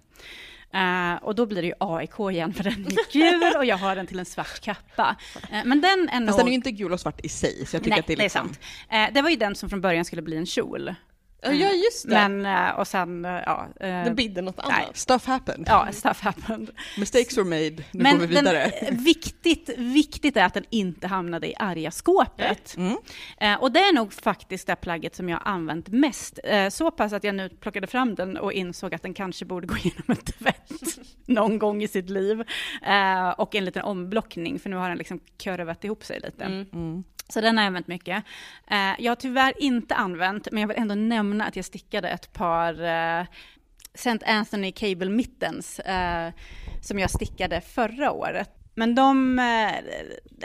Eh, 0.72 1.22
och 1.22 1.34
då 1.34 1.46
blir 1.46 1.62
det 1.62 1.68
ju 1.68 1.74
AIK 1.80 2.30
igen, 2.30 2.54
för 2.54 2.64
den 2.64 2.72
är 2.86 3.12
gul 3.12 3.56
och 3.56 3.64
jag 3.64 3.76
har 3.76 3.96
den 3.96 4.06
till 4.06 4.18
en 4.18 4.24
svart 4.24 4.60
kappa. 4.60 5.16
Eh, 5.52 5.64
men 5.64 5.80
den 5.80 6.08
är 6.08 6.20
nog... 6.20 6.28
Fast 6.28 6.38
den 6.38 6.46
är 6.46 6.50
ju 6.50 6.54
inte 6.56 6.70
gul 6.70 6.92
och 6.92 7.00
svart 7.00 7.20
i 7.24 7.28
sig, 7.28 7.66
så 7.66 7.76
jag 7.76 7.82
tycker 7.84 7.90
Nej, 7.90 8.00
att 8.00 8.06
det 8.06 8.12
är, 8.12 8.16
det 8.16 8.20
är 8.22 8.24
liksom, 8.24 8.46
sant. 8.46 8.60
Eh, 8.90 9.14
det 9.14 9.22
var 9.22 9.30
ju 9.30 9.36
den 9.36 9.54
som 9.54 9.70
från 9.70 9.80
början 9.80 10.04
skulle 10.04 10.22
bli 10.22 10.36
en 10.36 10.46
kjol. 10.46 10.94
Ja, 11.42 11.52
just 11.52 12.08
det. 12.08 12.28
Men, 12.28 12.46
eh, 12.46 12.78
och 12.78 12.88
sen, 12.88 13.24
eh, 13.24 13.30
ja... 13.30 13.68
eh, 13.80 14.04
det 14.04 14.10
bidde 14.16 14.42
något 14.42 14.56
nej. 14.56 14.82
annat. 14.82 14.96
Stuff 14.96 15.26
happened. 15.26 15.66
Ja, 15.68 15.88
stuff 15.92 16.20
happened. 16.20 16.70
Mistakes 16.98 17.38
were 17.38 17.44
made, 17.44 17.70
nu 17.70 18.02
Men 18.02 18.18
går 18.18 18.26
vi 18.26 18.34
vidare. 18.34 18.72
Den, 18.80 19.04
viktigt, 19.04 19.70
viktigt 19.78 20.36
är 20.36 20.44
att 20.44 20.54
den 20.54 20.64
inte 20.70 21.06
hamnade 21.06 21.48
i 21.48 21.54
arga 21.58 21.90
skåpet. 21.90 22.76
Mm. 22.76 22.96
Eh, 23.40 23.62
och 23.62 23.72
det 23.72 23.80
är 23.80 23.92
nog 23.92 24.12
faktiskt 24.12 24.66
det 24.66 24.76
plagget 24.76 25.16
som 25.16 25.28
jag 25.28 25.38
har 25.38 25.52
använt 25.52 25.88
mest. 25.88 26.38
Eh, 26.44 26.68
så 26.68 26.90
pass 26.90 27.12
att 27.12 27.24
jag 27.24 27.34
nu 27.34 27.48
plockade 27.48 27.86
fram 27.86 28.14
den 28.14 28.36
och 28.36 28.52
insåg 28.52 28.94
att 28.94 29.02
den 29.02 29.14
kanske 29.14 29.44
borde 29.44 29.66
gå 29.66 29.76
igenom 29.82 30.04
en 30.06 30.16
tvätt 30.16 30.70
någon 31.26 31.58
gång 31.58 31.82
i 31.82 31.88
sitt 31.88 32.10
liv. 32.10 32.40
Eh, 32.82 33.28
och 33.28 33.54
en 33.54 33.64
liten 33.64 33.82
omblockning, 33.82 34.58
för 34.58 34.70
nu 34.70 34.76
har 34.76 34.88
den 34.88 34.98
liksom 34.98 35.20
kurvat 35.38 35.84
ihop 35.84 36.04
sig 36.04 36.20
lite. 36.20 36.44
Mm. 36.44 36.66
Mm. 36.72 37.04
Så 37.32 37.40
den 37.40 37.56
har 37.56 37.64
jag 37.64 37.66
använt 37.66 37.88
mycket. 37.88 38.24
Eh, 38.70 38.92
jag 38.98 39.10
har 39.10 39.16
tyvärr 39.16 39.62
inte 39.62 39.94
använt, 39.94 40.48
men 40.52 40.60
jag 40.60 40.68
vill 40.68 40.76
ändå 40.76 40.94
nämna 40.94 41.46
att 41.46 41.56
jag 41.56 41.64
stickade 41.64 42.08
ett 42.08 42.32
par 42.32 42.84
eh, 42.84 43.26
St. 43.94 44.26
Anthony 44.26 44.72
Cable 44.72 45.08
Mittens 45.08 45.78
eh, 45.78 46.32
som 46.82 46.98
jag 46.98 47.10
stickade 47.10 47.60
förra 47.60 48.12
året. 48.12 48.50
Men 48.74 48.94
de, 48.94 49.38
eh, 49.38 49.78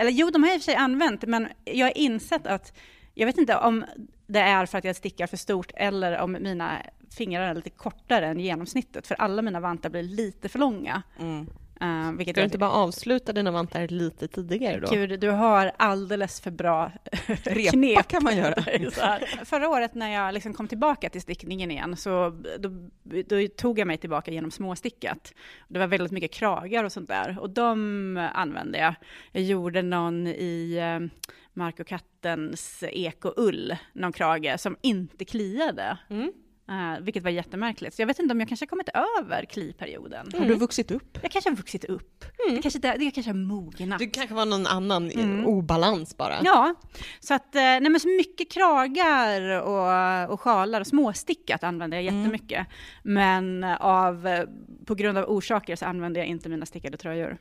eller 0.02 0.12
jo, 0.12 0.30
de 0.30 0.43
har 0.43 0.50
jag 0.50 0.56
i 0.56 0.60
och 0.60 0.62
för 0.62 0.71
sig 0.71 0.76
använt, 0.76 1.24
men 1.28 1.48
jag 1.63 1.86
har 1.86 1.98
insett 1.98 2.48
att 2.48 2.78
jag 3.13 3.26
vet 3.26 3.38
inte 3.38 3.58
om 3.58 3.86
det 4.28 4.39
är 4.39 4.65
för 4.65 4.78
att 4.78 4.84
jag 4.84 4.95
stickar 4.95 5.28
för 5.28 5.38
stort 5.38 5.71
eller 5.76 6.19
om 6.19 6.32
mina 6.32 6.78
fingrar 7.17 7.50
är 7.50 7.56
lite 7.56 7.69
kortare 7.69 8.28
än 8.28 8.39
genomsnittet, 8.39 9.08
för 9.08 9.15
alla 9.15 9.41
mina 9.41 9.60
vantar 9.60 9.89
blir 9.89 10.04
lite 10.04 10.50
för 10.50 10.60
långa. 10.60 11.04
Mm. 11.19 11.48
Eh, 11.86 12.12
vilket 12.12 12.36
Ska 12.36 12.41
du 12.41 12.45
inte 12.45 12.58
bara 12.58 12.71
avsluta 12.71 13.34
dina 13.34 13.52
vantar 13.52 13.88
lite 13.88 14.28
tidigare 14.28 14.80
då? 14.80 14.88
Gud, 14.91 15.19
du 15.19 15.30
har 15.30 15.71
alldeles 15.78 16.41
för 16.41 16.52
bra 16.52 16.91
Repa 17.28 17.71
knep. 17.71 18.08
kan 18.08 18.24
man 18.24 18.38
göra. 18.38 18.63
Förra 19.45 19.69
året 19.69 19.95
när 19.95 20.13
jag 20.13 20.34
liksom 20.34 20.54
kom 20.54 20.67
tillbaka 20.67 21.10
till 21.10 21.21
stickningen 21.21 21.71
igen 21.71 21.98
så 21.98 22.30
då, 22.60 22.89
då 23.26 23.48
tog 23.58 23.80
jag 23.80 23.88
mig 23.88 23.98
tillbaka 23.98 24.32
genom 24.32 24.52
småstickat. 24.52 25.34
Det 25.67 25.80
var 25.80 25.88
väldigt 25.88 26.12
mycket 26.12 26.34
kragar 26.34 26.84
och 26.84 26.91
sånt 26.91 27.08
där 27.08 27.38
och 27.39 27.50
de 27.50 28.30
använde 28.34 28.78
jag. 28.78 28.95
Jag 29.32 29.43
gjorde 29.43 29.82
någon 29.82 30.28
i 30.28 30.78
eh, 30.78 31.26
Mark 31.54 31.80
och 31.80 31.88
kattens 31.88 32.84
ekoull, 32.91 33.76
någon 33.93 34.13
krage 34.13 34.60
som 34.60 34.78
inte 34.82 35.26
kliade. 35.26 35.98
Mm. 36.10 36.32
Eh, 36.69 36.99
vilket 37.01 37.23
var 37.23 37.30
jättemärkligt. 37.32 37.95
Så 37.95 38.01
jag 38.01 38.08
vet 38.08 38.19
inte 38.19 38.32
om 38.34 38.39
jag 38.39 38.47
kanske 38.49 38.63
har 38.63 38.67
kommit 38.67 38.89
över 39.19 39.45
kliperioden. 39.45 40.32
Har 40.39 40.45
du 40.45 40.56
vuxit 40.56 40.91
upp? 40.91 41.17
Jag 41.21 41.32
kanske 41.32 41.49
har 41.49 41.56
vuxit 41.58 41.86
upp. 41.86 42.25
Mm. 42.45 42.56
Det 42.56 42.62
kanske, 42.62 42.80
det, 42.80 42.95
det 42.99 43.12
kanske 43.12 43.30
har 43.30 43.38
mognat. 43.38 43.99
Du 43.99 44.10
kanske 44.10 44.36
var 44.36 44.45
någon 44.45 44.67
annan 44.67 45.12
i- 45.12 45.13
Mm. 45.21 45.45
obalans 45.45 46.17
bara. 46.17 46.36
Ja, 46.43 46.75
så 47.19 47.34
att, 47.34 47.56
eh, 47.56 47.62
nej 47.62 47.89
men 47.89 47.99
så 47.99 48.08
mycket 48.08 48.51
kragar 48.51 49.62
och, 49.62 50.34
och 50.34 50.41
sjalar 50.41 50.82
och 50.82 50.88
småstickat 50.88 51.63
använder 51.63 51.97
jag 51.97 52.08
Mm. 52.08 52.21
jättemycket. 52.21 52.67
Men 53.04 53.63
av, 53.63 54.28
eh, 54.28 54.43
på 54.86 54.95
grund 54.95 55.17
av 55.17 55.25
orsaker 55.30 55.75
så 55.75 55.86
använder 55.86 56.21
jag 56.21 56.28
inte 56.28 56.49
mina 56.49 56.65
stickade 56.65 56.97
tröjor. 56.97 57.38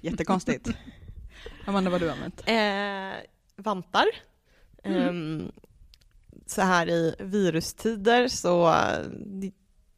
Jättekonstigt. 0.00 0.68
Amanda, 1.66 1.90
vad 1.90 2.00
har 2.00 2.06
du 2.08 2.12
använt? 2.12 2.42
Eh, 2.46 3.28
vantar. 3.56 4.04
Mm. 4.84 5.08
Ehm, 5.08 5.52
så 6.50 6.62
här 6.62 6.88
i 6.88 7.14
virustider 7.18 8.28
så 8.28 8.68
eh, 8.68 9.50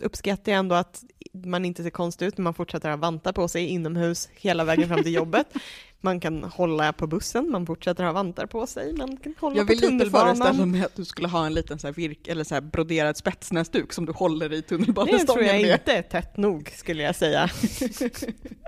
uppskattar 0.03 0.53
jag 0.53 0.59
ändå 0.59 0.75
att 0.75 1.03
man 1.45 1.65
inte 1.65 1.83
ser 1.83 1.91
konstig 1.91 2.27
ut 2.27 2.39
när 2.39 2.43
man 2.43 2.55
fortsätter 2.55 2.91
ha 2.91 2.97
vantar 2.97 3.33
på 3.33 3.49
sig 3.49 3.67
inomhus 3.67 4.29
hela 4.33 4.65
vägen 4.65 4.89
fram 4.89 5.03
till 5.03 5.15
jobbet. 5.15 5.47
Man 6.03 6.21
kan 6.21 6.45
hålla 6.45 6.93
på 6.93 7.07
bussen, 7.07 7.51
man 7.51 7.67
fortsätter 7.67 8.05
ha 8.05 8.13
vantar 8.13 8.47
på 8.47 8.67
sig, 8.67 8.93
man 8.97 9.17
kan 9.17 9.35
hålla 9.41 9.57
Jag 9.57 9.65
vill 9.65 9.81
på 9.81 9.87
lite 9.87 10.11
föreställa 10.11 10.35
tunnelbanan. 10.51 10.71
mig 10.71 10.85
att 10.85 10.97
du 10.97 11.05
skulle 11.05 11.29
ha 11.29 11.47
en 11.47 11.55
liten 11.55 11.79
så 11.79 11.87
här 11.87 11.95
virk, 11.95 12.29
eller 12.29 12.45
så 12.45 12.55
här 12.55 12.61
broderad 12.61 13.17
spetsnäsduk 13.17 13.93
som 13.93 14.07
du 14.07 14.13
håller 14.13 14.53
i 14.53 14.57
Det 14.57 14.63
tunnelbanestången 14.63 15.27
tror 15.27 15.43
jag 15.43 15.63
med. 15.63 15.79
inte 15.81 15.93
är 15.93 16.03
tätt 16.03 16.37
nog 16.37 16.71
skulle 16.77 17.03
jag 17.03 17.17
säga. 17.17 17.49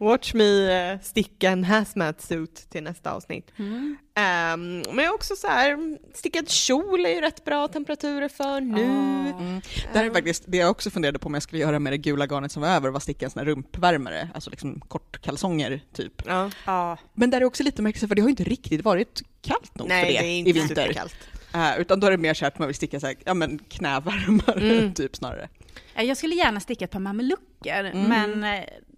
Watch 0.00 0.34
me 0.34 0.72
eh, 0.92 1.00
sticka 1.00 1.50
en 1.50 1.64
hazmat 1.64 2.22
suit 2.22 2.66
till 2.70 2.82
nästa 2.82 3.12
avsnitt. 3.12 3.50
Mm. 3.58 3.96
Ehm, 4.14 4.82
men 4.92 5.10
också 5.14 5.36
så 5.36 5.46
här, 5.46 5.98
stickad 6.14 6.48
kjol 6.50 7.06
är 7.06 7.10
ju 7.10 7.20
rätt 7.20 7.44
bra 7.44 7.68
temperaturer 7.68 8.28
för 8.28 8.60
nu. 8.60 8.82
Mm. 8.82 9.60
Det 9.92 9.98
här 9.98 10.04
är 10.06 10.10
faktiskt 10.10 10.44
det 10.46 10.56
jag 10.56 10.70
också 10.70 10.90
funderade 10.90 11.18
på 11.18 11.26
om 11.26 11.34
jag 11.34 11.42
skulle 11.42 11.62
göra 11.62 11.78
med 11.78 11.92
det 11.92 11.98
gula 11.98 12.26
garnet 12.26 12.52
som 12.52 12.62
var 12.62 12.68
över, 12.68 12.90
var 12.90 13.00
sticka 13.00 13.24
en 13.24 13.30
sån 13.30 13.38
här 13.40 13.46
rumpvärmare, 13.46 14.28
alltså 14.34 14.50
liksom 14.50 14.80
kortkalsonger 14.80 15.80
typ. 15.92 16.22
Ja. 16.26 16.50
Ja. 16.66 16.98
Men 17.14 17.30
där 17.30 17.40
är 17.40 17.44
också 17.44 17.62
lite 17.62 17.82
märkligt, 17.82 18.08
för 18.08 18.14
det 18.14 18.22
har 18.22 18.28
ju 18.28 18.32
inte 18.32 18.44
riktigt 18.44 18.84
varit 18.84 19.22
kallt 19.42 19.78
nog 19.78 19.88
Nej, 19.88 20.04
för 20.06 20.12
det, 20.12 20.18
det 20.18 20.26
är 20.26 20.38
inte 20.38 20.50
i 20.50 20.52
vinter. 20.52 20.74
superkallt. 20.74 21.16
Eh, 21.54 21.80
utan 21.80 22.00
då 22.00 22.06
är 22.06 22.10
det 22.10 22.16
mer 22.18 22.34
så 22.34 22.46
att 22.46 22.58
man 22.58 22.68
vill 22.68 22.74
sticka 22.74 23.00
så 23.00 23.06
här, 23.06 23.16
ja 23.24 23.34
men 23.34 23.58
knävärmare 23.58 24.78
Mm. 24.78 24.94
typ 24.94 25.16
snarare. 25.16 25.48
Eh, 25.94 26.02
Jag 26.04 26.16
skulle 26.16 26.34
gärna 26.34 26.60
sticka 26.60 26.84
ett 26.84 26.90
par 26.90 27.00
mamelucker, 27.00 27.84
Mm. 27.84 28.02
men 28.08 28.44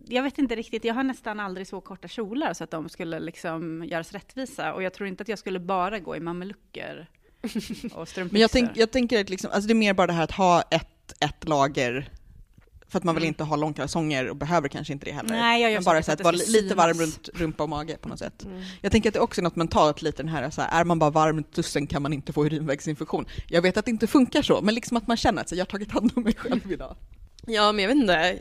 jag 0.09 0.23
vet 0.23 0.39
inte 0.39 0.57
riktigt. 0.57 0.85
Jag 0.85 0.95
har 0.95 1.03
nästan 1.03 1.41
aldrig 1.41 1.67
så 1.67 1.81
korta 1.81 2.09
kjolar 2.09 2.55
så 2.55 2.65
att 2.65 2.71
de 2.71 2.89
skulle 2.89 3.21
liksom 3.21 3.85
göras 3.85 4.13
rättvisa. 4.13 4.75
Och 4.75 4.83
jag 4.83 4.93
tror 4.93 5.09
inte 5.09 5.23
att 5.23 5.29
jag 5.29 5.39
skulle 5.39 5.61
bara 5.61 5.99
gå 5.99 6.17
i 6.17 6.21
mamelucker 6.21 7.09
och 7.95 8.09
strumpbyxor. 8.09 8.33
Men 8.33 8.41
jag, 8.41 8.51
tänk, 8.51 8.71
jag 8.75 8.91
tänker 8.91 9.21
att 9.21 9.31
liksom, 9.31 9.51
alltså 9.53 9.69
det 9.69 9.73
är 9.73 9.75
mer 9.75 9.95
bara 9.95 10.07
det 10.07 10.13
här 10.13 10.25
att 10.25 10.31
ha 10.31 10.63
ett, 10.63 11.15
ett 11.21 11.49
lager, 11.49 12.11
för 12.89 12.99
att 12.99 13.05
man 13.05 13.15
vill 13.15 13.25
Mm. 13.25 13.29
inte 13.29 13.45
ha 13.45 13.57
långkalsonger 13.57 14.29
och 14.31 14.37
behöver 14.37 14.69
kanske 14.69 14.93
inte 14.93 15.07
det 15.07 15.13
heller. 15.13 15.29
Nej, 15.31 15.63
jag 15.63 15.71
gör 15.71 15.79
Men 15.79 15.85
bara 15.85 16.03
så 16.03 16.13
att 16.13 16.21
vara 16.21 16.37
lite 16.37 16.75
varm 16.75 16.99
runt 16.99 17.29
rumpa 17.35 17.63
och 17.63 17.69
mage 17.69 17.97
på 17.97 18.09
något 18.09 18.19
sätt. 18.19 18.45
Mm. 18.45 18.63
Jag 18.81 18.93
tänker 18.93 19.11
att 19.11 19.15
det 19.15 19.21
också 19.21 19.41
är 19.41 19.43
något 19.43 19.57
mentalt 19.57 20.03
lite 20.03 20.23
den 20.23 20.29
här, 20.29 20.51
så 20.51 20.61
här 20.63 20.81
är 20.81 20.85
man 20.85 20.99
bara 20.99 21.11
varm 21.11 21.37
runt 21.37 21.53
tussen 21.53 21.87
kan 21.87 22.03
man 22.03 22.13
inte 22.13 22.33
få 22.33 22.47
urinvägsinfektion. 22.47 23.27
Jag 23.49 23.63
vet 23.63 23.77
att 23.77 23.85
det 23.85 23.91
inte 23.91 24.07
funkar 24.07 24.43
så, 24.43 24.61
men 24.63 24.75
liksom 24.75 24.97
att 24.97 25.07
man 25.07 25.17
känner 25.17 25.41
att 25.43 25.49
så, 25.49 25.55
jag 25.55 25.61
har 25.61 25.67
tagit 25.67 25.93
hand 25.93 26.13
om 26.17 26.23
mig 26.23 26.35
själv 26.35 26.73
idag. 26.73 26.97
Ja, 27.47 27.73
men 27.73 27.83
jag 27.83 27.89
vet 27.89 27.97
inte. 27.97 28.39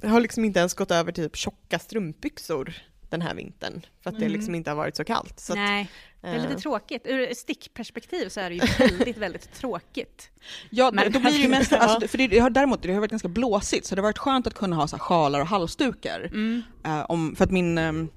Jag 0.00 0.10
har 0.10 0.20
liksom 0.20 0.44
inte 0.44 0.58
ens 0.58 0.74
gått 0.74 0.90
över 0.90 1.12
till 1.12 1.24
typ 1.24 1.36
tjocka 1.36 1.78
strumpbyxor 1.78 2.74
den 3.14 3.22
här 3.26 3.34
vintern. 3.34 3.86
För 4.02 4.10
att 4.10 4.18
det 4.18 4.24
Mm. 4.24 4.32
liksom 4.38 4.54
inte 4.54 4.70
har 4.70 4.76
varit 4.76 4.96
så 4.96 5.04
kallt. 5.04 5.40
Så 5.40 5.52
att, 5.52 5.58
Nej, 5.58 5.90
det 6.20 6.28
är 6.28 6.40
lite 6.40 6.52
eh, 6.52 6.58
tråkigt. 6.58 7.02
Ur 7.06 7.34
stickperspektiv 7.34 8.28
så 8.28 8.40
är 8.40 8.50
det 8.50 8.54
ju 8.56 8.60
väldigt, 8.78 9.16
väldigt 9.16 9.52
tråkigt. 9.54 10.30
Ja, 10.70 10.90
Men- 10.92 11.12
då 11.12 11.20
blir 11.20 11.30
det 11.30 11.38
ju 11.38 11.48
mest, 11.48 11.72
alltså, 11.72 12.08
för 12.08 12.18
det, 12.18 12.26
det 12.26 12.38
har, 12.38 12.50
däremot 12.50 12.82
det 12.82 12.92
har 12.92 13.00
varit 13.00 13.10
ganska 13.10 13.28
blåsigt, 13.28 13.86
så 13.86 13.94
det 13.94 14.00
har 14.00 14.08
varit 14.08 14.18
skönt 14.18 14.46
att 14.46 14.54
kunna 14.54 14.76
ha 14.76 14.88
så 14.88 14.96
här, 14.96 15.00
sjalar 15.00 15.40
och 15.40 15.46
halsdukar. 15.46 16.20
Mm. 16.32 16.62
Eh, 16.84 17.04
om, 17.08 17.36
för 17.36 17.44
att 17.44 17.50
min, 17.50 17.78
ehm, 17.78 18.08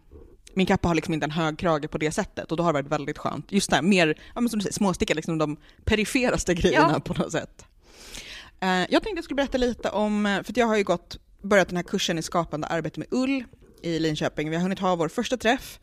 min 0.53 0.65
kappa 0.65 0.87
har 0.87 0.95
liksom 0.95 1.13
inte 1.13 1.23
en 1.25 1.31
hög 1.31 1.57
krage 1.59 1.91
på 1.91 1.97
det 1.97 2.11
sättet 2.11 2.51
och 2.51 2.57
då 2.57 2.63
har 2.63 2.73
det 2.73 2.81
varit 2.81 2.91
väldigt 2.91 3.17
skönt. 3.17 3.51
Just 3.51 3.69
det 3.69 3.75
här, 3.75 3.83
mer, 3.83 4.07
ja, 4.35 4.41
men 4.41 4.49
som 4.49 4.59
du 4.59 4.63
säger, 4.63 4.73
småsticka, 4.73 5.13
liksom 5.13 5.37
de 5.37 5.57
periferaste 5.85 6.53
grejerna 6.53 6.91
Ja. 6.93 6.99
på 6.99 7.13
något 7.13 7.31
sätt. 7.31 7.65
Eh, 8.59 8.69
jag 8.69 8.89
tänkte 8.89 9.09
jag 9.15 9.23
skulle 9.23 9.35
berätta 9.35 9.57
lite 9.57 9.89
om, 9.89 10.41
för 10.43 10.51
att 10.53 10.57
jag 10.57 10.67
har 10.67 10.77
ju 10.77 10.83
gått, 10.83 11.17
börjat 11.41 11.67
den 11.67 11.77
här 11.77 11.83
kursen 11.83 12.17
i 12.17 12.21
skapande 12.21 12.67
arbete 12.67 12.99
med 12.99 13.07
ull 13.11 13.43
i 13.87 13.99
Linköping. 13.99 14.49
Vi 14.49 14.55
har 14.55 14.63
hunnit 14.63 14.79
ha 14.79 14.95
vår 14.95 15.07
första 15.07 15.37
träff. 15.37 15.79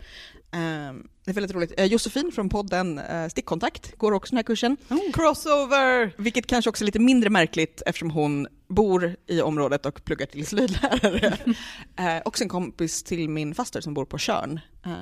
Eh, 0.52 0.94
det 1.24 1.30
är 1.30 1.32
väldigt 1.32 1.54
roligt. 1.54 1.72
Eh, 1.76 1.84
Josefin 1.84 2.32
från 2.34 2.48
podden 2.48 2.98
eh, 2.98 3.28
Stickkontakt 3.28 3.98
går 3.98 4.12
också 4.12 4.30
den 4.30 4.36
här 4.38 4.42
kursen. 4.42 4.76
Crossover! 5.12 6.12
Vilket 6.16 6.46
kanske 6.46 6.68
också 6.70 6.84
är 6.84 6.86
lite 6.86 6.98
mindre 6.98 7.30
märkligt 7.30 7.82
eftersom 7.86 8.10
hon 8.10 8.48
bor 8.68 9.16
i 9.26 9.40
området 9.40 9.86
och 9.86 10.04
pluggar 10.04 10.26
till 10.26 10.46
slöjdlärare. 10.46 11.38
eh, 11.98 12.22
också 12.24 12.44
en 12.44 12.48
kompis 12.48 13.02
till 13.02 13.28
min 13.28 13.54
faster 13.54 13.80
som 13.80 13.94
bor 13.94 14.04
på 14.04 14.18
Tjörn 14.18 14.60
eh, 14.86 14.92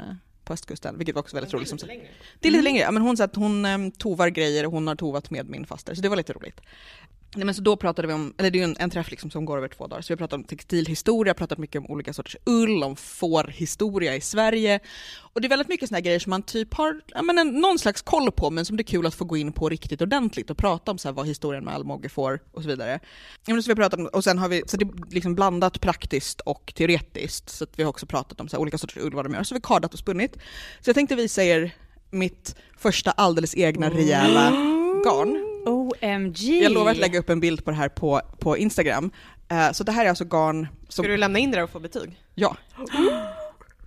på 0.44 0.52
östkusten, 0.52 0.98
vilket 0.98 1.14
var 1.14 1.22
också 1.22 1.36
väldigt 1.36 1.54
roligt. 1.54 1.68
Som 1.68 1.78
sagt. 1.78 1.92
Det 2.40 2.48
är 2.48 2.52
lite 2.52 2.64
längre, 2.64 2.82
ja, 2.82 2.90
men 2.90 3.02
hon 3.02 3.16
sa 3.16 3.24
att 3.24 3.36
hon 3.36 3.64
eh, 3.64 3.78
tovar 3.98 4.28
grejer 4.28 4.66
och 4.66 4.72
hon 4.72 4.86
har 4.86 4.96
tovat 4.96 5.30
med 5.30 5.48
min 5.48 5.66
faster, 5.66 5.94
så 5.94 6.02
det 6.02 6.08
var 6.08 6.16
lite 6.16 6.32
roligt. 6.32 6.60
Nej, 7.36 7.44
men 7.44 7.54
så 7.54 7.62
då 7.62 7.76
pratade 7.76 8.08
vi 8.08 8.14
om, 8.14 8.34
eller 8.38 8.50
det 8.50 8.58
är 8.58 8.60
ju 8.60 8.64
en, 8.64 8.76
en 8.78 8.90
träff 8.90 9.10
liksom 9.10 9.30
som 9.30 9.44
går 9.44 9.56
över 9.56 9.68
två 9.68 9.86
dagar, 9.86 10.02
så 10.02 10.12
vi 10.12 10.16
pratat 10.16 10.32
om 10.32 10.44
textilhistoria, 10.44 11.34
pratat 11.34 11.58
mycket 11.58 11.78
om 11.78 11.90
olika 11.90 12.12
sorters 12.12 12.36
ull, 12.44 12.84
om 12.84 12.96
fårhistoria 12.96 14.16
i 14.16 14.20
Sverige. 14.20 14.80
Och 15.16 15.40
det 15.40 15.46
är 15.46 15.48
väldigt 15.48 15.68
mycket 15.68 15.90
här 15.90 16.00
grejer 16.00 16.18
som 16.18 16.30
man 16.30 16.42
typ 16.42 16.74
har 16.74 17.00
ja, 17.06 17.22
men 17.22 17.38
en, 17.38 17.48
någon 17.48 17.78
slags 17.78 18.02
koll 18.02 18.32
på, 18.32 18.50
men 18.50 18.64
som 18.64 18.76
det 18.76 18.80
är 18.80 18.84
kul 18.84 19.06
att 19.06 19.14
få 19.14 19.24
gå 19.24 19.36
in 19.36 19.52
på 19.52 19.68
riktigt 19.68 20.02
ordentligt 20.02 20.50
och 20.50 20.56
prata 20.56 20.90
om 20.90 20.98
så 20.98 21.08
här, 21.08 21.12
vad 21.12 21.26
historien 21.26 21.64
med 21.64 21.74
allmoge 21.74 22.08
får 22.08 22.40
och 22.52 22.62
så 22.62 22.68
vidare. 22.68 23.00
Ja, 23.46 23.54
men 23.54 23.62
så 23.62 23.70
vi 23.70 23.74
pratat 23.74 24.00
om, 24.00 24.06
och 24.06 24.24
sen 24.24 24.38
har 24.38 24.48
vi, 24.48 24.62
så 24.66 24.76
det 24.76 24.84
är 24.84 25.14
liksom 25.14 25.34
blandat 25.34 25.80
praktiskt 25.80 26.40
och 26.40 26.72
teoretiskt, 26.76 27.48
så 27.50 27.66
vi 27.76 27.82
har 27.82 27.90
också 27.90 28.06
pratat 28.06 28.40
om 28.40 28.48
så 28.48 28.56
här, 28.56 28.60
olika 28.60 28.78
sorters 28.78 28.96
ull, 28.96 29.14
vad 29.14 29.24
de 29.24 29.34
gör, 29.34 29.42
så 29.42 29.54
vi 29.54 29.56
har 29.56 29.74
kardat 29.74 29.92
och 29.92 29.98
spunnit. 29.98 30.36
Så 30.80 30.88
jag 30.88 30.94
tänkte 30.94 31.14
visa 31.14 31.44
er 31.44 31.74
mitt 32.10 32.56
första 32.78 33.10
alldeles 33.10 33.56
egna 33.56 33.90
rejäla 33.90 34.50
garn. 35.04 35.51
OMG! 35.66 36.62
Jag 36.62 36.72
lovar 36.72 36.90
att 36.90 36.96
lägga 36.96 37.18
upp 37.18 37.31
en 37.31 37.40
bild 37.40 37.64
på 37.64 37.70
det 37.70 37.77
här 37.77 37.88
på, 37.88 38.20
på 38.38 38.57
Instagram. 38.59 39.11
Eh, 39.48 39.72
så 39.72 39.85
det 39.85 39.92
här 39.92 40.05
är 40.05 40.09
alltså 40.09 40.25
garn 40.25 40.68
som... 40.88 41.03
Ska 41.05 41.11
du 41.12 41.16
lämna 41.16 41.38
in 41.38 41.51
det 41.51 41.57
där 41.57 41.64
och 41.64 41.70
få 41.70 41.81
betyg? 41.81 42.20
Ja. 42.35 42.57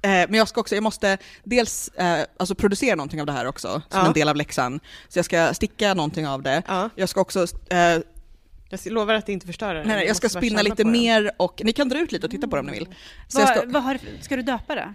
Eh, 0.02 0.10
men 0.12 0.34
jag 0.34 0.48
ska 0.48 0.62
också, 0.62 0.76
jag 0.76 0.84
måste 0.84 1.18
dels 1.44 1.88
eh, 1.88 2.26
alltså 2.38 2.56
producera 2.56 2.96
någonting 2.96 3.20
av 3.20 3.26
det 3.26 3.32
här 3.32 3.46
också, 3.48 3.68
som 3.68 4.00
Ja. 4.00 4.08
en 4.08 4.14
del 4.14 4.30
av 4.30 4.36
läxan. 4.36 4.80
Så 5.08 5.20
jag 5.20 5.26
ska 5.26 5.54
sticka 5.54 5.94
någonting 5.94 6.28
av 6.28 6.42
det. 6.42 6.64
Ja. 6.68 6.90
Jag 6.96 7.10
ska 7.10 7.22
också, 7.22 7.48
eh, 7.70 7.78
Jag 7.78 8.02
lovar 8.86 9.14
att 9.14 9.30
inte 9.30 9.46
förstöra 9.48 9.74
det. 9.74 9.84
nej, 9.86 9.96
nej, 9.96 10.08
jag 10.08 10.16
ska 10.16 10.30
spinna 10.30 10.62
lite 10.62 10.86
mer 10.86 11.32
och 11.38 11.62
ni 11.64 11.74
kan 11.74 11.90
dra 11.90 12.00
ut 12.00 12.12
lite 12.12 12.26
och 12.26 12.32
titta 12.32 12.48
på 12.48 12.56
det 12.56 12.60
om 12.60 12.66
ni 12.66 12.72
vill. 12.72 12.88
Så 13.28 13.40
jag 13.40 13.48
Vad, 13.48 13.58
ska, 13.58 13.66
vad 13.68 13.84
har, 13.84 14.00
ska 14.22 14.36
du 14.36 14.42
döpa 14.42 14.76
det? 14.76 14.94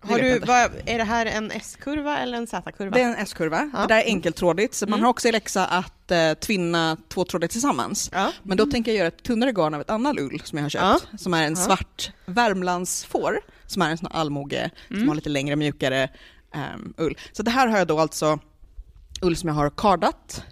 Har 0.00 0.18
du, 0.18 0.38
vad, 0.38 0.70
är 0.86 0.98
det 0.98 1.04
här 1.04 1.26
en 1.26 1.50
S-kurva 1.50 2.18
eller 2.18 2.38
en 2.38 2.46
Z-kurva? 2.46 2.90
det 2.90 3.02
är 3.02 3.08
en 3.08 3.14
S-kurva, 3.14 3.70
Ja. 3.74 3.80
det 3.80 3.86
där 3.94 4.00
är 4.00 4.04
enkeltrådigt, 4.06 4.74
så 4.74 4.86
man 4.86 4.92
Mm. 4.92 5.02
har 5.04 5.10
också 5.10 5.28
i 5.28 5.32
läxa 5.32 5.66
att 5.66 6.10
eh, 6.10 6.32
tvinna 6.34 6.96
två 7.08 7.24
trådar 7.24 7.48
tillsammans. 7.48 8.10
Ja. 8.12 8.32
Men 8.42 8.56
då 8.56 8.66
tänker 8.66 8.90
jag 8.90 8.98
göra 8.98 9.08
ett 9.08 9.22
tunnare 9.22 9.52
garn 9.52 9.74
av 9.74 9.80
ett 9.80 9.90
annat 9.90 10.18
ull 10.18 10.40
som 10.44 10.58
jag 10.58 10.64
har 10.64 10.70
köpt, 10.70 11.20
som 11.20 11.34
är 11.34 11.42
en 11.46 11.52
Ja. 11.54 11.56
svart 11.64 12.12
Värmlandsfår, 12.26 13.40
som 13.66 13.82
är 13.82 13.90
en 13.90 13.98
sån 13.98 14.08
här 14.12 14.20
allmoge, 14.20 14.70
som 14.88 14.96
Mm. 14.96 15.08
har 15.08 15.14
lite 15.14 15.28
längre, 15.28 15.56
mjukare 15.56 16.08
ehm, 16.54 16.94
ull. 16.96 17.18
Så 17.32 17.42
det 17.42 17.50
här 17.50 17.66
har 17.66 17.78
jag 17.78 17.86
då 17.86 17.98
alltså 17.98 18.38
ull 19.22 19.36
som 19.36 19.48
jag 19.48 19.54
har 19.54 19.70
kardat, 19.70 20.42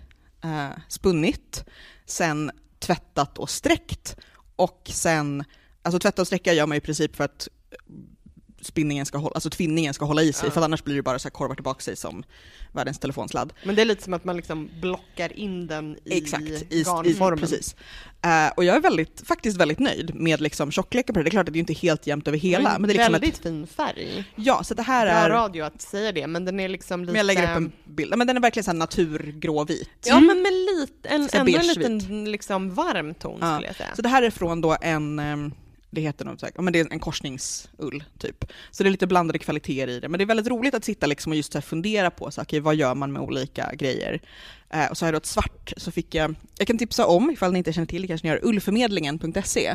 eh, 0.44 0.68
spunnit, 0.88 1.64
sen 2.06 2.50
tvättat 2.78 3.38
och 3.38 3.50
sträckt 3.50 4.16
och 4.56 4.82
sen, 4.92 5.44
alltså 5.82 5.98
tvätta 5.98 6.22
och 6.22 6.26
sträcka 6.26 6.52
gör 6.52 6.66
man 6.66 6.76
i 6.76 6.80
princip 6.80 7.16
för 7.16 7.24
att 7.24 7.48
spinningen 8.66 9.07
ska 9.07 9.18
hålla, 9.18 9.35
alltså 9.35 9.50
tvinningen 9.50 9.94
ska 9.94 10.05
hålla 10.05 10.22
i 10.22 10.33
sig, 10.33 10.46
Ja. 10.46 10.50
för 10.50 10.62
annars 10.62 10.85
blir 10.85 10.94
det 10.96 11.02
bara 11.02 11.18
så 11.18 11.29
här 11.29 11.31
korvar 11.31 11.55
tillbaka 11.55 11.81
sig 11.81 11.96
som 11.96 12.24
världens 12.72 12.98
telefonsladd. 12.98 13.52
Men 13.64 13.74
det 13.74 13.83
är 13.83 13.87
lite 13.87 14.02
som 14.02 14.14
att 14.14 14.24
man 14.24 14.37
liksom 14.37 14.70
blockar 14.81 15.38
in 15.38 15.66
den 15.66 15.96
i 16.05 16.18
Exakt, 16.18 16.42
i, 16.44 16.66
i, 16.70 16.83
garnformen. 16.83 17.38
precis. 17.38 17.76
Eh, 18.22 18.52
och 18.57 18.64
jag 18.64 18.76
är 18.76 18.81
väldigt, 18.81 19.22
faktiskt 19.26 19.57
väldigt 19.57 19.79
nöjd 19.79 20.14
med 20.14 20.40
liksom 20.40 20.70
tjockleken 20.70 21.12
på 21.14 21.18
det. 21.18 21.24
Det 21.24 21.29
är 21.29 21.31
klart 21.31 21.48
att 21.48 21.52
det 21.52 21.59
är 21.59 21.61
inte 21.61 21.72
helt 21.72 22.07
jämnt 22.07 22.29
över 22.29 22.38
hela, 22.38 22.79
men 22.79 22.88
det 22.88 22.94
är 22.94 22.94
liksom 22.94 23.12
väldigt 23.12 23.35
ett, 23.35 23.42
fin 23.42 23.66
färg. 23.66 24.24
Ja, 24.35 24.64
så 24.64 24.74
det 24.74 24.83
här 24.83 25.07
Bra 25.07 25.14
är... 25.14 25.31
radio 25.31 25.62
att 25.64 25.81
säga 25.83 26.12
det, 26.12 26.26
men 26.26 26.44
den 26.44 26.61
är 26.61 26.68
liksom 26.68 27.00
lite... 27.00 27.12
Men 27.12 27.16
jag 27.18 27.26
lägger 27.26 27.42
upp 27.42 27.57
en 27.57 27.72
bild. 27.85 28.14
Men 28.16 28.26
den 28.26 28.37
är 28.37 28.40
verkligen 28.40 28.64
så 28.64 28.70
här 28.70 28.79
naturgråvit. 28.79 29.88
Ja, 30.05 30.20
men 30.20 30.42
med 30.42 30.52
lite, 30.52 31.09
en, 31.09 31.29
ändå 31.33 31.59
en 31.59 31.66
liten 31.66 32.24
liksom 32.33 32.74
varm 32.74 33.14
ton 33.14 33.38
Ja. 33.40 33.55
skulle 33.55 33.66
jag 33.66 33.76
säga. 33.76 33.88
Så 33.96 34.02
det 34.02 34.09
här 34.09 34.22
är 34.22 34.31
från 34.31 34.61
då 34.61 34.76
en, 34.81 35.18
ehm, 35.18 35.52
det 35.96 36.02
heter 36.02 36.24
något 36.24 36.40
så 36.40 36.46
här, 36.46 36.52
ja, 36.56 36.62
men 36.62 36.72
det 36.72 36.80
är 36.80 36.92
en 36.92 36.98
korsningsull 36.98 38.04
typ. 38.18 38.44
Så 38.70 38.82
det 38.82 38.88
är 38.88 38.90
lite 38.90 39.06
blandade 39.06 39.38
kvaliteter 39.38 39.88
i 39.88 40.00
det. 40.00 40.09
Men 40.09 40.18
det 40.18 40.24
är 40.24 40.26
väldigt 40.26 40.46
roligt 40.46 40.74
att 40.74 40.85
sitta 40.85 41.06
liksom 41.06 41.32
och 41.32 41.37
just 41.37 41.52
så 41.52 41.59
här 41.59 41.62
fundera 41.62 42.11
på 42.11 42.30
så, 42.30 42.40
här, 42.40 42.61
vad 42.61 42.74
gör 42.74 42.94
man 42.94 43.12
med 43.12 43.22
olika 43.22 43.74
grejer. 43.74 44.20
Eh, 44.70 44.87
och 44.87 44.98
så 44.98 45.04
har 45.04 45.09
jag 45.09 45.14
då 45.14 45.16
ett 45.16 45.26
svart, 45.26 45.72
så 45.76 45.90
fick 45.90 46.14
jag, 46.14 46.35
jag 46.59 46.66
kan 46.66 46.78
tipsa 46.78 47.06
om, 47.06 47.30
ifall 47.30 47.52
ni 47.52 47.59
inte 47.59 47.72
känner 47.72 47.87
till 47.87 48.02
det 48.02 48.09
kanske 48.09 48.26
ni 48.26 48.32
gör, 48.32 48.44
ullförmedlingen.se 48.44 49.66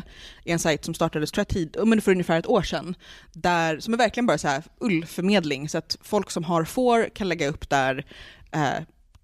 är 0.45 0.53
en 0.53 0.59
sajt 0.59 0.85
som 0.85 0.93
startades 0.93 1.31
tror 1.31 1.39
jag, 1.39 1.47
tid, 1.47 1.77
men 1.85 2.01
för 2.01 2.11
ungefär 2.11 2.39
ett 2.39 2.47
år 2.47 2.61
sedan, 2.61 2.95
där, 3.33 3.79
som 3.79 3.93
är 3.93 3.97
verkligen 3.97 4.25
bara 4.25 4.37
så 4.37 4.47
här 4.47 4.63
ullförmedling, 4.79 5.69
så 5.69 5.77
att 5.77 5.97
folk 6.01 6.31
som 6.31 6.43
har 6.43 6.63
får 6.63 7.09
kan 7.15 7.29
lägga 7.29 7.47
upp 7.47 7.69
där 7.69 8.05
eh, 8.51 8.83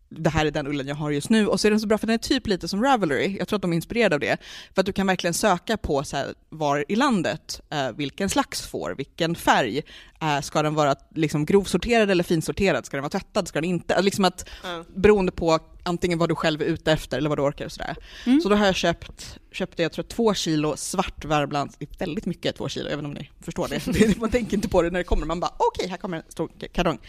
det 0.09 0.29
här 0.29 0.45
är 0.45 0.51
den 0.51 0.67
ullen 0.67 0.87
jag 0.87 0.95
har 0.95 1.11
just 1.11 1.29
nu. 1.29 1.47
Och 1.47 1.59
så 1.59 1.67
är 1.67 1.69
den 1.69 1.79
så 1.79 1.87
bra 1.87 1.97
för 1.97 2.07
den 2.07 2.13
är 2.13 2.17
typ 2.17 2.47
lite 2.47 2.67
som 2.67 2.83
Ravelry, 2.83 3.37
jag 3.37 3.47
tror 3.47 3.57
att 3.57 3.61
de 3.61 3.71
är 3.71 3.75
inspirerade 3.75 4.15
av 4.15 4.19
det. 4.19 4.37
För 4.75 4.81
att 4.81 4.85
du 4.85 4.93
kan 4.93 5.07
verkligen 5.07 5.33
söka 5.33 5.77
på 5.77 6.03
så 6.03 6.17
här, 6.17 6.33
var 6.49 6.85
i 6.87 6.95
landet, 6.95 7.61
eh, 7.69 7.91
vilken 7.91 8.29
slags 8.29 8.67
får, 8.67 8.95
vilken 8.97 9.35
färg. 9.35 9.81
Eh, 10.21 10.41
ska 10.41 10.61
den 10.61 10.75
vara 10.75 10.95
liksom 11.15 11.45
grovsorterad 11.45 12.09
eller 12.09 12.23
finsorterad? 12.23 12.85
Ska 12.85 12.97
den 12.97 13.01
vara 13.01 13.09
tvättad? 13.09 13.47
Ska 13.47 13.61
den 13.61 13.69
inte? 13.69 14.01
Liksom 14.01 14.25
att, 14.25 14.49
Ja. 14.63 14.83
beroende 14.95 15.31
på 15.31 15.59
antingen 15.83 16.19
vad 16.19 16.29
du 16.29 16.35
själv 16.35 16.61
är 16.61 16.65
ute 16.65 16.91
efter 16.91 17.17
eller 17.17 17.29
vad 17.29 17.37
du 17.37 17.41
orkar 17.41 17.65
och 17.65 17.71
sådär. 17.71 17.95
Mm. 18.25 18.41
Så 18.41 18.49
då 18.49 18.55
har 18.55 18.65
jag 18.65 18.75
köpt, 18.75 19.37
köpte 19.51 19.81
jag 19.81 19.91
tror 19.91 20.03
två 20.03 20.33
kilo 20.33 20.77
svart 20.77 21.25
Värmlands, 21.25 21.75
det 21.79 21.85
är 21.85 21.99
väldigt 21.99 22.25
mycket 22.25 22.55
två 22.55 22.69
kilo, 22.69 22.89
även 22.89 23.05
om 23.05 23.13
ni 23.13 23.31
förstår 23.41 23.67
det. 23.67 24.17
Man 24.19 24.29
tänker 24.31 24.57
inte 24.57 24.69
på 24.69 24.81
det 24.81 24.89
när 24.89 24.99
det 24.99 25.03
kommer, 25.03 25.25
man 25.25 25.39
bara 25.39 25.51
okej, 25.57 25.87
här 25.89 25.97
kommer 25.97 26.17
en 26.17 26.23
stor 26.29 26.51
kartong. 26.71 26.99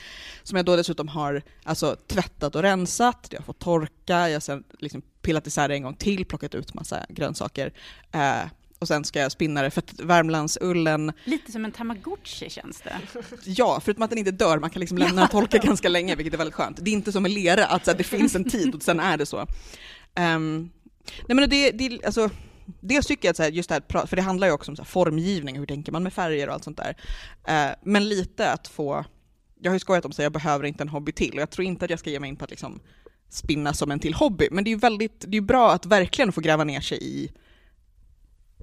Som 0.42 0.56
jag 0.56 0.66
då 0.66 0.76
dessutom 0.76 1.08
har 1.08 1.42
alltså, 1.64 1.96
tvättat 2.06 2.54
och 2.54 2.62
rensat, 2.62 3.28
jag 3.30 3.38
har 3.38 3.44
fått 3.44 3.58
torka, 3.58 4.28
jag 4.28 4.32
har 4.34 4.40
sen 4.40 4.64
liksom 4.78 5.02
pillat 5.22 5.46
isär 5.46 5.68
det 5.68 5.74
en 5.74 5.82
gång 5.82 5.94
till, 5.94 6.24
plockat 6.24 6.54
ut 6.54 6.74
massa 6.74 7.06
grönsaker. 7.08 7.72
Eh, 8.12 8.42
och 8.78 8.88
sen 8.88 9.04
ska 9.04 9.20
jag 9.20 9.32
spinna 9.32 9.62
det 9.62 9.70
för 9.70 9.80
att 9.80 10.00
Värmlandsullen, 10.00 11.12
Lite 11.24 11.52
som 11.52 11.64
en 11.64 11.72
tamagotchi 11.72 12.50
känns 12.50 12.80
det. 12.80 13.00
ja, 13.44 13.80
förutom 13.84 14.02
att 14.02 14.10
den 14.10 14.18
inte 14.18 14.30
dör, 14.30 14.58
man 14.58 14.70
kan 14.70 14.80
liksom 14.80 14.98
lämna 14.98 15.20
den 15.20 15.30
torka 15.30 15.58
ganska 15.58 15.88
länge, 15.88 16.16
vilket 16.16 16.34
är 16.34 16.38
väldigt 16.38 16.54
skönt. 16.54 16.78
Det 16.84 16.90
är 16.90 16.92
inte 16.92 17.12
som 17.12 17.22
med 17.22 17.32
lera, 17.32 17.66
att 17.66 17.84
så 17.84 17.90
här, 17.90 17.98
det 17.98 18.04
finns 18.18 18.34
en 18.34 18.50
tid 18.50 18.74
och 18.74 18.82
sen 18.82 19.00
är 19.00 19.16
det 19.16 19.26
så. 19.26 19.46
Um, 20.16 20.70
nej 21.26 21.36
men 21.36 21.50
det, 21.50 21.70
det, 21.70 22.04
alltså, 22.04 22.30
dels 22.80 23.06
tycker 23.06 23.28
jag 23.28 23.30
att 23.30 23.36
så 23.36 23.42
här, 23.42 23.50
just 23.50 23.68
det 23.68 23.74
här, 23.74 24.06
för 24.06 24.16
det 24.16 24.22
handlar 24.22 24.46
ju 24.46 24.52
också 24.52 24.72
om 24.72 24.76
så 24.76 24.82
här, 24.82 24.88
formgivning, 24.88 25.58
hur 25.58 25.66
tänker 25.66 25.92
man 25.92 26.02
med 26.02 26.12
färger 26.12 26.48
och 26.48 26.54
allt 26.54 26.64
sånt 26.64 26.76
där. 26.76 26.96
Uh, 27.48 27.74
men 27.82 28.08
lite 28.08 28.52
att 28.52 28.68
få, 28.68 29.04
jag 29.60 29.70
har 29.70 29.74
ju 29.74 29.80
skojat 29.80 30.04
om 30.04 30.10
att 30.10 30.18
jag 30.18 30.32
behöver 30.32 30.64
inte 30.64 30.82
en 30.82 30.88
hobby 30.88 31.12
till 31.12 31.34
och 31.34 31.40
jag 31.40 31.50
tror 31.50 31.66
inte 31.66 31.84
att 31.84 31.90
jag 31.90 32.00
ska 32.00 32.10
ge 32.10 32.20
mig 32.20 32.28
in 32.28 32.36
på 32.36 32.44
att 32.44 32.50
liksom 32.50 32.80
spinna 33.28 33.74
som 33.74 33.90
en 33.90 34.00
till 34.00 34.14
hobby, 34.14 34.48
men 34.50 34.64
det 34.64 34.70
är 34.70 34.72
ju 34.72 34.78
väldigt, 34.78 35.24
det 35.28 35.36
är 35.36 35.40
bra 35.40 35.72
att 35.72 35.86
verkligen 35.86 36.32
få 36.32 36.40
gräva 36.40 36.64
ner 36.64 36.80
sig 36.80 36.98
i 37.02 37.32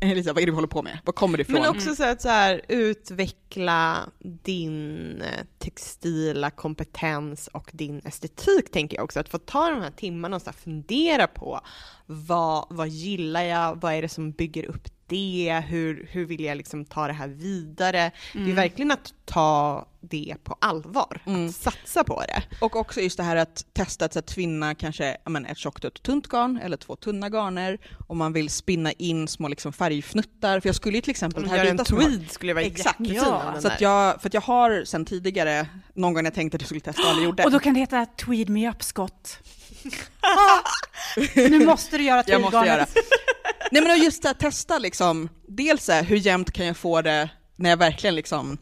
Elisa, 0.11 0.33
vad 0.33 0.41
är 0.41 0.45
det 0.45 0.51
du 0.51 0.55
håller 0.55 0.67
på 0.67 0.81
med? 0.81 0.99
Vad 1.05 1.15
kommer 1.15 1.37
det 1.37 1.41
ifrån? 1.41 1.61
Men 1.61 1.69
också 1.69 1.95
så 1.95 2.03
att 2.03 2.21
så 2.21 2.29
här, 2.29 2.61
utveckla 2.67 4.09
din 4.19 5.21
eh, 5.21 5.45
textila 5.57 6.51
kompetens 6.51 7.47
och 7.47 7.69
din 7.73 8.01
estetik 8.05 8.71
tänker 8.71 8.97
jag 8.97 9.03
också. 9.03 9.19
Att 9.19 9.29
få 9.29 9.37
ta 9.37 9.69
de 9.69 9.81
här 9.81 9.91
timmarna 9.91 10.35
och 10.35 10.41
så 10.41 10.51
fundera 10.51 11.27
på 11.27 11.61
vad, 12.05 12.67
vad 12.69 12.87
gillar 12.87 13.43
jag, 13.43 13.81
vad 13.81 13.93
är 13.93 14.01
det 14.01 14.09
som 14.09 14.31
bygger 14.31 14.65
upp 14.65 14.87
det, 15.07 15.63
hur, 15.67 16.07
hur 16.11 16.25
vill 16.25 16.43
jag 16.43 16.57
liksom 16.57 16.85
ta 16.85 17.07
det 17.07 17.13
här 17.13 17.27
vidare? 17.27 17.99
Mm. 17.99 18.11
Det 18.33 18.39
är 18.39 18.43
mm. 18.43 18.55
verkligen 18.55 18.91
att 18.91 19.13
ta 19.25 19.85
det 20.09 20.35
på 20.43 20.57
allvar, 20.61 21.21
mm. 21.25 21.47
att 21.47 21.55
satsa 21.55 22.03
på 22.03 22.21
det. 22.21 22.43
Och 22.61 22.75
också 22.75 23.01
just 23.01 23.17
det 23.17 23.23
här 23.23 23.35
att 23.35 23.65
testa 23.73 24.05
att 24.05 24.27
tvinna 24.27 24.75
kanske 24.75 25.17
men, 25.25 25.45
ett 25.45 25.57
tjockt 25.57 25.83
och 25.83 25.95
ett 25.95 26.03
tunt 26.03 26.27
garn 26.27 26.59
eller 26.63 26.77
två 26.77 26.95
tunna 26.95 27.29
garner 27.29 27.79
om 28.07 28.17
man 28.17 28.33
vill 28.33 28.49
spinna 28.49 28.91
in 28.91 29.27
små 29.27 29.47
liksom, 29.47 29.73
färgfnuttar. 29.73 30.59
För 30.59 30.69
jag 30.69 30.75
skulle 30.75 30.97
ju 30.97 31.01
till 31.01 31.11
exempel... 31.11 31.43
Om 31.43 31.49
här 31.49 31.65
en 31.65 31.77
tweed 31.77 32.31
skulle 32.31 32.53
vara 32.53 32.63
Exakt, 32.63 32.99
ja. 32.99 33.55
så 33.61 33.67
att 33.67 33.81
jag, 33.81 34.21
för 34.21 34.29
att 34.29 34.33
jag 34.33 34.41
har 34.41 34.85
sen 34.85 35.05
tidigare, 35.05 35.67
någon 35.93 36.13
gång 36.13 36.25
jag 36.25 36.33
tänkte 36.33 36.55
att 36.55 36.61
jag 36.61 36.67
skulle 36.67 36.81
testa 36.81 37.01
och 37.01 37.09
aldrig 37.09 37.25
gjorde. 37.25 37.43
Och 37.43 37.51
då 37.51 37.59
kan 37.59 37.73
det 37.73 37.79
heta 37.79 38.05
Tweed 38.05 38.49
me 38.49 38.69
up 38.69 38.83
Scott. 38.83 39.39
nu 41.35 41.65
måste 41.65 41.97
du 41.97 42.03
göra 42.03 42.23
tweedgarnet. 42.23 42.89
Jag. 43.71 43.83
Nej 43.83 43.83
men 43.83 44.03
just 44.03 44.25
att 44.25 44.39
testa 44.39 44.79
liksom, 44.79 45.29
dels 45.47 45.89
hur 45.89 46.17
jämnt 46.17 46.51
kan 46.51 46.65
jag 46.65 46.77
få 46.77 47.01
det 47.01 47.29
när 47.55 47.69
jag 47.69 47.77
verkligen 47.77 48.15
liksom 48.15 48.57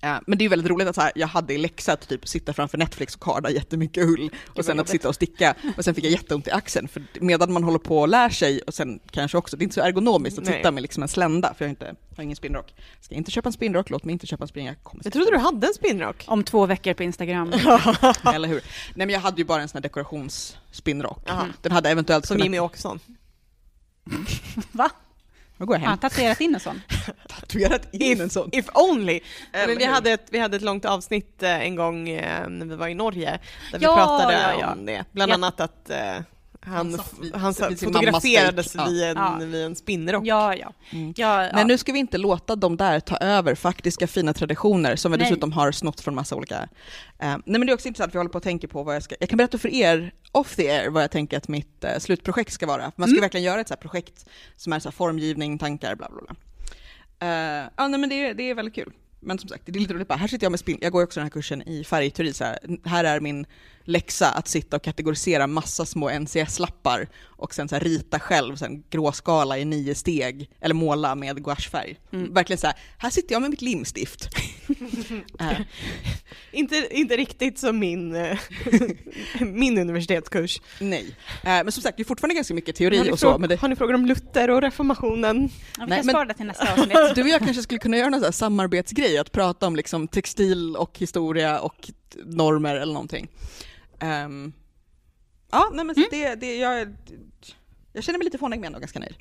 Ja, 0.00 0.20
men 0.26 0.38
det 0.38 0.44
är 0.44 0.48
väldigt 0.48 0.70
roligt 0.70 0.88
att 0.88 0.94
så 0.94 1.00
här, 1.00 1.12
jag 1.14 1.26
hade 1.26 1.54
i 1.54 1.58
läxa 1.58 1.92
att 1.92 2.08
typ 2.08 2.28
sitta 2.28 2.52
framför 2.52 2.78
Netflix 2.78 3.14
och 3.14 3.20
karda 3.20 3.50
jättemycket 3.50 4.04
ull 4.04 4.30
och 4.46 4.64
sen 4.64 4.80
att 4.80 4.88
sitta 4.88 5.08
och 5.08 5.14
sticka 5.14 5.54
och 5.76 5.84
sen 5.84 5.94
fick 5.94 6.04
jag 6.04 6.10
jätteont 6.10 6.48
i 6.48 6.50
axeln 6.50 6.88
för 6.88 7.02
medan 7.20 7.52
man 7.52 7.64
håller 7.64 7.78
på 7.78 7.98
och 7.98 8.08
lär 8.08 8.28
sig 8.28 8.60
och 8.62 8.74
sen 8.74 9.00
kanske 9.10 9.38
också, 9.38 9.56
det 9.56 9.62
är 9.62 9.64
inte 9.64 9.74
så 9.74 9.80
ergonomiskt 9.80 10.38
att 10.38 10.44
Nej. 10.44 10.54
sitta 10.54 10.70
med 10.70 10.82
liksom 10.82 11.02
en 11.02 11.08
slända 11.08 11.54
för 11.54 11.64
jag 11.64 11.68
har, 11.68 11.70
inte, 11.70 11.94
har 12.16 12.24
ingen 12.24 12.36
spinnrock. 12.36 12.74
Ska 13.00 13.14
inte 13.14 13.30
köpa 13.30 13.48
en 13.48 13.52
spinnrock, 13.52 13.90
låt 13.90 14.04
mig 14.04 14.12
inte 14.12 14.26
köpa 14.26 14.44
en 14.44 14.48
spinnrock. 14.48 14.78
Jag, 14.84 15.00
jag 15.04 15.12
trodde 15.12 15.30
du 15.30 15.38
hade 15.38 15.66
en 15.66 15.74
spinnrock. 15.74 16.24
Om 16.26 16.44
två 16.44 16.66
veckor 16.66 16.94
på 16.94 17.02
Instagram. 17.02 17.52
Eller 18.34 18.48
hur. 18.48 18.62
Nej 18.94 19.06
men 19.06 19.10
jag 19.10 19.20
hade 19.20 19.38
ju 19.38 19.44
bara 19.44 19.62
en 19.62 19.68
sån 19.68 19.76
här 19.76 19.82
dekorationsspinnrock. 19.82 21.30
Den 21.62 21.72
hade 21.72 21.90
eventuellt 21.90 22.26
Som 22.26 22.34
kunnat... 22.34 22.44
Jimmy 22.44 22.58
Åkesson. 22.58 23.00
Va? 24.72 24.90
Då 25.58 25.64
går 25.64 25.76
jag 25.76 25.80
hem. 25.80 25.90
Har 25.90 25.96
tatuerat 25.96 26.40
in 26.40 26.54
en 26.54 26.60
sån? 26.60 26.80
tatuerat 27.28 27.94
in 27.94 28.20
en 28.20 28.30
sån? 28.30 28.48
If 28.52 28.66
only! 28.74 29.20
Men 29.52 29.78
vi, 29.78 29.84
hade 29.84 30.10
ett, 30.10 30.26
vi 30.30 30.38
hade 30.38 30.56
ett 30.56 30.62
långt 30.62 30.84
avsnitt 30.84 31.42
eh, 31.42 31.60
en 31.60 31.76
gång 31.76 32.08
eh, 32.08 32.48
när 32.48 32.66
vi 32.66 32.76
var 32.76 32.88
i 32.88 32.94
Norge, 32.94 33.38
där 33.72 33.78
ja, 33.82 33.90
vi 33.90 33.96
pratade 33.96 34.32
ja, 34.32 34.60
ja. 34.60 34.72
om 34.72 34.86
det. 34.86 35.04
Bland 35.12 35.32
annat 35.32 35.60
att 35.60 35.90
eh, 36.66 36.72
han, 36.72 36.98
han, 37.32 37.40
han 37.40 37.54
fotograferades 37.54 38.76
vid, 38.76 39.02
en, 39.02 39.16
ja. 39.16 39.38
vid 39.40 39.64
en 39.64 39.76
spinnrock. 39.76 40.26
Ja, 40.26 40.54
ja. 40.54 40.72
Mm. 40.90 41.14
ja, 41.16 41.50
Men 41.54 41.66
nu 41.66 41.78
ska 41.78 41.92
vi 41.92 41.98
inte 41.98 42.18
låta 42.18 42.56
dem 42.56 42.76
där 42.76 43.00
ta 43.00 43.16
över 43.16 43.54
faktiska 43.54 44.06
fina 44.06 44.32
traditioner 44.32 44.96
som 44.96 45.12
vi 45.12 45.18
Nej. 45.18 45.28
dessutom 45.28 45.52
har 45.52 45.72
snott 45.72 46.00
från 46.00 46.14
massa 46.14 46.36
olika... 46.36 46.62
Uh, 46.62 46.68
nej 47.18 47.40
men 47.44 47.60
det 47.60 47.70
är 47.70 47.74
också 47.74 47.88
intressant, 47.88 48.14
vi 48.14 48.18
håller 48.18 48.30
på 48.30 48.38
att 48.38 48.44
tänka 48.44 48.68
på 48.68 48.82
vad 48.82 48.94
jag 48.94 49.02
ska... 49.02 49.14
Jag 49.20 49.28
kan 49.28 49.36
berätta 49.36 49.58
för 49.58 49.68
er 49.68 50.12
off 50.32 50.56
the 50.56 50.70
air 50.70 50.90
vad 50.90 51.02
jag 51.02 51.10
tänker 51.10 51.36
att 51.36 51.48
mitt 51.48 51.84
uh, 51.84 51.98
slutprojekt 51.98 52.52
ska 52.52 52.66
vara. 52.66 52.92
Man 52.96 53.08
ska 53.08 53.14
mm. 53.14 53.20
verkligen 53.20 53.44
göra 53.44 53.60
ett 53.60 53.68
så 53.68 53.76
projekt 53.76 54.26
som 54.56 54.72
är 54.72 54.78
så 54.78 54.90
formgivning, 54.90 55.58
tankar, 55.58 55.94
bla 55.94 56.08
bla 56.08 56.20
bla. 56.22 56.36
Uh, 57.22 57.70
ja, 57.76 57.88
nej 57.88 58.00
men 58.00 58.08
det, 58.08 58.32
det 58.32 58.50
är 58.50 58.54
väldigt 58.54 58.74
kul. 58.74 58.92
Men 59.20 59.38
som 59.38 59.48
sagt, 59.48 59.62
det 59.66 59.72
är 59.72 59.80
lite 59.80 59.94
roligt 59.94 60.08
bara, 60.08 60.18
här 60.18 60.28
sitter 60.28 60.44
jag 60.44 60.50
med 60.50 60.60
spinn, 60.60 60.78
jag 60.80 60.92
går 60.92 61.02
också 61.02 61.20
den 61.20 61.24
här 61.24 61.30
kursen 61.30 61.62
i 61.62 61.84
färgteori, 61.84 62.32
så 62.32 62.44
här, 62.44 62.58
här 62.84 63.04
är 63.04 63.20
min 63.20 63.46
läxa 63.88 64.30
att 64.30 64.48
sitta 64.48 64.76
och 64.76 64.82
kategorisera 64.82 65.46
massa 65.46 65.86
små 65.86 66.10
NCS-lappar 66.10 67.08
och 67.24 67.54
sen 67.54 67.68
så 67.68 67.74
här, 67.74 67.80
rita 67.80 68.20
själv 68.20 68.56
sen 68.56 68.82
gråskala 68.90 69.58
i 69.58 69.64
nio 69.64 69.94
steg, 69.94 70.50
eller 70.60 70.74
måla 70.74 71.14
med 71.14 71.42
gouachefärg. 71.42 71.98
Mm. 72.12 72.34
Verkligen 72.34 72.58
så 72.58 72.66
här, 72.66 72.76
här 72.98 73.10
sitter 73.10 73.34
jag 73.34 73.42
med 73.42 73.50
mitt 73.50 73.62
limstift. 73.62 74.28
äh. 75.40 75.60
inte, 76.52 76.88
inte 76.90 77.16
riktigt 77.16 77.58
som 77.58 77.78
min, 77.78 78.14
eh, 78.14 78.38
min 79.40 79.78
universitetskurs. 79.78 80.60
Nej, 80.80 81.16
äh, 81.42 81.50
men 81.50 81.72
som 81.72 81.82
sagt 81.82 81.96
det 81.96 82.02
är 82.02 82.04
fortfarande 82.04 82.34
ganska 82.34 82.54
mycket 82.54 82.76
teori 82.76 83.10
och 83.10 83.18
så. 83.18 83.38
Men 83.38 83.48
det... 83.48 83.60
Har 83.60 83.68
ni 83.68 83.76
frågor 83.76 83.94
om 83.94 84.06
Luther 84.06 84.50
och 84.50 84.62
reformationen? 84.62 85.48
Ja, 85.78 85.86
Nej, 85.86 86.02
men 86.04 86.34
till 86.34 86.46
nästa 86.46 86.72
avsnitt. 86.72 86.92
Du 87.14 87.22
och 87.22 87.28
jag 87.28 87.40
kanske 87.40 87.62
skulle 87.62 87.80
kunna 87.80 87.96
göra 87.96 88.08
någon 88.08 88.32
samarbetsgrej, 88.32 89.18
att 89.18 89.32
prata 89.32 89.66
om 89.66 89.76
liksom 89.76 90.08
textil 90.08 90.76
och 90.76 90.98
historia 90.98 91.60
och 91.60 91.90
normer 92.24 92.76
eller 92.76 92.92
någonting. 92.92 93.28
Um, 94.02 94.52
ja, 95.50 95.70
nej 95.72 95.84
men 95.84 95.96
mm. 95.96 96.08
det, 96.10 96.34
det, 96.34 96.56
jag, 96.56 96.96
jag 97.92 98.04
känner 98.04 98.18
mig 98.18 98.24
lite 98.24 98.38
fånig 98.38 98.60
men 98.60 98.66
ändå 98.66 98.78
ganska 98.78 98.98
nöjd. 98.98 99.16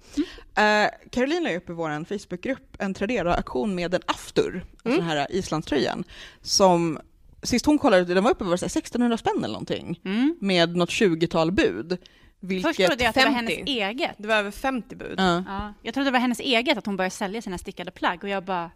Mm. 0.55 0.85
Uh, 0.85 1.09
Caroline 1.09 1.43
la 1.43 1.55
upp 1.55 1.69
i 1.69 1.73
vår 1.73 2.05
Facebookgrupp 2.05 2.75
en 2.79 2.93
Tradera-aktion 2.93 3.75
med 3.75 3.93
en 3.93 4.01
aftur, 4.05 4.65
mm. 4.85 4.97
den 4.97 5.07
här 5.07 5.27
islandströjan, 5.29 6.03
som 6.41 6.99
sist 7.43 7.65
hon 7.65 7.79
kollade, 7.79 8.13
den 8.13 8.23
var 8.23 8.31
uppe 8.31 8.45
på 8.45 8.53
1600 8.53 9.17
spänn 9.17 9.37
eller 9.37 9.47
någonting, 9.47 10.01
mm. 10.05 10.35
med 10.41 10.75
något 10.75 10.89
20-tal 10.89 11.51
bud. 11.51 11.97
Vilket 12.39 12.69
Först 12.69 12.87
trodde 12.87 13.03
jag 13.03 13.09
att 13.09 13.15
50. 13.15 13.19
det 13.19 13.25
var 13.25 13.35
hennes 13.35 13.67
eget. 13.67 14.15
Det 14.17 14.27
var 14.27 14.35
över 14.35 14.51
50 14.51 14.95
bud. 14.95 15.19
Uh. 15.19 15.41
Ja, 15.47 15.73
jag 15.81 15.93
trodde 15.93 16.07
det 16.07 16.11
var 16.11 16.19
hennes 16.19 16.39
eget, 16.39 16.77
att 16.77 16.85
hon 16.85 16.97
började 16.97 17.15
sälja 17.15 17.41
sina 17.41 17.57
stickade 17.57 17.91
plagg 17.91 18.23
och 18.23 18.29
jag 18.29 18.43
bara 18.45 18.71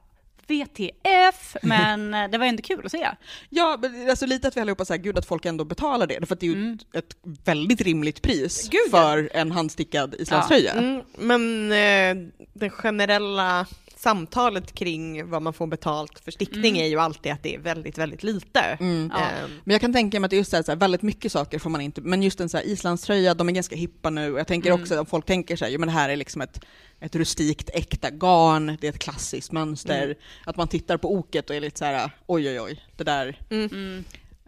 VTF, 0.52 1.56
men 1.62 2.14
eh, 2.14 2.30
det 2.30 2.38
var 2.38 2.46
ändå 2.46 2.64
kul 2.64 2.86
att 2.86 2.92
se. 2.92 3.10
Ja, 3.50 3.80
alltså 4.10 4.26
lite 4.26 4.48
att 4.48 4.58
vi 4.58 4.62
allihopa 4.62 4.86
säger 4.86 5.04
gud 5.04 5.18
att 5.18 5.26
folk 5.26 5.46
ändå 5.46 5.64
betalar 5.64 6.08
det, 6.08 6.28
för 6.28 6.34
att 6.34 6.40
det 6.40 6.46
är 6.46 6.52
ju 6.52 6.56
mm. 6.56 6.80
ett 6.94 7.16
väldigt 7.24 7.82
rimligt 7.82 8.22
pris 8.22 8.70
gud, 8.70 8.92
för 8.92 9.30
en 9.34 9.52
handstickad 9.52 10.16
islandströja. 10.20 10.72
Ja. 10.76 10.82
Mm, 10.82 11.02
men 11.18 11.72
eh, 11.72 12.32
den 12.54 12.70
generella 12.70 13.66
samtalet 14.02 14.74
kring 14.74 15.30
vad 15.30 15.42
man 15.42 15.54
får 15.54 15.68
betalt 15.68 16.20
för 16.20 16.32
stickning 16.32 16.72
mm. 16.72 16.86
är 16.86 16.88
ju 16.88 17.00
alltid 17.00 17.32
att 17.32 17.44
det 17.44 17.56
är 17.56 17.60
väldigt, 17.60 17.98
väldigt 17.98 18.24
lite. 18.24 18.60
Mm. 18.60 19.12
Ja. 19.14 19.44
Um. 19.44 19.52
Men 19.64 19.72
jag 19.74 19.82
kan 19.82 19.94
tänka 19.94 20.20
mig 20.20 20.26
att 20.26 20.34
just 20.34 20.52
så 20.52 20.58
här, 20.68 20.76
väldigt 20.76 21.02
mycket 21.02 21.32
saker 21.32 21.60
får 21.60 21.70
man 21.70 21.82
inte, 21.82 22.02
men 22.02 22.24
just 22.24 22.40
en 22.40 22.50
så 22.50 22.58
här 22.58 22.68
islandströja, 22.68 23.34
de 23.34 23.50
är 23.50 23.54
ganska 23.54 23.76
hippa 23.76 24.10
nu 24.10 24.34
jag 24.38 24.48
tänker 24.48 24.70
mm. 24.70 24.82
också 24.82 25.00
om 25.00 25.06
folk 25.06 25.26
tänker 25.26 25.56
sig, 25.56 25.78
men 25.78 25.88
det 25.88 25.94
här 25.94 26.10
är 26.10 26.16
liksom 26.16 26.42
ett 26.42 26.66
ett 27.00 27.16
rustikt 27.16 27.70
äkta 27.74 28.10
garn, 28.10 28.78
det 28.82 28.88
är 28.88 28.92
ett 28.92 29.00
klassiskt 29.00 29.52
mönster. 29.52 30.04
Mm. 30.04 30.18
Att 30.46 30.58
man 30.58 30.68
tittar 30.68 30.98
på 30.98 31.14
oket 31.14 31.50
och 31.50 31.56
är 31.56 31.62
lite 31.62 31.80
så 31.80 31.86
här: 31.86 32.12
oj 32.28 32.50
oj 32.50 32.62
oj, 32.62 32.86
det 32.98 33.04
där. 33.04 33.40
Mm. 33.50 34.04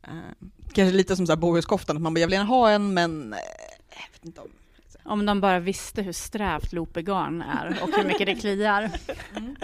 Uh, 0.07 0.47
kanske 0.73 0.97
lite 0.97 1.15
som 1.15 1.27
så 1.27 1.31
här 1.31 1.37
bohuskoftan, 1.37 1.95
att 1.95 2.01
man 2.01 2.13
bara, 2.13 2.19
jag 2.19 2.27
vill 2.27 2.33
gärna 2.33 2.45
ha 2.45 2.69
en 2.69 2.93
men 2.93 3.33
uh, 3.33 3.39
jag 3.89 4.11
vet 4.13 4.25
inte 4.25 4.41
om 4.41 4.47
om 5.05 5.25
de 5.25 5.41
bara 5.41 5.59
visste 5.59 6.01
hur 6.01 6.11
strävt 6.11 6.73
lopegarn 6.73 7.41
är 7.41 7.79
och 7.83 7.89
hur 7.95 8.03
mycket 8.03 8.25
det 8.27 8.35
kliar. 8.35 8.91
Mm. 9.35 9.55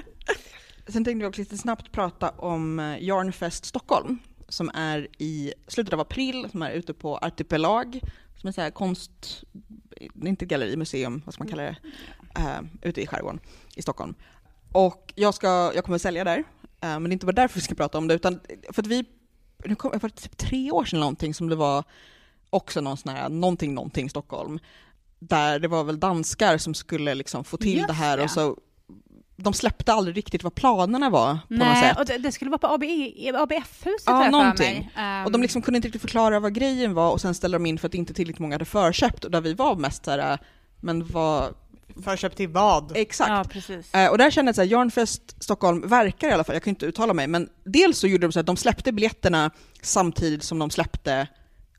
Sen 0.87 1.05
tänkte 1.05 1.19
vi 1.19 1.29
också 1.29 1.41
lite 1.41 1.57
snabbt 1.57 1.91
prata 1.91 2.29
om 2.29 2.79
eh, 2.79 3.03
Yarnfest 3.03 3.65
Stockholm 3.65 4.19
som 4.49 4.71
är 4.73 5.07
i 5.17 5.53
slutet 5.67 5.93
av 5.93 5.99
april, 5.99 6.47
som 6.51 6.61
är 6.61 6.71
ute 6.71 6.93
på 6.93 7.17
Artipelag, 7.17 7.99
som 8.37 8.47
är 8.47 8.51
så 8.51 8.61
här 8.61 8.71
konst, 8.71 9.43
inte 10.23 10.45
gallerimuseum, 10.45 11.21
vad 11.25 11.33
ska 11.33 11.43
man 11.43 11.49
kalla 11.49 11.63
det, 11.63 11.75
uh, 12.39 12.61
ute 12.81 13.01
i 13.01 13.07
skärgården 13.07 13.39
i 13.75 13.81
Stockholm. 13.81 14.15
Och 14.71 15.13
jag, 15.15 15.33
ska, 15.33 15.71
jag 15.75 15.83
kommer 15.83 15.97
sälja 15.97 16.23
där, 16.23 16.37
uh, 16.39 16.43
men 16.79 17.03
det 17.03 17.09
är 17.09 17.13
inte 17.13 17.25
bara 17.25 17.31
därför 17.31 17.55
vi 17.55 17.61
ska 17.61 17.75
prata 17.75 17.97
om 17.97 18.07
det, 18.07 18.13
utan 18.13 18.39
för 18.71 18.81
att 18.81 18.87
vi, 18.87 19.05
nu 19.65 19.75
kom, 19.75 19.91
det 19.91 20.03
var 20.03 20.09
typ 20.09 20.37
tre 20.37 20.71
år 20.71 20.85
sedan 20.85 20.99
någonting 20.99 21.33
som 21.33 21.49
det 21.49 21.55
var 21.55 21.83
också 22.49 22.81
någon 22.81 22.97
sån 22.97 23.15
här, 23.15 23.29
någonting, 23.29 23.73
någonting 23.73 24.09
Stockholm, 24.09 24.59
där 25.19 25.59
det 25.59 25.67
var 25.67 25.83
väl 25.83 25.99
danskar 25.99 26.57
som 26.57 26.73
skulle 26.73 27.15
liksom 27.15 27.43
få 27.43 27.57
till 27.57 27.77
Just 27.77 27.87
det 27.87 27.93
här 27.93 28.23
och 28.23 28.29
så 28.29 28.57
de 29.43 29.53
släppte 29.53 29.93
aldrig 29.93 30.17
riktigt 30.17 30.43
vad 30.43 30.55
planerna 30.55 31.09
var 31.09 31.33
på 31.33 31.39
Nej, 31.47 31.69
något 31.69 31.77
sätt. 31.77 31.99
och 31.99 32.05
det, 32.05 32.17
det 32.17 32.31
skulle 32.31 32.51
vara 32.51 32.59
på 32.59 32.67
ABF-huset 32.67 34.03
Ja, 34.05 34.29
någonting. 34.29 34.91
Um... 34.97 35.25
Och 35.25 35.31
de 35.31 35.41
liksom 35.41 35.61
kunde 35.61 35.75
inte 35.75 35.87
riktigt 35.87 36.01
förklara 36.01 36.39
vad 36.39 36.53
grejen 36.53 36.93
var 36.93 37.11
och 37.11 37.21
sen 37.21 37.33
ställde 37.33 37.55
de 37.55 37.65
in 37.65 37.77
för 37.77 37.87
att 37.87 37.93
inte 37.93 38.13
tillräckligt 38.13 38.39
många 38.39 38.55
hade 38.55 38.65
förköpt 38.65 39.25
och 39.25 39.31
där 39.31 39.41
vi 39.41 39.53
var 39.53 39.75
mest 39.75 40.05
såhär, 40.05 40.37
men 40.79 41.05
vad... 41.05 41.53
Förköp 42.03 42.35
till 42.35 42.49
vad? 42.49 42.97
Exakt. 42.97 43.29
Ja, 43.29 43.43
precis. 43.49 43.95
Uh, 43.95 44.07
och 44.07 44.17
där 44.17 44.31
kände 44.31 44.49
jag 44.49 44.55
såhär, 44.55 44.67
Yarnfest 44.67 45.43
Stockholm 45.43 45.87
verkar 45.87 46.29
i 46.29 46.31
alla 46.31 46.43
fall, 46.43 46.55
jag 46.55 46.63
kan 46.63 46.71
inte 46.71 46.85
uttala 46.85 47.13
mig, 47.13 47.27
men 47.27 47.49
dels 47.63 47.97
så 47.97 48.07
gjorde 48.07 48.27
de 48.27 48.31
så 48.31 48.39
att 48.39 48.45
de 48.45 48.57
släppte 48.57 48.91
biljetterna 48.91 49.51
samtidigt 49.81 50.43
som 50.43 50.59
de 50.59 50.69
släppte 50.69 51.27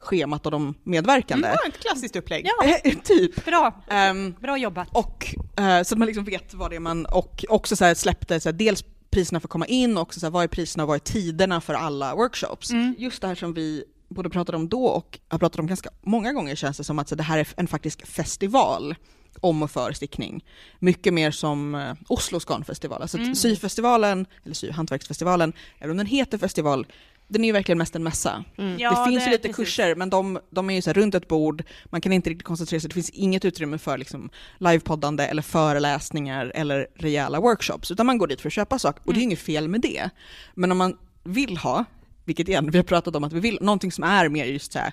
schemat 0.00 0.46
och 0.46 0.52
de 0.52 0.74
medverkande. 0.84 1.48
Mm, 1.48 1.58
ett 1.68 1.80
klassiskt 1.80 2.16
upplägg. 2.16 2.46
Ja. 2.46 2.90
typ. 3.04 3.44
Bra, 3.44 3.82
Um, 4.10 4.34
bra 4.40 4.58
jobbat. 4.58 4.88
och 4.92 5.34
eh, 5.56 5.82
så 5.82 5.94
att 5.94 5.98
man 5.98 6.06
liksom 6.06 6.24
vet 6.24 6.54
vad 6.54 6.70
det 6.70 6.76
är 6.76 6.80
man, 6.80 7.06
och 7.06 7.44
också 7.48 7.76
så 7.76 7.84
här 7.84 7.94
släppte 7.94 8.40
så 8.40 8.48
här, 8.48 8.52
dels 8.52 8.84
priserna 9.10 9.40
för 9.40 9.46
att 9.46 9.50
komma 9.52 9.66
in 9.66 9.96
och 9.96 10.02
också 10.02 10.20
så 10.20 10.26
här, 10.26 10.30
vad 10.30 10.44
är 10.44 10.48
priserna 10.48 10.84
och 10.84 10.88
vad 10.88 10.94
är 10.94 10.98
tiderna 10.98 11.60
för 11.60 11.74
alla 11.74 12.14
workshops. 12.14 12.70
Mm. 12.70 12.94
Just 12.98 13.20
det 13.20 13.28
här 13.28 13.34
som 13.34 13.54
vi 13.54 13.84
både 14.08 14.30
pratade 14.30 14.56
om 14.56 14.68
då 14.68 14.84
och 14.86 15.18
har 15.28 15.38
pratat 15.38 15.58
om 15.60 15.66
ganska 15.66 15.90
många 16.02 16.32
gånger 16.32 16.54
känns 16.54 16.76
det 16.76 16.84
som 16.84 16.98
att 16.98 17.08
så 17.08 17.14
det 17.14 17.22
här 17.22 17.38
är 17.38 17.48
en 17.56 17.66
faktisk 17.68 18.06
festival 18.06 18.94
om 19.40 19.62
och 19.62 19.70
för 19.70 19.92
stickning. 19.92 20.44
Mycket 20.78 21.14
mer 21.14 21.30
som 21.30 21.74
eh, 21.74 21.92
Oslo 22.08 22.40
Skanfestival. 22.40 23.02
Alltså 23.02 23.18
Mm. 23.18 23.34
syfestivalen, 23.34 24.26
eller 24.44 24.54
syhantverksfestivalen, 24.54 25.52
även 25.78 25.90
om 25.90 25.96
den 25.96 26.06
heter 26.06 26.38
festival, 26.38 26.86
den 27.30 27.44
är 27.44 27.46
ju 27.46 27.52
verkligen 27.52 27.78
mest 27.78 27.96
en 27.96 28.02
mässa. 28.02 28.44
Mm. 28.58 28.78
Ja, 28.78 28.90
det 28.90 29.10
finns 29.10 29.22
ju 29.22 29.26
är 29.26 29.30
lite 29.30 29.48
precis. 29.48 29.56
kurser, 29.56 29.94
men 29.94 30.10
de, 30.10 30.38
de 30.50 30.70
är 30.70 30.74
ju 30.74 30.82
så 30.82 30.90
här 30.90 30.94
runt 30.94 31.14
ett 31.14 31.28
bord, 31.28 31.62
man 31.84 32.00
kan 32.00 32.12
inte 32.12 32.30
riktigt 32.30 32.46
koncentrera 32.46 32.80
sig, 32.80 32.88
det 32.88 32.94
finns 32.94 33.10
inget 33.10 33.44
utrymme 33.44 33.78
för 33.78 33.98
liksom 33.98 34.30
livepoddande 34.58 35.24
eller 35.26 35.42
föreläsningar 35.42 36.52
eller 36.54 36.86
rejäla 36.94 37.40
workshops, 37.40 37.90
utan 37.90 38.06
man 38.06 38.18
går 38.18 38.26
dit 38.26 38.40
för 38.40 38.48
att 38.48 38.52
köpa 38.52 38.78
saker, 38.78 39.02
och 39.06 39.12
det 39.12 39.18
är 39.18 39.20
ju 39.20 39.24
inget 39.26 39.38
fel 39.38 39.68
med 39.68 39.80
det. 39.80 40.10
Men 40.54 40.72
om 40.72 40.78
man 40.78 40.96
vill 41.24 41.56
ha, 41.56 41.84
vilket 42.24 42.48
igen, 42.48 42.70
vi 42.70 42.78
har 42.78 42.84
pratat 42.84 43.16
om 43.16 43.24
att 43.24 43.32
vi 43.32 43.40
vill, 43.40 43.58
någonting 43.60 43.92
som 43.92 44.04
är 44.04 44.28
mer 44.28 44.44
just 44.44 44.72
så 44.72 44.78
här, 44.78 44.92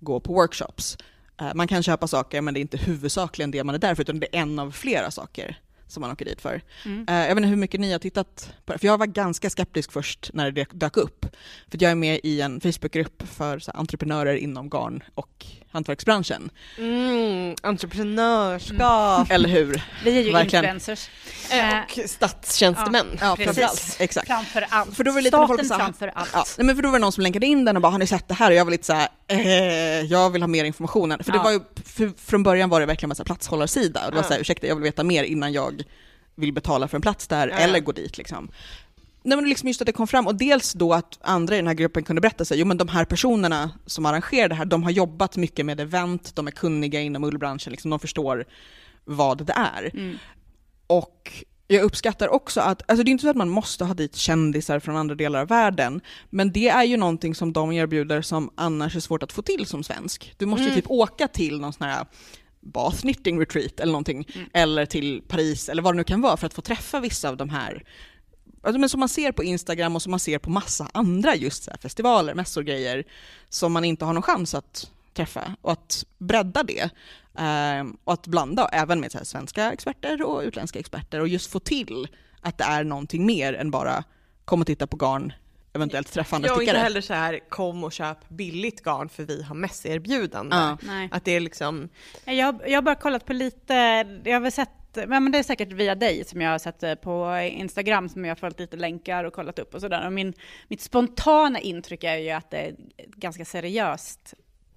gå 0.00 0.20
på 0.20 0.32
workshops. 0.32 0.98
Eh, 1.40 1.54
Man 1.54 1.68
kan 1.68 1.82
köpa 1.82 2.06
saker, 2.06 2.40
men 2.40 2.54
det 2.54 2.60
är 2.60 2.62
inte 2.62 2.76
huvudsakligen 2.76 3.50
det 3.50 3.64
man 3.64 3.74
är 3.74 3.78
där 3.78 3.94
för, 3.94 4.02
utan 4.02 4.20
det 4.20 4.36
är 4.36 4.40
en 4.40 4.58
av 4.58 4.70
flera 4.70 5.10
saker 5.10 5.58
som 5.88 6.00
man 6.00 6.10
åker 6.10 6.24
dit 6.24 6.40
för. 6.40 6.62
Mm. 6.84 7.06
Eh, 7.08 7.14
Jag 7.14 7.28
vet 7.28 7.36
inte 7.36 7.48
hur 7.48 7.56
mycket 7.56 7.80
ni 7.80 7.92
har 7.92 7.98
tittat 7.98 8.50
på 8.66 8.72
det, 8.72 8.78
för 8.78 8.86
jag 8.86 8.98
var 8.98 9.06
ganska 9.06 9.50
skeptisk 9.50 9.92
först 9.92 10.30
när 10.32 10.50
det 10.50 10.66
dök 10.72 10.96
upp. 10.96 11.26
För 11.70 11.82
jag 11.82 11.90
är 11.90 11.94
med 11.94 12.20
i 12.22 12.40
en 12.40 12.60
Facebookgrupp 12.60 13.22
för 13.36 13.58
så 13.58 13.70
här, 13.72 13.80
entreprenörer 13.80 14.34
inom 14.36 14.68
garn 14.70 15.02
och 15.14 15.46
hantverksbranschen. 15.70 16.50
Mm, 16.78 17.54
entreprenörskap. 17.62 19.30
Eller 19.30 19.48
hur? 19.48 19.82
Vi 20.04 20.18
är 20.18 20.22
ju 20.22 20.32
Verkligen. 20.32 20.64
influencers. 20.64 21.08
Eh, 21.52 21.78
Och 22.04 22.10
statstjänstemän. 22.10 23.06
Ja, 23.20 23.36
Precis. 23.36 23.44
framförallt. 23.44 23.96
Exakt. 24.00 24.26
Framför 24.26 24.66
allt. 24.70 24.96
För 24.96 25.04
då 25.04 25.10
var 25.10 25.16
det 25.18 25.22
lite 25.24 25.36
Staten 25.36 25.48
folk 25.56 25.66
sa- 25.68 25.78
framför 25.78 26.08
allt. 26.14 26.30
Ja, 26.32 26.44
nej, 26.58 26.66
men 26.66 26.76
för 26.76 26.82
då 26.82 26.88
var 26.88 26.98
det 26.98 27.02
någon 27.02 27.12
som 27.12 27.22
länkade 27.22 27.46
in 27.46 27.64
den 27.64 27.76
och 27.76 27.82
bara 27.82 27.92
“har 27.92 27.98
ni 27.98 28.06
sett 28.06 28.28
det 28.28 28.34
här?” 28.34 28.50
och 28.50 28.56
jag 28.56 28.64
var 28.64 28.70
lite 28.70 28.84
såhär 28.86 29.08
eh, 29.28 30.00
“jag 30.00 30.30
vill 30.30 30.42
ha 30.42 30.46
mer 30.46 30.64
information”. 30.64 31.10
För 31.24 31.32
det 31.32 31.38
Ja. 31.38 31.42
var 31.42 31.50
ju, 31.52 31.60
för, 31.84 32.12
från 32.26 32.42
början 32.42 32.68
var 32.68 32.80
det 32.80 32.86
verkligen 32.86 33.10
en 33.18 33.24
platshållarsida 33.24 34.04
och 34.04 34.10
det 34.10 34.16
var 34.16 34.22
Ja. 34.22 34.28
såhär 34.28 34.40
“ursäkta, 34.40 34.66
jag 34.66 34.74
vill 34.74 34.84
veta 34.84 35.04
mer 35.04 35.24
innan 35.24 35.52
jag 35.52 35.75
vill 36.34 36.52
betala 36.52 36.88
för 36.88 36.96
en 36.98 37.02
plats 37.02 37.26
där 37.26 37.48
Ja. 37.48 37.54
eller 37.54 37.80
gå 37.80 37.92
dit” 37.92 38.18
liksom. 38.18 38.48
Nej 39.22 39.36
men 39.36 39.48
liksom 39.48 39.68
just 39.68 39.80
att 39.80 39.86
det 39.86 39.92
kom 39.92 40.06
fram, 40.06 40.26
och 40.26 40.34
dels 40.34 40.72
då 40.72 40.92
att 40.94 41.18
andra 41.20 41.54
i 41.54 41.58
den 41.58 41.66
här 41.66 41.74
gruppen 41.74 42.02
kunde 42.04 42.20
berätta 42.20 42.44
sig, 42.44 42.58
jo 42.58 42.66
men 42.66 42.76
de 42.76 42.88
här 42.88 43.04
personerna 43.04 43.70
som 43.86 44.06
arrangerar 44.06 44.48
det 44.48 44.54
här, 44.54 44.64
de 44.64 44.82
har 44.82 44.90
jobbat 44.90 45.36
mycket 45.36 45.66
med 45.66 45.80
event, 45.80 46.36
de 46.36 46.46
är 46.46 46.50
kunniga 46.50 47.00
inom 47.00 47.24
ullbranschen, 47.24 47.70
liksom, 47.70 47.90
de 47.90 48.00
förstår 48.00 48.44
vad 49.04 49.46
det 49.46 49.52
är. 49.52 49.90
Mm. 49.94 50.18
Och 50.86 51.32
jag 51.68 51.82
uppskattar 51.82 52.28
också 52.28 52.60
att, 52.60 52.82
alltså 52.90 53.04
det 53.04 53.08
är 53.08 53.12
inte 53.12 53.22
så 53.22 53.30
att 53.30 53.36
man 53.36 53.48
måste 53.48 53.84
ha 53.84 53.94
dit 53.94 54.16
kändisar 54.16 54.80
från 54.80 54.96
andra 54.96 55.14
delar 55.14 55.40
av 55.40 55.48
världen, 55.48 56.00
men 56.30 56.52
det 56.52 56.68
är 56.68 56.84
ju 56.84 56.96
någonting 56.96 57.34
som 57.34 57.52
de 57.52 57.72
erbjuder 57.72 58.22
som 58.22 58.50
annars 58.54 58.96
är 58.96 59.00
svårt 59.00 59.22
att 59.22 59.32
få 59.32 59.42
till 59.42 59.66
som 59.66 59.82
svensk. 59.84 60.34
Du 60.38 60.46
måste 60.46 60.62
ju 60.62 60.68
Mm. 60.68 60.80
typ 60.80 60.90
åka 60.90 61.28
till 61.28 61.60
någon 61.60 61.72
sån 61.72 61.86
här 61.86 62.06
bath 62.66 63.00
knitting 63.00 63.40
retreat 63.40 63.80
eller 63.80 63.92
någonting, 63.92 64.28
Mm. 64.34 64.48
eller 64.52 64.86
till 64.86 65.22
Paris 65.28 65.68
eller 65.68 65.82
vad 65.82 65.94
det 65.94 65.96
nu 65.96 66.04
kan 66.04 66.20
vara 66.20 66.36
för 66.36 66.46
att 66.46 66.54
få 66.54 66.62
träffa 66.62 67.00
vissa 67.00 67.28
av 67.28 67.36
de 67.36 67.48
här 67.50 67.84
Alltså, 68.62 68.78
men 68.80 68.88
som 68.88 69.00
man 69.00 69.08
ser 69.08 69.32
på 69.32 69.44
Instagram 69.44 69.96
och 69.96 70.02
som 70.02 70.10
man 70.10 70.20
ser 70.20 70.38
på 70.38 70.50
massa 70.50 70.88
andra 70.94 71.36
just 71.36 71.64
så 71.64 71.70
festivaler, 71.82 72.34
mässor, 72.34 72.62
grejer 72.62 73.04
som 73.48 73.72
man 73.72 73.84
inte 73.84 74.04
har 74.04 74.12
någon 74.12 74.22
chans 74.22 74.54
att 74.54 74.90
träffa 75.14 75.56
och 75.62 75.72
att 75.72 76.04
bredda 76.18 76.62
det 76.62 76.90
ehm, 77.38 77.96
och 78.04 78.12
att 78.12 78.26
blanda 78.26 78.68
även 78.72 79.00
med 79.00 79.12
så 79.12 79.18
svenska 79.24 79.72
experter 79.72 80.22
och 80.22 80.40
utländska 80.42 80.78
experter 80.78 81.20
och 81.20 81.28
just 81.28 81.50
få 81.50 81.60
till 81.60 82.08
att 82.40 82.58
det 82.58 82.64
är 82.64 82.84
någonting 82.84 83.26
mer 83.26 83.52
än 83.54 83.70
bara 83.70 84.04
kom 84.44 84.60
och 84.60 84.66
titta 84.66 84.86
på 84.86 84.96
garn, 84.96 85.32
eventuellt 85.76 86.12
träffa 86.12 86.36
andra 86.36 86.48
Jag 86.48 86.56
är 86.56 86.62
inte 86.62 86.78
heller 86.78 87.00
så 87.00 87.14
här 87.14 87.40
kom 87.48 87.84
och 87.84 87.92
köp 87.92 88.28
billigt 88.28 88.82
garn 88.82 89.08
för 89.08 89.22
vi 89.22 89.42
har 89.42 89.54
mässerbjudande. 89.54 90.56
Ja. 90.56 90.78
Nej. 90.82 91.08
Att 91.12 91.24
det 91.24 91.32
är 91.32 91.40
liksom, 91.40 91.88
Jag, 92.24 92.60
jag 92.66 92.76
har 92.76 92.82
bara 92.82 92.94
kollat 92.94 93.26
på 93.26 93.32
lite, 93.32 93.74
jag 94.24 94.32
har 94.32 94.40
väl 94.40 94.52
sett, 94.52 94.70
men 95.06 95.32
det 95.32 95.38
är 95.38 95.42
säkert 95.42 95.72
via 95.72 95.94
dig 95.94 96.24
som 96.24 96.40
jag 96.40 96.50
har 96.50 96.58
sett 96.58 96.82
eh, 96.82 96.94
på 96.94 97.38
Instagram 97.52 98.08
som 98.08 98.24
jag 98.24 98.30
har 98.30 98.36
följt 98.36 98.60
lite 98.60 98.76
länkar 98.76 99.24
och 99.24 99.32
kollat 99.32 99.58
upp 99.58 99.74
och 99.74 99.80
sådär. 99.80 100.06
Och 100.06 100.12
min, 100.12 100.34
mitt 100.68 100.80
spontana 100.80 101.60
intryck 101.60 102.04
är 102.04 102.16
ju 102.16 102.30
att 102.30 102.50
det 102.50 102.58
är 102.58 102.74
ett 102.96 103.14
ganska 103.14 103.44
seriöst 103.44 104.34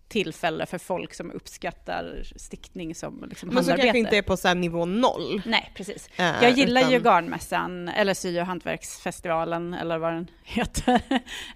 tillfälle 0.10 0.66
för 0.66 0.78
folk 0.78 1.14
som 1.14 1.32
uppskattar 1.32 2.24
stickning 2.36 2.95
som 2.95 3.26
liksom 3.30 3.49
men 3.49 3.55
så 3.64 3.72
handarbete. 3.72 3.88
kanske 3.88 3.99
inte 3.99 4.18
är 4.18 4.22
på 4.22 4.38
så 4.38 4.53
nivå 4.53 4.86
noll. 4.86 5.41
Nej, 5.45 5.72
precis. 5.76 6.10
Eh, 6.16 6.26
Jag 6.43 6.51
gillar 6.51 6.82
ju 6.82 6.97
utan- 6.97 7.01
garnmässan, 7.14 7.89
eller 7.89 8.14
sy 8.14 8.39
och 8.39 8.45
hantverksfestivalen, 8.45 9.74
eller 9.74 9.97
vad 9.97 10.14
den 10.14 10.28
heter. 10.43 11.01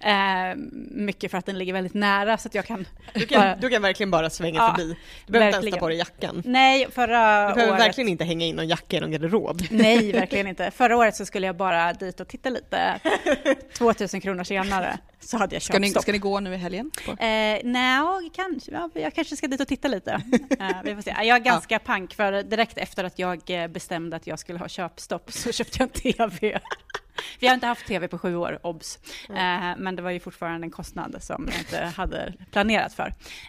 eh, 0.00 0.56
mycket 0.90 1.30
för 1.30 1.38
att 1.38 1.46
den 1.46 1.58
ligger 1.58 1.72
väldigt 1.72 1.94
nära, 1.94 2.38
så 2.38 2.48
att 2.48 2.54
jag 2.54 2.64
kan... 2.66 2.86
Du 3.14 3.26
bara- 3.26 3.42
kan, 3.42 3.60
du 3.60 3.68
kan 3.68 3.82
verkligen 3.82 4.10
bara 4.10 4.30
svänga 4.30 4.56
Ja, 4.60 4.74
förbi. 4.76 4.96
Du 5.26 5.32
behöver 5.32 5.46
inte 5.46 5.54
ens 5.54 5.56
verkligen. 5.56 5.72
ta 5.74 5.80
på 5.80 5.88
dig 5.88 5.98
jackan. 5.98 6.42
Nej, 6.44 6.86
förra 6.90 7.48
Du 7.48 7.54
behöver 7.54 7.72
året... 7.72 7.80
verkligen 7.86 8.08
inte 8.08 8.24
hänga 8.24 8.46
in 8.46 8.56
någon 8.56 8.68
jacka 8.68 8.96
i 8.96 9.00
någon 9.00 9.10
garderob. 9.10 9.62
Nej, 9.70 10.12
verkligen 10.20 10.46
inte. 10.46 10.70
Förra 10.70 10.96
året 10.96 11.16
så 11.16 11.26
skulle 11.26 11.46
jag 11.46 11.56
bara 11.56 11.92
dit 11.92 12.20
och 12.20 12.28
titta 12.28 12.48
lite. 12.50 13.00
2000 13.78 14.20
kronor 14.20 14.44
senare 14.44 14.98
så 15.20 15.38
hade 15.38 15.54
jag 15.54 15.62
Ska 15.62 15.78
ni, 15.78 15.86
köpstopp. 15.86 16.02
ska 16.02 16.12
ni 16.12 16.18
gå 16.18 16.40
nu 16.40 16.54
i 16.54 16.56
helgen? 16.56 16.90
På? 17.06 17.10
Eh, 17.12 17.58
Nej, 17.64 18.30
kanske. 18.50 18.72
Ja, 18.72 18.90
jag 18.94 19.14
kanske 19.14 19.36
ska 19.36 19.46
dit 19.46 19.60
och 19.60 19.68
titta 19.68 19.88
lite. 19.88 20.22
Eh, 20.60 20.82
vi 20.84 20.94
får 20.94 21.02
se. 21.02 21.10
Jag 21.10 21.28
är 21.36 21.38
ganska 21.38 21.78
pank, 21.78 22.14
för 22.14 22.42
direkt 22.42 22.78
efter 22.78 23.04
att 23.04 23.18
jag 23.18 23.50
eh, 23.50 23.68
bestämde 23.68 24.16
att 24.16 24.26
jag 24.26 24.38
skulle 24.38 24.58
ha 24.58 24.68
köpstopp 24.68 25.32
så 25.32 25.52
köpte 25.52 25.78
jag 25.78 25.86
en 25.86 26.28
TV. 26.28 26.60
Vi 27.40 27.46
har 27.46 27.54
inte 27.54 27.66
haft 27.66 27.86
TV 27.86 28.08
på 28.08 28.18
sju 28.18 28.36
år, 28.36 28.58
obs. 28.62 28.98
Eh, 29.28 29.72
men 29.78 29.96
det 29.96 30.02
var 30.02 30.10
ju 30.10 30.20
fortfarande 30.20 30.66
en 30.66 30.70
kostnad 30.70 31.22
som 31.22 31.48
jag 31.50 31.58
inte 31.58 31.84
hade 31.96 32.34
planerat 32.50 32.94
för. 32.94 33.06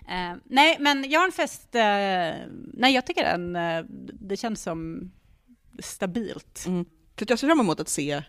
Eh, 0.10 0.34
nej, 0.43 0.78
men 0.80 1.04
Jarnfest, 1.04 1.76
eh, 1.76 1.82
nej 2.74 2.93
jag 2.93 3.06
tycker 3.06 3.24
den, 3.24 3.58
det 4.14 4.38
känns 4.38 4.62
som 4.62 5.12
stabilt. 5.80 6.64
Mm. 6.68 6.86
Jag 7.28 7.39
ser 7.39 7.48
fram 7.48 7.60
emot 7.60 7.80
att 7.80 7.89
se 7.89 8.24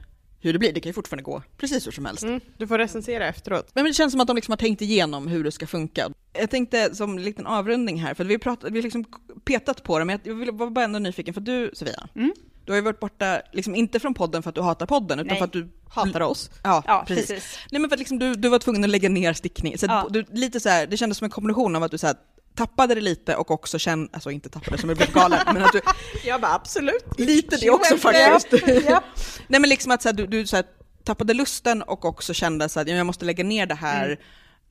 hur 0.47 0.53
det 0.53 0.59
blir, 0.59 0.73
det 0.73 0.81
kan 0.81 0.91
ju 0.91 0.95
fortfarande 0.95 1.23
gå 1.23 1.43
precis 1.57 1.87
hur 1.87 1.93
som 1.93 2.05
helst. 2.05 2.23
Mm, 2.23 2.41
du 2.59 2.67
får 2.67 2.79
recensera 2.79 3.27
efteråt. 3.29 3.71
Men 3.75 3.85
det 3.85 3.93
känns 3.93 4.13
som 4.13 4.21
att 4.21 4.27
de 4.27 4.37
liksom 4.37 4.53
har 4.53 4.57
tänkt 4.57 4.83
igenom 4.83 5.27
hur 5.27 5.45
det 5.45 5.53
ska 5.53 5.67
funka. 5.67 6.09
Jag 6.33 6.51
tänkte 6.51 6.95
som 6.95 7.11
en 7.19 7.23
liten 7.25 7.47
avrundning 7.47 8.01
här, 8.01 8.15
för 8.15 8.25
vi 8.25 8.35
har, 8.35 8.39
pratat, 8.39 8.73
vi 8.73 8.79
har 8.79 8.83
liksom 8.83 9.05
petat 9.45 9.83
på 9.83 9.99
det, 9.99 10.05
men 10.05 10.19
jag 10.25 10.35
vill- 10.35 10.51
var 10.51 10.71
bara 10.71 10.85
ändå 10.85 10.99
nyfiken, 10.99 11.35
för 11.35 11.41
du 11.41 11.71
Sofia, 11.75 12.09
Mm. 12.15 12.33
du 12.65 12.73
har 12.73 12.77
ju 12.77 12.83
varit 12.83 13.01
borta, 13.01 13.41
liksom 13.53 13.75
inte 13.75 14.01
från 14.01 14.15
podden 14.15 14.43
för 14.43 14.49
att 14.49 14.55
du 14.55 14.61
hatar 14.63 14.87
podden, 14.87 15.19
utan 15.19 15.27
Nej. 15.29 15.39
för 15.39 15.45
att 15.45 15.53
du 15.53 15.69
Hatar 15.89 16.21
oss. 16.21 16.51
Ja, 16.65 16.83
Ja, 16.87 17.05
precis. 17.09 17.27
precis. 17.29 17.59
Nej 17.71 17.81
men 17.81 17.91
för 17.91 17.95
att 17.97 17.99
liksom 17.99 18.19
du, 18.19 18.35
du 18.35 18.49
var 18.49 18.59
tvungen 18.59 18.85
att 18.85 18.91
lägga 18.91 19.09
ner 19.09 19.33
stickning, 19.33 19.79
så 19.79 19.87
Ja. 19.87 20.07
du, 20.11 20.25
lite 20.33 20.61
så 20.61 20.69
här, 20.69 20.87
det 20.87 20.97
kändes 20.97 21.19
som 21.19 21.25
en 21.25 21.31
kombination 21.31 21.77
av 21.77 21.83
att 21.83 21.91
du 21.91 21.99
så 21.99 22.07
här, 22.07 22.17
tappade 22.57 22.95
det 22.95 23.01
lite 23.01 23.37
och 23.37 23.51
också 23.51 23.79
kände, 23.79 24.09
alltså 24.13 24.31
inte 24.31 24.49
tappade 24.49 24.79
som 24.79 24.89
jag 24.89 24.97
blev 24.99 25.13
galen, 25.13 25.39
men 25.47 25.63
att 25.65 25.73
du, 25.73 25.81
Jag 26.25 26.41
bara 26.41 26.55
absolut. 26.55 27.19
lite 27.19 27.57
det 27.57 27.71
också 27.71 27.97
faktiskt. 27.99 28.49
Nej 29.49 29.61
men 29.61 29.71
liksom 29.71 29.93
att 29.93 30.03
så 30.03 30.09
här, 30.09 30.13
du, 30.15 30.27
du 30.27 30.47
så 30.47 30.57
här, 30.57 30.65
tappade 31.05 31.35
lusten 31.35 31.83
och 31.83 32.05
också 32.05 32.35
kände 32.35 32.69
så 32.69 32.81
att 32.81 32.89
jag 32.89 33.07
måste 33.07 33.25
lägga 33.25 33.45
ner 33.45 33.67
det 33.67 33.75
här, 33.75 34.19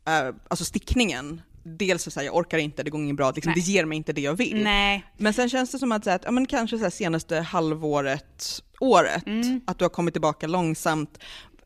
Mm. 0.07 0.27
eh, 0.27 0.36
alltså 0.47 0.65
stickningen. 0.65 1.41
Dels 1.67 2.03
så 2.13 2.19
här, 2.19 2.25
jag 2.25 2.36
orkar 2.36 2.57
inte, 2.57 2.83
det 2.83 2.89
går 2.89 3.01
inget 3.01 3.15
bra, 3.15 3.31
liksom, 3.31 3.53
det 3.55 3.59
ger 3.59 3.86
mig 3.86 3.95
inte 3.95 4.13
det 4.13 4.21
jag 4.21 4.33
vill. 4.33 4.63
Nej, 4.63 5.05
Men 5.17 5.33
sen 5.33 5.49
känns 5.49 5.71
det 5.71 5.79
som 5.79 5.91
att, 5.91 6.03
så 6.03 6.09
här, 6.09 6.15
att 6.15 6.23
ja, 6.25 6.31
men 6.31 6.45
kanske 6.45 6.77
så 6.79 6.91
senaste 6.91 7.39
halvåret, 7.39 8.61
året, 8.79 9.27
Mm. 9.27 9.61
att 9.67 9.79
du 9.79 9.86
har 9.86 9.89
kommit 9.89 10.13
tillbaka 10.13 10.47
långsamt. 10.47 11.17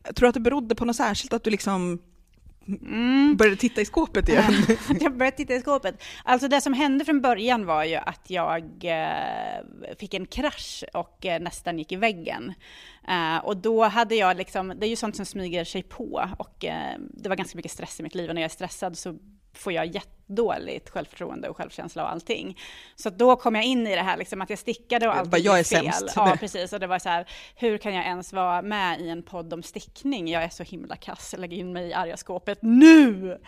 Jag 0.04 0.16
tror 0.16 0.28
att 0.28 0.34
det 0.34 0.40
berodde 0.40 0.74
på 0.74 0.84
något 0.84 0.96
särskilt, 0.96 1.32
att 1.32 1.44
du 1.44 1.50
liksom 1.50 1.98
mm. 2.82 3.36
började 3.36 3.56
titta 3.56 3.80
i 3.80 3.84
skåpet 3.84 4.28
igen. 4.28 4.52
Jag 5.00 5.16
började 5.16 5.36
titta 5.36 5.54
i 5.54 5.60
skåpet. 5.60 6.02
Alltså 6.24 6.48
det 6.48 6.60
som 6.60 6.72
hände 6.72 7.04
från 7.04 7.20
början 7.20 7.66
var 7.66 7.84
ju 7.84 7.96
att 7.96 8.30
jag 8.30 8.64
eh, 8.82 9.94
fick 9.98 10.14
en 10.14 10.26
krasch 10.26 10.84
och 10.94 11.26
eh, 11.26 11.40
nästan 11.40 11.78
gick 11.78 11.92
i 11.92 11.96
väggen. 11.96 12.54
Eh, 13.08 13.36
och 13.36 13.56
då 13.56 13.84
hade 13.84 14.14
jag 14.14 14.36
liksom, 14.36 14.74
det 14.80 14.86
är 14.86 14.90
ju 14.90 14.96
sånt 14.96 15.16
som 15.16 15.26
smyger 15.26 15.64
sig 15.64 15.82
på 15.82 16.28
och 16.38 16.64
det 16.98 17.28
var 17.28 17.36
ganska 17.36 17.56
mycket 17.56 17.72
stress 17.72 18.00
i 18.00 18.02
mitt 18.02 18.14
liv 18.14 18.28
och 18.28 18.34
när 18.34 18.42
jag 18.42 18.50
är 18.50 18.54
stressad 18.54 18.98
så 18.98 19.18
får 19.52 19.72
jag 19.72 19.86
jättedåligt 19.86 20.90
självförtroende 20.90 21.48
och 21.48 21.56
självkänsla 21.56 22.02
och 22.02 22.10
allting. 22.10 22.58
Så 22.96 23.10
då 23.10 23.36
kom 23.36 23.54
jag 23.54 23.64
in 23.64 23.86
i 23.86 23.94
det 23.94 24.02
här 24.02 24.16
liksom 24.16 24.40
att 24.40 24.50
jag 24.50 24.58
stickade 24.58 25.08
och 25.08 25.28
bara, 25.28 25.38
jag 25.38 25.58
är 25.58 25.64
fel. 25.64 25.92
sämst. 25.92 26.12
Ja, 26.16 26.36
precis. 26.40 26.72
Och 26.72 26.80
det 26.80 26.86
var 26.86 26.98
så 26.98 27.08
här, 27.08 27.28
hur 27.56 27.78
kan 27.78 27.94
jag 27.94 28.04
ens 28.04 28.32
vara 28.32 28.62
med 28.62 29.00
i 29.00 29.08
en 29.08 29.22
podd 29.22 29.52
om 29.52 29.62
stickning? 29.62 30.28
Jag 30.28 30.42
är 30.42 30.48
så 30.48 30.62
himla 30.62 30.96
kass, 30.96 31.34
lägg 31.38 31.52
in 31.52 31.72
mig 31.72 31.88
i 31.88 31.92
arga 31.92 32.16
skåpet 32.16 32.58
nu! 32.62 33.38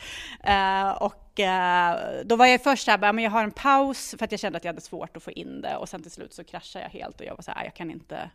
Eh, 0.44 0.90
och 0.90 1.40
eh, 1.40 1.96
då 2.24 2.36
var 2.36 2.46
jag 2.46 2.62
först 2.62 2.84
så 2.84 2.90
här, 2.90 2.98
bara, 2.98 3.12
men 3.12 3.24
jag 3.24 3.30
har 3.30 3.42
en 3.42 3.50
paus 3.50 4.14
för 4.18 4.24
att 4.24 4.30
jag 4.32 4.40
kände 4.40 4.56
att 4.56 4.64
jag 4.64 4.72
hade 4.72 4.80
svårt 4.80 5.16
att 5.16 5.22
få 5.22 5.30
in 5.30 5.60
det 5.60 5.76
och 5.76 5.88
sen 5.88 6.02
till 6.02 6.10
slut 6.10 6.34
så 6.34 6.44
kraschade 6.44 6.84
jag 6.84 6.90
helt 6.90 7.20
och 7.20 7.26
jag 7.26 7.36
var 7.36 7.42
så 7.42 7.50
här, 7.50 7.64
jag 7.64 7.74
kan 7.74 7.90
inte 7.90 8.30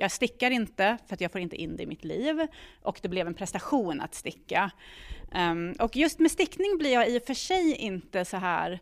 Jag 0.00 0.12
stickar 0.12 0.50
inte 0.50 0.98
för 1.06 1.14
att 1.14 1.20
jag 1.20 1.32
får 1.32 1.40
inte 1.40 1.56
in 1.56 1.76
det 1.76 1.82
i 1.82 1.86
mitt 1.86 2.04
liv 2.04 2.46
och 2.82 2.98
det 3.02 3.08
blev 3.08 3.26
en 3.26 3.34
prestation 3.34 4.00
att 4.00 4.14
sticka. 4.14 4.70
Um, 5.34 5.72
och 5.72 5.96
just 5.96 6.18
med 6.18 6.30
stickning 6.30 6.78
blir 6.78 6.92
jag 6.92 7.08
i 7.08 7.18
och 7.18 7.22
för 7.22 7.34
sig 7.34 7.74
inte 7.74 8.24
så 8.24 8.36
här 8.36 8.80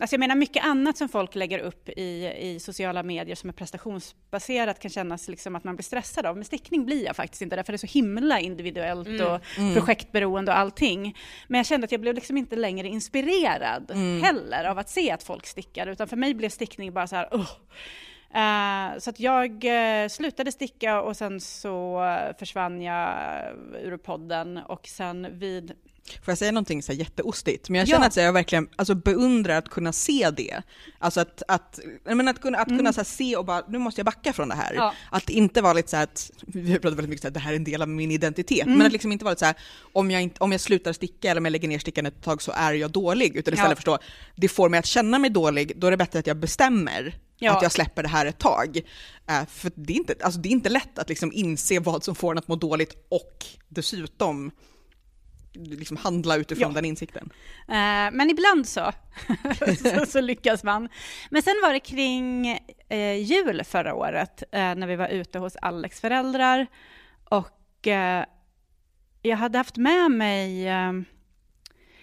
Alltså 0.00 0.14
jag 0.14 0.20
menar 0.20 0.34
mycket 0.34 0.64
annat 0.64 0.98
som 0.98 1.08
folk 1.08 1.34
lägger 1.34 1.58
upp 1.58 1.88
i, 1.88 2.32
i 2.38 2.60
sociala 2.60 3.02
medier 3.02 3.36
som 3.36 3.48
är 3.48 3.54
prestationsbaserat 3.54 4.78
kan 4.78 4.90
kännas 4.90 5.28
liksom 5.28 5.56
att 5.56 5.64
man 5.64 5.76
blir 5.76 5.84
stressad 5.84 6.26
av. 6.26 6.36
Men 6.36 6.44
stickning 6.44 6.84
blir 6.86 7.04
jag 7.04 7.16
faktiskt 7.16 7.42
inte, 7.42 7.56
därför 7.56 7.72
det 7.72 7.76
är 7.76 7.86
så 7.86 7.98
himla 7.98 8.40
individuellt 8.40 9.08
mm. 9.08 9.26
och 9.26 9.40
mm. 9.58 9.74
projektberoende 9.74 10.52
och 10.52 10.58
allting. 10.58 11.18
Men 11.48 11.58
jag 11.58 11.66
kände 11.66 11.84
att 11.84 11.92
jag 11.92 12.00
blev 12.00 12.14
liksom 12.14 12.36
inte 12.36 12.56
längre 12.56 12.88
inspirerad 12.88 13.90
mm. 13.90 14.22
heller 14.22 14.64
av 14.64 14.78
att 14.78 14.90
se 14.90 15.10
att 15.10 15.22
folk 15.22 15.46
stickar, 15.46 15.86
utan 15.86 16.08
för 16.08 16.16
mig 16.16 16.34
blev 16.34 16.48
stickning 16.48 16.92
bara 16.92 17.06
så 17.06 17.16
här, 17.16 17.34
uh. 17.34 17.50
Uh, 18.34 18.98
så 18.98 19.10
att 19.10 19.20
jag 19.20 19.64
uh, 19.64 20.08
slutade 20.08 20.52
sticka 20.52 21.00
och 21.00 21.16
sen 21.16 21.40
så 21.40 22.04
eh, 22.04 22.36
försvann 22.38 22.82
jag 22.82 23.14
ur 23.82 23.96
podden 23.96 24.56
och 24.56 24.86
sen 24.86 25.38
vid 25.38 25.72
Får 26.22 26.32
jag 26.32 26.38
säga 26.38 26.52
någonting 26.52 26.82
så 26.82 26.92
här 26.92 26.98
jätteostigt? 26.98 27.68
Men 27.68 27.78
jag 27.78 27.88
känner 27.88 28.02
ja. 28.02 28.06
att 28.06 28.16
jag 28.16 28.32
verkligen 28.32 28.68
alltså, 28.76 28.94
beundrar 28.94 29.58
att 29.58 29.68
kunna 29.68 29.92
se 29.92 30.30
det. 30.36 30.62
Alltså 30.98 31.20
att, 31.20 31.42
att, 31.48 31.80
men 32.04 32.28
att 32.28 32.40
kunna, 32.40 32.58
att 32.58 32.68
kunna 32.68 32.80
mm. 32.80 32.92
så 32.92 33.04
se 33.04 33.36
och 33.36 33.44
bara, 33.44 33.62
nu 33.68 33.78
måste 33.78 33.98
jag 33.98 34.06
backa 34.06 34.32
från 34.32 34.48
det 34.48 34.54
här. 34.54 34.74
Ja. 34.74 34.94
Att 35.10 35.30
inte 35.30 35.62
vara 35.62 35.72
lite 35.72 35.90
så 35.90 35.96
här 35.96 36.04
att, 36.04 36.30
vi 36.46 36.72
har 36.72 36.78
pratat 36.78 36.98
väldigt 36.98 37.10
mycket 37.10 37.24
om 37.24 37.28
att 37.28 37.34
det 37.34 37.40
här 37.40 37.52
är 37.52 37.56
en 37.56 37.64
del 37.64 37.82
av 37.82 37.88
min 37.88 38.10
identitet, 38.10 38.66
mm. 38.66 38.78
men 38.78 38.86
att 38.86 38.92
liksom 38.92 39.12
inte 39.12 39.24
vara 39.24 39.32
lite 39.32 39.40
så 39.40 39.46
här, 39.46 39.56
om 39.92 40.10
jag, 40.10 40.22
inte, 40.22 40.40
om 40.40 40.52
jag 40.52 40.60
slutar 40.60 40.92
sticka 40.92 41.30
eller 41.30 41.40
om 41.40 41.44
jag 41.44 41.52
lägger 41.52 41.68
ner 41.68 41.78
stickan 41.78 42.06
ett 42.06 42.22
tag 42.22 42.42
så 42.42 42.52
är 42.52 42.72
jag 42.72 42.90
dålig. 42.90 43.36
Utan 43.36 43.54
istället 43.54 43.70
ja. 43.70 43.76
förstå, 43.76 43.98
det 44.36 44.48
får 44.48 44.68
mig 44.68 44.78
att 44.78 44.86
känna 44.86 45.18
mig 45.18 45.30
dålig, 45.30 45.72
då 45.76 45.86
är 45.86 45.90
det 45.90 45.96
bättre 45.96 46.18
att 46.18 46.26
jag 46.26 46.36
bestämmer 46.36 47.14
Ja. 47.42 47.56
att 47.56 47.62
jag 47.62 47.72
släpper 47.72 48.02
det 48.02 48.08
här 48.08 48.26
ett 48.26 48.38
tag. 48.38 48.80
Uh, 49.30 49.46
för 49.48 49.72
det 49.74 49.92
är, 49.92 49.96
inte, 49.96 50.14
alltså 50.20 50.40
det 50.40 50.48
är 50.48 50.50
inte 50.50 50.68
lätt 50.68 50.98
att 50.98 51.08
liksom 51.08 51.32
inse 51.32 51.80
vad 51.80 52.04
som 52.04 52.14
får 52.14 52.32
en 52.32 52.38
att 52.38 52.48
må 52.48 52.56
dåligt 52.56 53.06
och 53.08 53.46
dessutom 53.68 54.50
liksom 55.54 55.96
handla 55.96 56.36
utifrån 56.36 56.70
ja. 56.70 56.74
den 56.74 56.84
insikten. 56.84 57.32
Uh, 57.68 58.12
men 58.12 58.30
ibland 58.30 58.68
så, 58.68 58.92
så, 59.76 60.06
så, 60.08 60.20
lyckas 60.20 60.64
man. 60.64 60.88
Men 61.30 61.42
sen 61.42 61.54
var 61.62 61.72
det 61.72 61.80
kring 61.80 62.58
uh, 62.92 63.14
jul 63.14 63.62
förra 63.64 63.94
året, 63.94 64.42
uh, 64.42 64.58
när 64.58 64.86
vi 64.86 64.96
var 64.96 65.08
ute 65.08 65.38
hos 65.38 65.56
Alex 65.56 66.00
föräldrar. 66.00 66.66
Och 67.24 67.58
jag 69.22 69.36
hade 69.36 69.58
haft 69.58 69.76
med 69.76 70.10
mig 70.10 70.68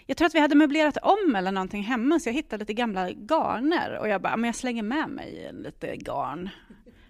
jag 0.09 0.17
tror 0.17 0.25
att 0.25 0.35
vi 0.35 0.39
hade 0.39 0.55
möblerat 0.55 0.97
om 0.97 1.35
eller 1.35 1.51
någonting 1.51 1.83
hemma, 1.83 2.19
så 2.19 2.29
jag 2.29 2.33
hittade 2.33 2.61
lite 2.61 2.73
gamla 2.73 3.09
garner 3.11 3.97
och 3.97 4.07
jag 4.09 4.21
bara, 4.21 4.37
men 4.37 4.47
jag 4.47 4.55
slänger 4.55 4.83
med 4.83 5.09
mig 5.09 5.51
lite 5.53 5.95
garn. 5.95 6.49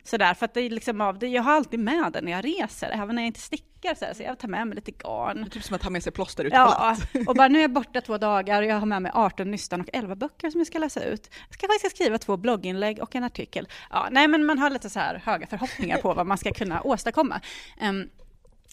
Sådär, 0.09 0.33
för 0.33 0.45
att 0.45 0.53
det 0.53 0.61
är 0.61 0.69
liksom 0.69 1.01
av 1.01 1.19
det, 1.19 1.27
jag 1.27 1.43
har 1.43 1.53
alltid 1.53 1.79
med 1.79 2.11
det 2.13 2.21
när 2.21 2.31
jag 2.31 2.45
reser, 2.45 2.89
även 2.89 3.15
när 3.15 3.21
jag 3.21 3.27
inte 3.27 3.39
stickar 3.39 3.95
så, 3.95 4.05
här, 4.05 4.13
så 4.13 4.23
jag 4.23 4.39
tar 4.39 4.47
med 4.47 4.67
mig 4.67 4.75
lite 4.75 4.91
garn. 4.91 5.37
Det 5.37 5.47
är 5.47 5.49
typ 5.49 5.63
som 5.63 5.75
att 5.75 5.83
ha 5.83 5.89
med 5.89 6.03
sig 6.03 6.11
plåster 6.11 6.43
ut 6.43 6.53
Ja, 6.53 6.97
och 7.27 7.35
bara 7.35 7.47
nu 7.47 7.57
är 7.57 7.61
jag 7.61 7.71
borta 7.71 8.01
två 8.01 8.17
dagar 8.17 8.61
och 8.61 8.67
jag 8.67 8.79
har 8.79 8.85
med 8.85 9.01
mig 9.01 9.11
18 9.15 9.51
nystan 9.51 9.81
och 9.81 9.89
11 9.93 10.15
böcker 10.15 10.49
som 10.49 10.59
jag 10.59 10.67
ska 10.67 10.79
läsa 10.79 11.03
ut. 11.03 11.29
Jag 11.49 11.53
ska 11.53 11.67
faktiskt 11.67 11.95
skriva 11.95 12.17
två 12.17 12.37
blogginlägg 12.37 12.99
och 12.99 13.15
en 13.15 13.23
artikel. 13.23 13.67
Ja, 13.89 14.07
nej 14.11 14.27
men 14.27 14.45
man 14.45 14.59
har 14.59 14.69
lite 14.69 14.89
så 14.89 14.99
här 14.99 15.21
höga 15.25 15.47
förhoppningar 15.47 15.97
på 15.97 16.13
vad 16.13 16.27
man 16.27 16.37
ska 16.37 16.51
kunna 16.51 16.81
åstadkomma. 16.81 17.41
Um, 17.81 18.09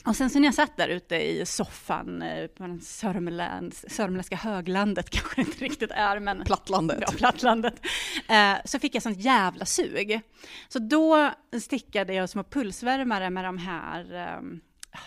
och 0.07 0.17
sen 0.17 0.31
så 0.31 0.39
när 0.39 0.49
jag 0.49 0.55
satt 0.55 0.77
där 0.77 0.89
ute 0.89 1.17
i 1.17 1.47
soffan 1.47 2.23
eh, 2.23 2.47
på 2.47 2.63
den 2.63 2.81
sörmländska 2.81 4.37
höglandet, 4.37 5.11
kanske 5.11 5.41
inte 5.41 5.65
riktigt 5.65 5.91
är, 5.91 6.21
men... 6.21 6.45
Plattlandet. 6.45 6.99
Ja, 7.01 7.13
plattlandet. 7.17 7.87
Eh, 8.29 8.55
så 8.65 8.79
fick 8.79 8.95
jag 8.95 9.03
sånt 9.03 9.21
jävla 9.21 9.65
sug. 9.65 10.21
Så 10.69 10.79
då 10.79 11.31
stickade 11.61 12.15
jag 12.15 12.29
små 12.29 12.45
pulsvärmare 12.45 13.31
med 13.31 13.45
de 13.45 13.59
här 13.59 14.15
ehm, 14.15 14.61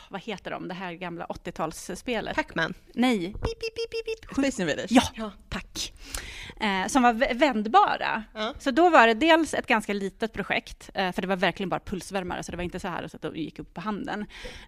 vad 0.09 0.21
heter 0.21 0.51
de, 0.51 0.67
det 0.67 0.73
här 0.73 0.93
gamla 0.93 1.25
80-talsspelet? 1.25 2.35
Pac-Man? 2.35 2.73
Nej. 2.93 3.19
Beep, 3.19 3.59
beep, 3.59 4.05
beep. 4.05 4.33
Space 4.33 4.61
Invaders? 4.61 4.91
Ja, 4.91 5.03
ja. 5.15 5.31
tack. 5.49 5.93
Eh, 6.59 6.87
som 6.87 7.03
var 7.03 7.33
vändbara. 7.33 8.23
Ja. 8.33 8.53
Så 8.59 8.71
då 8.71 8.89
var 8.89 9.07
det 9.07 9.13
dels 9.13 9.53
ett 9.53 9.67
ganska 9.67 9.93
litet 9.93 10.33
projekt, 10.33 10.89
eh, 10.93 11.11
för 11.11 11.21
det 11.21 11.27
var 11.27 11.35
verkligen 11.35 11.69
bara 11.69 11.79
pulsvärmare, 11.79 12.43
så 12.43 12.51
det 12.51 12.57
var 12.57 12.63
inte 12.63 12.79
så 12.79 12.87
här 12.87 13.07
så 13.07 13.15
att 13.15 13.21
de 13.21 13.35
gick 13.35 13.59
upp 13.59 13.73
på 13.73 13.81
handen. 13.81 14.25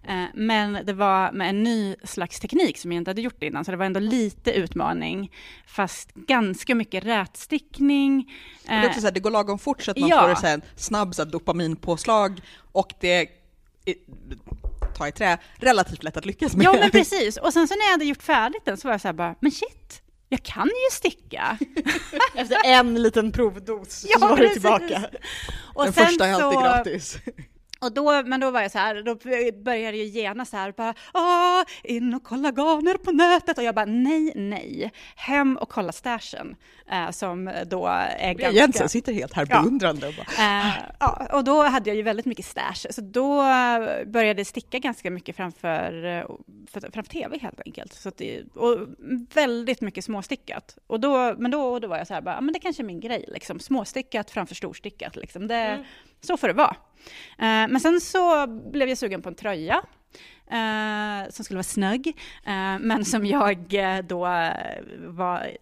Eh, 0.08 0.24
men 0.34 0.78
det 0.84 0.92
var 0.92 1.32
med 1.32 1.48
en 1.48 1.62
ny 1.62 1.96
slags 2.04 2.40
teknik 2.40 2.78
som 2.78 2.92
jag 2.92 3.00
inte 3.00 3.10
hade 3.10 3.20
gjort 3.20 3.42
innan, 3.42 3.64
så 3.64 3.70
det 3.70 3.76
var 3.76 3.86
ändå 3.86 4.00
lite 4.00 4.52
utmaning, 4.52 5.32
fast 5.66 6.14
ganska 6.14 6.74
mycket 6.74 7.04
rätstickning. 7.04 8.32
det, 8.66 8.72
är 8.72 8.86
också 8.86 9.00
så 9.00 9.06
här, 9.06 9.14
det 9.14 9.20
går 9.20 9.30
lagom 9.30 9.58
fort 9.58 9.82
så 9.82 9.90
att 9.90 9.98
man 9.98 10.08
ja. 10.08 10.36
får 10.36 10.48
en 10.48 10.62
snabb 10.76 11.14
så 11.14 11.24
här, 11.24 11.30
dopaminpåslag 11.30 12.40
och 12.72 12.92
det 13.00 13.28
ta 15.02 15.08
i 15.08 15.12
trä, 15.12 15.38
relativt 15.56 16.02
lätt 16.02 16.16
att 16.16 16.26
lyckas 16.26 16.56
med. 16.56 16.64
Ja, 16.64 16.72
men 16.72 16.90
precis. 16.90 17.36
Och 17.36 17.52
sen 17.52 17.68
så 17.68 17.74
när 17.74 17.84
jag 17.84 17.90
hade 17.90 18.04
gjort 18.04 18.22
färdigt 18.22 18.64
den 18.64 18.76
så 18.76 18.88
var 18.88 18.92
jag 18.92 19.00
så 19.00 19.08
här 19.08 19.12
bara, 19.12 19.34
men 19.40 19.50
shit, 19.50 20.02
jag 20.28 20.42
kan 20.42 20.66
ju 20.66 20.90
sticka. 20.92 21.58
Efter 22.34 22.56
en 22.64 23.02
liten 23.02 23.32
provdos 23.32 24.06
ja, 24.08 24.18
så 24.18 24.28
var 24.28 24.36
du 24.36 24.48
tillbaka. 24.48 25.04
Och 25.74 25.84
den 25.84 25.92
första 25.92 26.26
är 26.26 26.32
alltid 26.34 26.58
så, 26.58 26.60
gratis. 26.60 27.18
Och 27.82 27.92
då, 27.92 28.22
men 28.22 28.40
då 28.40 28.50
var 28.50 28.62
jag 28.62 28.70
så 28.70 28.78
här, 28.78 29.02
då 29.02 29.14
började 29.62 29.96
jag 29.96 30.06
genast 30.06 30.50
så 30.50 30.56
här, 30.56 30.72
bara, 30.72 30.94
Åh, 31.14 31.62
in 31.84 32.14
och 32.14 32.22
kolla 32.24 32.50
garner 32.50 32.94
på 32.94 33.12
nätet. 33.12 33.58
Och 33.58 33.64
jag 33.64 33.74
bara, 33.74 33.84
nej, 33.84 34.32
nej, 34.34 34.92
hem 35.16 35.56
och 35.56 35.68
kolla 35.68 35.92
stashen. 35.92 36.56
Eh, 36.90 37.10
som 37.10 37.50
då 37.66 37.86
är 37.86 38.34
ganska... 38.34 38.50
Jensen 38.50 38.88
sitter 38.88 39.12
helt 39.12 39.32
här 39.32 39.46
beundrande. 39.46 40.08
Och, 40.08 40.14
bara, 40.14 40.58
eh, 40.60 40.74
ja, 41.00 41.28
och 41.32 41.44
då 41.44 41.62
hade 41.62 41.90
jag 41.90 41.96
ju 41.96 42.02
väldigt 42.02 42.26
mycket 42.26 42.44
stash, 42.44 42.86
så 42.90 43.00
då 43.00 43.36
började 44.06 44.40
jag 44.40 44.46
sticka 44.46 44.78
ganska 44.78 45.10
mycket 45.10 45.36
framför, 45.36 46.04
eh, 46.04 46.24
för, 46.70 46.80
framför 46.80 47.02
tv 47.12 47.38
helt 47.38 47.60
enkelt. 47.66 47.92
Så 47.92 48.10
det, 48.16 48.42
och 48.54 48.78
väldigt 49.34 49.80
mycket 49.80 50.04
småstickat. 50.04 50.78
Och 50.86 51.00
då, 51.00 51.34
men 51.38 51.50
då, 51.50 51.78
då 51.78 51.88
var 51.88 51.98
jag 51.98 52.06
så 52.06 52.14
här, 52.14 52.20
bara, 52.20 52.40
men 52.40 52.52
det 52.52 52.60
kanske 52.60 52.82
är 52.82 52.84
min 52.84 53.00
grej, 53.00 53.24
liksom. 53.28 53.60
småstickat 53.60 54.30
framför 54.30 54.54
storstickat. 54.54 55.16
Liksom. 55.16 55.46
Det, 55.48 55.54
mm. 55.54 55.84
Så 56.20 56.36
får 56.36 56.48
det 56.48 56.54
vara. 56.54 56.76
Eh, 57.38 57.68
men 57.68 57.80
sen 57.80 58.00
så 58.00 58.46
blev 58.46 58.88
jag 58.88 58.98
sugen 58.98 59.22
på 59.22 59.28
en 59.28 59.34
tröja. 59.34 59.82
Uh, 60.52 61.30
som 61.30 61.44
skulle 61.44 61.56
vara 61.56 61.62
snygg, 61.62 62.06
uh, 62.06 62.78
men 62.80 63.04
som 63.04 63.26
jag 63.26 63.66
då 64.04 64.20
var 64.98 65.56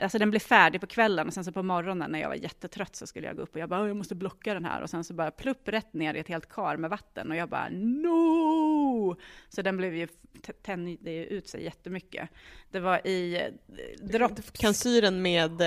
Alltså 0.00 0.18
den 0.18 0.30
blev 0.30 0.40
färdig 0.40 0.80
på 0.80 0.86
kvällen 0.86 1.26
och 1.26 1.34
sen 1.34 1.44
så 1.44 1.52
på 1.52 1.62
morgonen 1.62 2.10
när 2.10 2.18
jag 2.18 2.28
var 2.28 2.34
jättetrött 2.34 2.96
så 2.96 3.06
skulle 3.06 3.26
jag 3.26 3.36
gå 3.36 3.42
upp 3.42 3.54
och 3.54 3.60
jag 3.60 3.68
bara, 3.68 3.86
jag 3.86 3.96
måste 3.96 4.14
blocka 4.14 4.54
den 4.54 4.64
här 4.64 4.82
och 4.82 4.90
sen 4.90 5.04
så 5.04 5.14
bara 5.14 5.30
plupp 5.30 5.68
rätt 5.68 5.94
ner 5.94 6.14
i 6.14 6.18
ett 6.18 6.28
helt 6.28 6.48
kar 6.48 6.76
med 6.76 6.90
vatten 6.90 7.30
och 7.30 7.36
jag 7.36 7.48
bara, 7.48 7.68
no! 7.68 9.16
Så 9.48 9.62
den 9.62 9.76
blev 9.76 9.94
ju, 9.94 10.08
tände 10.62 11.10
ut 11.10 11.48
sig 11.48 11.64
jättemycket. 11.64 12.28
Det 12.70 12.80
var 12.80 13.06
i 13.06 13.50
dropp... 14.00 14.52
Kan 14.52 14.74
syren 14.74 15.22
med 15.22 15.62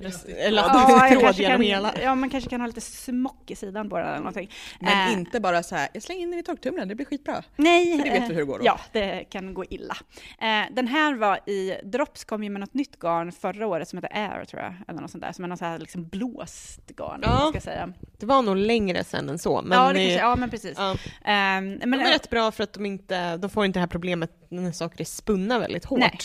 eller 0.00 0.62
ja, 0.62 1.08
tråd 1.20 1.34
genom 1.34 1.56
kan, 1.56 1.62
hela. 1.62 1.94
Ja, 2.02 2.14
man 2.14 2.30
kanske 2.30 2.50
kan 2.50 2.60
ha 2.60 2.66
lite 2.66 2.80
smock 2.80 3.50
i 3.50 3.56
sidan 3.56 3.90
på 3.90 3.98
den 3.98 4.06
eller 4.06 4.18
någonting. 4.18 4.50
Men 4.80 5.08
äh, 5.08 5.12
inte 5.12 5.40
bara 5.40 5.62
så 5.62 5.74
här, 5.74 5.88
jag 5.92 6.02
slänger 6.02 6.22
in 6.22 6.30
den 6.30 6.40
i 6.40 6.42
torktumlaren, 6.42 6.88
det 6.88 6.94
blir 6.94 7.06
skitbra. 7.06 7.42
Nej. 7.56 7.98
För 7.98 8.04
det 8.04 8.10
vet 8.10 8.28
du 8.28 8.34
hur 8.34 8.40
det 8.40 8.46
går 8.46 8.58
då. 8.58 8.64
Ja, 8.64 8.80
det 8.92 9.24
kan 9.30 9.54
gå 9.54 9.64
illa. 9.64 9.96
Eh, 10.40 10.74
den 10.74 10.88
här 10.88 11.14
var 11.14 11.50
i, 11.50 11.74
Drops 11.84 12.24
kom 12.24 12.44
ju 12.44 12.50
med 12.50 12.60
något 12.60 12.74
nytt 12.74 12.98
garn 12.98 13.32
förra 13.32 13.66
året 13.66 13.88
som 13.88 13.96
heter 13.96 14.16
Air 14.16 14.44
tror 14.44 14.62
jag, 14.62 14.74
eller 14.88 15.00
något 15.00 15.10
sånt 15.10 15.24
där, 15.24 15.32
som 15.32 15.44
är 15.44 15.48
något 15.48 15.58
så 15.58 15.64
här 15.64 15.78
liksom 15.78 16.08
blåst 16.08 16.90
garn, 16.96 17.20
ja. 17.22 17.46
ska 17.50 17.60
säga. 17.60 17.92
Det 18.18 18.26
var 18.26 18.42
nog 18.42 18.56
längre 18.56 19.04
sen 19.04 19.28
än 19.28 19.38
så. 19.38 19.62
Men 19.62 19.78
ja, 19.78 19.92
det 19.92 19.98
kanske, 19.98 20.18
ja, 20.18 20.36
men 20.36 20.50
precis. 20.50 20.78
Ja. 20.78 20.90
Um, 20.90 20.98
men, 21.24 21.90
de 21.90 22.00
är 22.00 22.12
rätt 22.12 22.30
bra 22.30 22.50
för 22.50 22.64
att 22.64 22.72
de 22.72 22.86
inte, 22.86 23.36
de 23.36 23.50
får 23.50 23.64
inte 23.64 23.78
det 23.78 23.80
här 23.80 23.88
problemet 23.88 24.46
när 24.48 24.72
saker 24.72 25.00
är 25.00 25.04
spunna 25.04 25.58
väldigt 25.58 25.84
hårt. 25.84 25.98
Nej. 25.98 26.18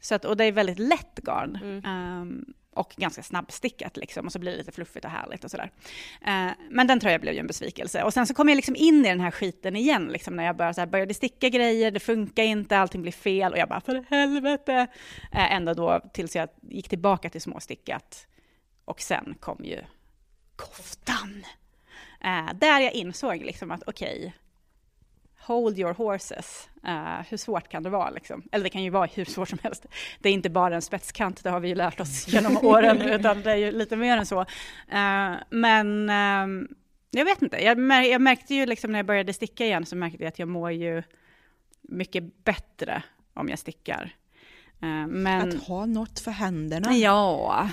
Så 0.00 0.14
att, 0.14 0.24
och 0.24 0.36
det 0.36 0.44
är 0.44 0.52
väldigt 0.52 0.78
lätt 0.78 1.20
garn. 1.22 1.58
Mm. 1.62 2.20
Um, 2.20 2.54
och 2.74 2.94
ganska 2.96 3.22
snabbstickat 3.22 3.96
liksom, 3.96 4.26
och 4.26 4.32
så 4.32 4.38
blir 4.38 4.52
det 4.52 4.58
lite 4.58 4.72
fluffigt 4.72 5.04
och 5.04 5.10
härligt 5.10 5.44
och 5.44 5.50
sådär. 5.50 5.70
Eh, 6.26 6.50
men 6.70 6.86
den 6.86 7.00
tröjan 7.00 7.20
blev 7.20 7.34
ju 7.34 7.40
en 7.40 7.46
besvikelse. 7.46 8.02
Och 8.02 8.14
sen 8.14 8.26
så 8.26 8.34
kom 8.34 8.48
jag 8.48 8.56
liksom 8.56 8.76
in 8.76 9.06
i 9.06 9.08
den 9.08 9.20
här 9.20 9.30
skiten 9.30 9.76
igen, 9.76 10.08
liksom, 10.08 10.36
när 10.36 10.44
jag 10.44 10.56
började, 10.56 10.74
så 10.74 10.80
här, 10.80 10.86
började 10.86 11.14
sticka 11.14 11.48
grejer, 11.48 11.90
det 11.90 12.00
funkar 12.00 12.42
inte, 12.42 12.78
allting 12.78 13.02
blir 13.02 13.12
fel, 13.12 13.52
och 13.52 13.58
jag 13.58 13.68
bara, 13.68 13.80
för 13.80 14.04
helvete! 14.10 14.86
Eh, 15.32 15.52
ända 15.52 15.74
då 15.74 16.00
tills 16.12 16.36
jag 16.36 16.48
gick 16.62 16.88
tillbaka 16.88 17.30
till 17.30 17.40
småstickat. 17.40 18.26
Och 18.84 19.00
sen 19.00 19.34
kom 19.40 19.64
ju 19.64 19.80
koftan. 20.56 21.44
Eh, 22.24 22.54
där 22.54 22.80
jag 22.80 22.92
insåg 22.92 23.36
liksom 23.36 23.70
att 23.70 23.82
okej, 23.86 24.18
okay, 24.18 24.32
hold 25.46 25.78
your 25.78 25.94
horses. 25.94 26.68
Uh, 26.88 27.22
hur 27.28 27.36
svårt 27.36 27.68
kan 27.68 27.82
det 27.82 27.90
vara? 27.90 28.10
Liksom? 28.10 28.42
Eller 28.52 28.64
det 28.64 28.70
kan 28.70 28.82
ju 28.82 28.90
vara 28.90 29.06
hur 29.06 29.24
svårt 29.24 29.48
som 29.48 29.58
helst. 29.62 29.86
Det 30.20 30.28
är 30.28 30.32
inte 30.32 30.50
bara 30.50 30.74
en 30.74 30.82
spetskant, 30.82 31.44
det 31.44 31.50
har 31.50 31.60
vi 31.60 31.68
ju 31.68 31.74
lärt 31.74 32.00
oss 32.00 32.28
genom 32.32 32.56
åren, 32.56 33.00
utan 33.00 33.42
det 33.42 33.52
är 33.52 33.56
ju 33.56 33.72
lite 33.72 33.96
mer 33.96 34.16
än 34.16 34.26
så. 34.26 34.40
Uh, 34.40 35.34
men 35.50 36.10
uh, 36.10 36.68
jag 37.10 37.24
vet 37.24 37.42
inte, 37.42 37.64
jag, 37.64 37.78
mär, 37.78 38.02
jag, 38.02 38.20
märkte 38.20 38.54
ju 38.54 38.66
liksom 38.66 38.92
när 38.92 38.98
jag 38.98 39.06
började 39.06 39.32
sticka 39.32 39.64
igen, 39.66 39.86
så 39.86 39.96
märkte 39.96 40.22
jag 40.22 40.28
att 40.28 40.38
jag 40.38 40.48
mår 40.48 40.72
ju 40.72 41.02
mycket 41.82 42.44
bättre 42.44 43.02
om 43.34 43.48
jag 43.48 43.58
stickar. 43.58 44.14
Eh, 44.82 45.06
men... 45.06 45.48
Att 45.48 45.62
ha 45.64 45.86
något 45.86 46.20
för 46.20 46.30
händerna. 46.30 46.96
Ja. 46.96 47.68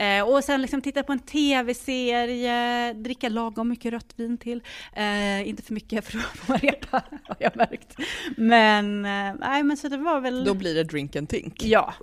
Eh, 0.00 0.28
och 0.28 0.44
sen 0.44 0.62
liksom 0.62 0.82
titta 0.82 1.02
på 1.02 1.12
en 1.12 1.18
tv-serie, 1.18 2.92
dricka 2.92 3.28
lagom 3.28 3.68
mycket 3.68 3.92
rött 3.92 4.12
vin 4.16 4.38
till. 4.38 4.62
Eh, 4.92 5.48
inte 5.48 5.62
för 5.62 5.74
mycket 5.74 6.04
för 6.04 6.18
att 6.18 6.24
få 6.24 6.52
repa, 6.52 7.02
har 7.24 7.36
jag 7.38 7.56
märkt. 7.56 7.96
Men, 8.36 9.04
eh, 9.04 9.34
nej 9.40 9.62
men 9.62 9.76
så 9.76 9.88
det 9.88 9.96
var 9.96 10.20
väl... 10.20 10.44
Då 10.44 10.54
blir 10.54 10.74
det 10.74 10.84
drink 10.84 11.16
and 11.16 11.28
think. 11.28 11.64
Ja. 11.64 11.94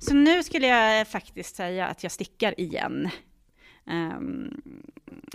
Så 0.00 0.14
nu 0.14 0.42
skulle 0.42 0.66
jag 0.66 1.08
faktiskt 1.08 1.56
säga 1.56 1.86
att 1.86 2.02
jag 2.02 2.12
stickar 2.12 2.60
igen. 2.60 3.10
Um, 3.84 4.62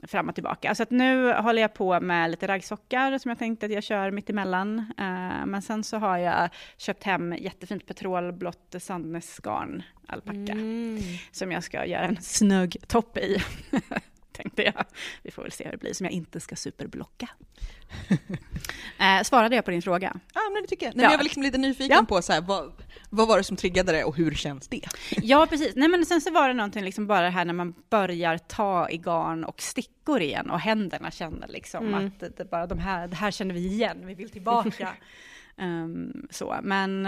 fram 0.03 0.29
och 0.29 0.35
tillbaka. 0.35 0.75
Så 0.75 0.83
att 0.83 0.91
nu 0.91 1.33
håller 1.33 1.61
jag 1.61 1.73
på 1.73 1.99
med 1.99 2.31
lite 2.31 2.47
raggsockar 2.47 3.17
som 3.17 3.29
jag 3.29 3.39
tänkte 3.39 3.65
att 3.65 3.71
jag 3.71 3.83
kör 3.83 4.11
mitt 4.11 4.29
emellan. 4.29 4.79
Uh, 4.79 5.45
men 5.45 5.61
sen 5.61 5.83
så 5.83 5.97
har 5.97 6.17
jag 6.17 6.49
köpt 6.77 7.03
hem 7.03 7.33
jättefint 7.33 7.85
petrolblått 7.85 8.75
Sandnes-garn, 8.79 9.83
alpacka, 10.07 10.51
mm. 10.51 11.01
som 11.31 11.51
jag 11.51 11.63
ska 11.63 11.85
göra 11.85 12.05
en 12.05 12.21
snögg 12.21 12.77
topp 12.87 13.17
i. 13.17 13.37
tänkte 14.37 14.63
jag. 14.63 14.85
Vi 15.23 15.31
får 15.31 15.41
väl 15.41 15.51
se 15.51 15.63
hur 15.63 15.71
det 15.71 15.77
blir, 15.77 15.93
som 15.93 16.05
jag 16.05 16.13
inte 16.13 16.39
ska 16.39 16.55
superblocka. 16.55 17.29
eh, 18.99 19.23
svarade 19.23 19.55
jag 19.55 19.65
på 19.65 19.71
din 19.71 19.81
fråga? 19.81 20.19
Ja, 20.33 20.41
men 20.53 20.61
det 20.61 20.67
tycker 20.67 20.85
jag. 20.85 20.95
Nej, 20.95 21.03
ja. 21.03 21.11
Jag 21.11 21.17
var 21.17 21.23
liksom 21.23 21.43
lite 21.43 21.57
nyfiken 21.57 21.97
ja. 21.97 22.05
på 22.09 22.21
så 22.21 22.33
här, 22.33 22.41
vad, 22.41 22.71
vad 23.09 23.27
var 23.27 23.37
det 23.37 23.43
som 23.43 23.57
triggade 23.57 23.91
det 23.91 24.03
och 24.03 24.15
hur 24.15 24.31
känns 24.33 24.67
det? 24.67 24.81
ja, 25.23 25.47
precis. 25.49 25.75
Nej, 25.75 25.89
men 25.89 26.05
sen 26.05 26.21
så 26.21 26.31
var 26.31 26.47
det 26.47 26.53
någonting 26.53 26.83
liksom 26.83 27.07
bara 27.07 27.29
här 27.29 27.45
när 27.45 27.53
man 27.53 27.73
börjar 27.89 28.37
ta 28.37 28.89
i 28.89 28.97
garn 28.97 29.43
och 29.43 29.61
stickor 29.61 30.21
igen 30.21 30.49
och 30.49 30.59
händerna 30.59 31.11
känner 31.11 31.47
liksom 31.47 31.87
mm. 31.87 32.07
att 32.07 32.37
det, 32.37 32.49
bara 32.49 32.67
de 32.67 32.79
här, 32.79 33.07
det 33.07 33.15
här 33.15 33.31
känner 33.31 33.53
vi 33.53 33.67
igen, 33.67 33.97
vi 34.05 34.13
vill 34.13 34.29
tillbaka. 34.29 34.93
um, 35.57 36.27
så, 36.31 36.59
men... 36.63 36.89
Uh, 36.89 37.03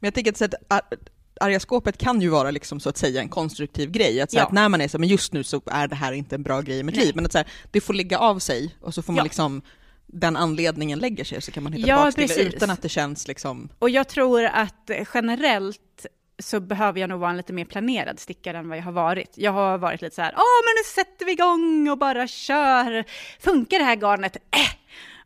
men 0.00 0.06
jag 0.06 0.14
tänker 0.14 0.44
att, 0.44 0.54
att 0.68 0.94
arga 1.40 1.60
skåpet 1.60 1.98
kan 1.98 2.20
ju 2.20 2.28
vara 2.28 2.50
liksom 2.50 2.80
så 2.80 2.88
att 2.88 2.96
säga 2.96 3.20
en 3.20 3.28
konstruktiv 3.28 3.90
grej. 3.90 4.20
Att, 4.20 4.30
så 4.30 4.38
ja. 4.38 4.42
att 4.42 4.52
när 4.52 4.68
man 4.68 4.80
är 4.80 4.88
så 4.88 4.98
men 4.98 5.08
just 5.08 5.32
nu 5.32 5.44
så 5.44 5.62
är 5.66 5.88
det 5.88 5.96
här 5.96 6.12
inte 6.12 6.34
en 6.34 6.42
bra 6.42 6.60
grej 6.60 6.78
i 6.78 6.82
mitt 6.82 6.96
liv, 6.96 7.12
men 7.14 7.26
att 7.26 7.32
så 7.32 7.38
här, 7.38 7.46
det 7.70 7.80
får 7.80 7.94
ligga 7.94 8.18
av 8.18 8.38
sig 8.38 8.76
och 8.80 8.94
så 8.94 9.02
får 9.02 9.12
man 9.12 9.16
ja. 9.18 9.24
liksom 9.24 9.62
den 10.06 10.36
anledningen 10.36 10.98
lägger 10.98 11.24
sig 11.24 11.42
så 11.42 11.52
kan 11.52 11.62
man 11.62 11.72
hitta 11.72 11.88
ja, 11.88 12.10
tillbaka 12.12 12.34
till 12.34 12.44
det 12.44 12.56
utan 12.56 12.70
att 12.70 12.82
det 12.82 12.88
känns 12.88 13.28
liksom... 13.28 13.68
Och 13.78 13.90
jag 13.90 14.08
tror 14.08 14.44
att 14.44 14.90
generellt 15.14 16.06
så 16.38 16.60
behöver 16.60 17.00
jag 17.00 17.08
nog 17.08 17.20
vara 17.20 17.30
en 17.30 17.36
lite 17.36 17.52
mer 17.52 17.64
planerad 17.64 18.20
stickare 18.20 18.58
än 18.58 18.68
vad 18.68 18.78
jag 18.78 18.82
har 18.82 18.92
varit. 18.92 19.30
Jag 19.34 19.52
har 19.52 19.78
varit 19.78 20.02
lite 20.02 20.14
så 20.14 20.22
här, 20.22 20.34
åh 20.36 20.64
men 20.64 20.74
nu 20.76 21.04
sätter 21.04 21.26
vi 21.26 21.32
igång 21.32 21.90
och 21.90 21.98
bara 21.98 22.28
kör. 22.28 23.04
Funkar 23.40 23.78
det 23.78 23.84
här 23.84 23.96
garnet? 23.96 24.36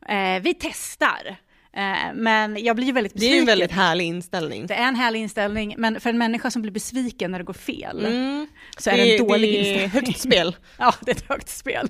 Äh, 0.09 0.35
eh, 0.35 0.41
vi 0.41 0.53
testar. 0.53 1.37
Eh, 1.75 2.13
men 2.13 2.63
jag 2.63 2.75
blir 2.75 2.93
väldigt 2.93 3.13
besviken. 3.13 3.31
Det 3.31 3.37
är 3.37 3.39
en 3.39 3.45
väldigt 3.45 3.71
härlig 3.71 4.05
inställning. 4.05 4.67
Det 4.67 4.73
är 4.73 4.87
en 4.87 4.95
härlig 4.95 5.19
inställning, 5.19 5.75
men 5.77 5.99
för 5.99 6.09
en 6.09 6.17
människa 6.17 6.51
som 6.51 6.61
blir 6.61 6.71
besviken 6.71 7.31
när 7.31 7.39
det 7.39 7.45
går 7.45 7.53
fel, 7.53 8.05
mm. 8.05 8.47
så 8.77 8.89
är 8.89 8.97
det, 8.97 9.03
det 9.03 9.17
en 9.17 9.27
dålig 9.27 9.53
det 9.53 9.57
är 9.57 9.59
inställning. 9.59 9.89
högt 9.89 10.19
spel. 10.19 10.55
ja, 10.77 10.95
det 11.01 11.11
är 11.11 11.15
ett 11.15 11.29
högt 11.29 11.49
spel. 11.49 11.89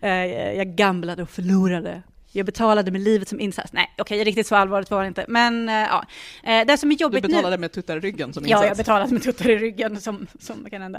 Eh, 0.00 0.10
jag 0.56 0.66
gamblade 0.76 1.22
och 1.22 1.30
förlorade 1.30 2.02
jag 2.36 2.46
betalade 2.46 2.90
med 2.90 3.00
livet 3.00 3.28
som 3.28 3.40
insats. 3.40 3.72
Nej, 3.72 3.94
okej, 3.98 4.16
okay, 4.16 4.24
riktigt 4.24 4.46
så 4.46 4.56
allvarligt 4.56 4.90
var 4.90 5.02
det 5.02 5.08
inte. 5.08 5.24
Men 5.28 5.68
uh, 5.68 5.74
ja, 5.74 6.04
uh, 6.46 6.66
det 6.66 6.78
som 6.78 6.90
är 6.90 6.94
jobbigt 6.94 7.22
nu... 7.22 7.28
Du 7.28 7.34
betalade 7.34 7.56
nu... 7.56 7.60
med 7.60 7.72
tuttar 7.72 7.96
i 7.96 8.00
ryggen 8.00 8.32
som 8.32 8.46
insats? 8.46 8.62
Ja, 8.62 8.68
jag 8.68 8.76
betalade 8.76 9.12
med 9.12 9.22
tuttar 9.22 9.50
i 9.50 9.56
ryggen 9.56 10.00
som, 10.00 10.26
som 10.38 10.70
kan 10.70 10.82
hända. 10.82 10.98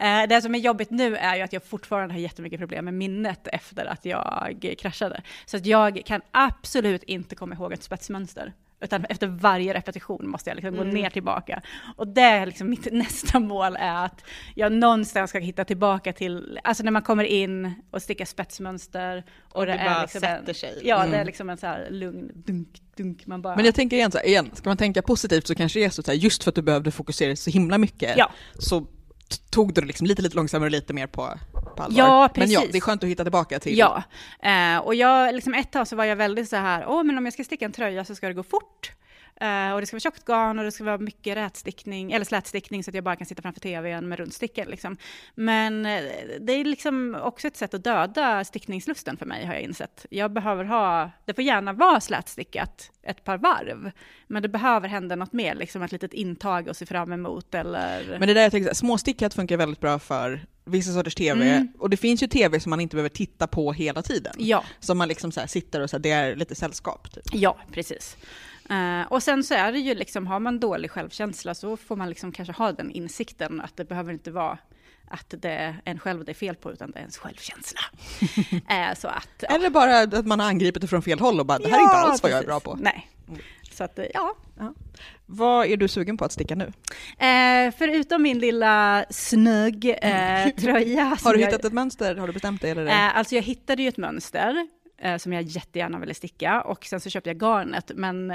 Uh, 0.00 0.28
det 0.28 0.42
som 0.42 0.54
är 0.54 0.58
jobbigt 0.58 0.90
nu 0.90 1.16
är 1.16 1.36
ju 1.36 1.42
att 1.42 1.52
jag 1.52 1.64
fortfarande 1.64 2.14
har 2.14 2.20
jättemycket 2.20 2.60
problem 2.60 2.84
med 2.84 2.94
minnet 2.94 3.48
efter 3.52 3.86
att 3.86 4.04
jag 4.04 4.74
kraschade. 4.78 5.22
Så 5.46 5.56
att 5.56 5.66
jag 5.66 6.02
kan 6.06 6.20
absolut 6.30 7.02
inte 7.02 7.34
komma 7.34 7.54
ihåg 7.54 7.72
ett 7.72 7.82
spetsmönster. 7.82 8.52
Utan 8.80 9.04
efter 9.04 9.26
varje 9.26 9.74
repetition 9.74 10.28
måste 10.28 10.50
jag 10.50 10.54
liksom 10.54 10.74
mm. 10.74 10.86
gå 10.86 10.94
ner 10.94 11.10
tillbaka. 11.10 11.62
Och 11.96 12.08
det 12.08 12.20
är 12.20 12.46
liksom 12.46 12.70
mitt 12.70 12.88
nästa 12.92 13.40
mål 13.40 13.76
är 13.78 14.04
att 14.04 14.24
jag 14.54 14.72
någonstans 14.72 15.30
ska 15.30 15.38
hitta 15.38 15.64
tillbaka 15.64 16.12
till, 16.12 16.60
alltså 16.64 16.82
när 16.82 16.90
man 16.90 17.02
kommer 17.02 17.24
in 17.24 17.74
och 17.90 18.02
stickar 18.02 18.24
spetsmönster. 18.24 19.24
Och, 19.42 19.56
och 19.56 19.66
det, 19.66 19.72
det 19.72 19.78
är 19.78 20.00
liksom 20.02 20.20
sätter 20.20 20.48
en, 20.48 20.54
sig. 20.54 20.80
Ja, 20.82 20.98
mm. 20.98 21.10
det 21.10 21.16
är 21.16 21.24
liksom 21.24 21.50
en 21.50 21.56
så 21.56 21.66
här 21.66 21.88
lugn 21.90 22.30
dunk, 22.34 22.68
dunk. 22.96 23.26
Man 23.26 23.42
bara... 23.42 23.56
Men 23.56 23.64
jag 23.64 23.74
tänker 23.74 23.96
igen, 23.96 24.10
så 24.10 24.18
här, 24.18 24.26
igen, 24.26 24.50
ska 24.54 24.70
man 24.70 24.76
tänka 24.76 25.02
positivt 25.02 25.46
så 25.46 25.54
kanske 25.54 25.78
det 25.78 25.84
är 25.84 25.90
så, 25.90 26.02
så 26.02 26.10
här, 26.10 26.18
just 26.18 26.44
för 26.44 26.50
att 26.50 26.54
du 26.54 26.62
behövde 26.62 26.90
fokusera 26.90 27.36
så 27.36 27.50
himla 27.50 27.78
mycket, 27.78 28.16
ja. 28.16 28.30
så 28.58 28.86
tog 29.50 29.74
du 29.74 29.80
det 29.80 29.86
liksom 29.86 30.06
lite, 30.06 30.22
lite 30.22 30.36
långsammare, 30.36 30.70
lite 30.70 30.92
mer 30.92 31.06
på, 31.06 31.30
på 31.76 31.82
allvar. 31.82 31.98
Ja, 31.98 32.30
precis. 32.34 32.56
Men 32.56 32.62
ja, 32.62 32.68
det 32.72 32.78
är 32.78 32.80
skönt 32.80 33.04
att 33.04 33.10
hitta 33.10 33.24
tillbaka 33.24 33.58
till. 33.58 33.78
Ja, 33.78 34.02
eh, 34.42 34.78
och 34.78 34.94
jag, 34.94 35.34
liksom 35.34 35.54
ett 35.54 35.72
tag 35.72 35.88
så 35.88 35.96
var 35.96 36.04
jag 36.04 36.16
väldigt 36.16 36.48
så 36.48 36.56
här, 36.56 36.84
åh, 36.88 37.04
men 37.04 37.18
om 37.18 37.24
jag 37.24 37.32
ska 37.32 37.44
sticka 37.44 37.64
en 37.64 37.72
tröja 37.72 38.04
så 38.04 38.14
ska 38.14 38.28
det 38.28 38.34
gå 38.34 38.42
fort. 38.42 38.92
Uh, 39.42 39.72
och 39.72 39.80
det 39.80 39.86
ska 39.86 39.94
vara 39.94 40.00
tjockt 40.00 40.24
garn 40.24 40.58
och 40.58 40.64
det 40.64 40.72
ska 40.72 40.84
vara 40.84 40.98
mycket 40.98 41.36
rätstickning, 41.36 42.12
eller 42.12 42.24
slätstickning 42.24 42.84
så 42.84 42.90
att 42.90 42.94
jag 42.94 43.04
bara 43.04 43.16
kan 43.16 43.26
sitta 43.26 43.42
framför 43.42 43.60
tvn 43.60 44.08
med 44.08 44.18
rundstickor. 44.18 44.64
Liksom. 44.64 44.96
Men 45.34 45.86
uh, 45.86 46.02
det 46.40 46.52
är 46.52 46.64
liksom 46.64 47.16
också 47.22 47.46
ett 47.46 47.56
sätt 47.56 47.74
att 47.74 47.84
döda 47.84 48.44
stickningslusten 48.44 49.16
för 49.16 49.26
mig 49.26 49.46
har 49.46 49.54
jag 49.54 49.62
insett. 49.62 50.06
Jag 50.10 50.32
behöver 50.32 50.64
ha, 50.64 51.10
det 51.24 51.34
får 51.34 51.44
gärna 51.44 51.72
vara 51.72 52.00
slätstickat 52.00 52.90
ett 53.02 53.24
par 53.24 53.38
varv, 53.38 53.90
men 54.26 54.42
det 54.42 54.48
behöver 54.48 54.88
hända 54.88 55.16
något 55.16 55.32
mer, 55.32 55.54
liksom 55.54 55.82
ett 55.82 55.92
litet 55.92 56.12
intag 56.12 56.68
att 56.68 56.76
se 56.76 56.86
fram 56.86 57.12
emot 57.12 57.54
eller... 57.54 58.16
Men 58.18 58.28
det 58.28 58.34
där 58.34 58.42
jag 58.42 58.50
tänker, 58.50 58.74
småstickat 58.74 59.34
funkar 59.34 59.56
väldigt 59.56 59.80
bra 59.80 59.98
för 59.98 60.46
vissa 60.64 60.92
sorters 60.92 61.14
tv, 61.14 61.50
mm. 61.50 61.68
och 61.78 61.90
det 61.90 61.96
finns 61.96 62.22
ju 62.22 62.26
tv 62.26 62.60
som 62.60 62.70
man 62.70 62.80
inte 62.80 62.96
behöver 62.96 63.08
titta 63.08 63.46
på 63.46 63.72
hela 63.72 64.02
tiden. 64.02 64.32
Ja. 64.38 64.64
Som 64.80 64.98
man 64.98 65.08
liksom 65.08 65.32
så 65.32 65.40
sitter 65.46 65.80
och 65.80 65.90
så 65.90 65.96
här, 65.96 66.02
det 66.02 66.10
är 66.10 66.36
lite 66.36 66.54
sällskap. 66.54 67.14
Typ. 67.14 67.24
Ja, 67.32 67.58
precis. 67.72 68.16
Uh, 68.70 69.12
och 69.12 69.22
sen 69.22 69.44
så 69.44 69.54
är 69.54 69.72
det 69.72 69.78
ju 69.78 69.94
liksom, 69.94 70.26
har 70.26 70.40
man 70.40 70.60
dålig 70.60 70.90
självkänsla 70.90 71.54
så 71.54 71.76
får 71.76 71.96
man 71.96 72.08
liksom 72.08 72.32
kanske 72.32 72.52
ha 72.52 72.72
den 72.72 72.90
insikten 72.90 73.60
att 73.60 73.76
det 73.76 73.84
behöver 73.84 74.12
inte 74.12 74.30
vara 74.30 74.58
att 75.10 75.34
det 75.38 75.50
är 75.50 75.80
en 75.84 75.98
själv 75.98 76.24
det 76.24 76.32
är 76.32 76.34
fel 76.34 76.54
på, 76.54 76.72
utan 76.72 76.90
det 76.90 76.98
är 76.98 77.00
ens 77.00 77.18
självkänsla. 77.18 77.80
uh, 78.52 78.94
så 78.96 79.08
att, 79.08 79.28
ja. 79.40 79.54
Eller 79.54 79.70
bara 79.70 79.98
att 79.98 80.26
man 80.26 80.40
har 80.40 80.46
angripit 80.46 80.82
det 80.82 80.88
från 80.88 81.02
fel 81.02 81.20
håll 81.20 81.40
och 81.40 81.46
bara, 81.46 81.58
det 81.58 81.68
här 81.68 81.78
är 81.78 81.82
inte 81.82 81.96
alls 81.96 82.22
vad 82.22 82.32
jag 82.32 82.38
är 82.38 82.46
bra 82.46 82.60
på. 82.60 82.78
Nej. 82.80 83.08
Så 83.78 83.84
att, 83.84 83.98
ja. 84.14 84.34
ja. 84.58 84.74
Vad 85.26 85.66
är 85.66 85.76
du 85.76 85.88
sugen 85.88 86.16
på 86.16 86.24
att 86.24 86.32
sticka 86.32 86.54
nu? 86.54 86.72
Eh, 87.26 87.74
förutom 87.78 88.22
min 88.22 88.38
lilla 88.38 89.04
snögg 89.10 89.84
eh, 90.02 90.48
tröja. 90.56 91.16
har 91.24 91.32
du 91.32 91.38
hittat 91.38 91.52
jag, 91.52 91.64
ett 91.64 91.72
mönster? 91.72 92.16
Har 92.16 92.26
du 92.26 92.32
bestämt 92.32 92.60
dig? 92.60 92.70
Eller? 92.70 92.86
Eh, 92.86 93.16
alltså 93.16 93.34
jag 93.34 93.42
hittade 93.42 93.82
ju 93.82 93.88
ett 93.88 93.96
mönster 93.96 94.50
eh, 94.50 94.66
som 95.18 95.32
jag 95.32 95.42
jättegärna 95.42 95.98
ville 95.98 96.14
sticka 96.14 96.60
och 96.60 96.84
sen 96.84 97.00
så 97.00 97.10
köpte 97.10 97.30
jag 97.30 97.42
garnet 97.42 97.90
men 97.94 98.34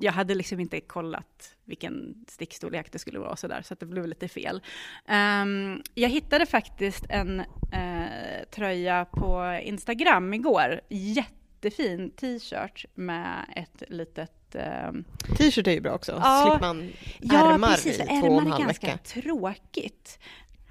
jag 0.00 0.12
hade 0.12 0.34
liksom 0.34 0.60
inte 0.60 0.80
kollat 0.80 1.56
vilken 1.64 2.24
stickstorlek 2.28 2.92
det 2.92 2.98
skulle 2.98 3.18
vara 3.18 3.36
sådär 3.36 3.62
så 3.62 3.74
att 3.74 3.80
det 3.80 3.86
blev 3.86 4.06
lite 4.06 4.28
fel. 4.28 4.62
Um, 5.08 5.82
jag 5.94 6.08
hittade 6.08 6.46
faktiskt 6.46 7.04
en 7.08 7.40
uh, 7.40 8.44
tröja 8.50 9.04
på 9.04 9.60
Instagram 9.62 10.34
igår, 10.34 10.80
jättefin 10.88 12.10
t-shirt 12.10 12.84
med 12.94 13.46
ett 13.56 13.82
litet 13.88 14.56
um... 14.88 15.04
T-shirt 15.38 15.66
är 15.66 15.72
ju 15.72 15.80
bra 15.80 15.92
också, 15.92 16.12
ja, 16.12 16.42
slipper 16.50 16.66
man 16.66 16.92
ärmar 17.40 17.68
ja, 17.68 17.74
precis, 17.74 18.00
i 18.00 18.06
två 18.06 18.26
och 18.26 18.42
en 18.42 18.52
halv 18.52 18.66
vecka. 18.66 18.98
tråkigt. 18.98 20.18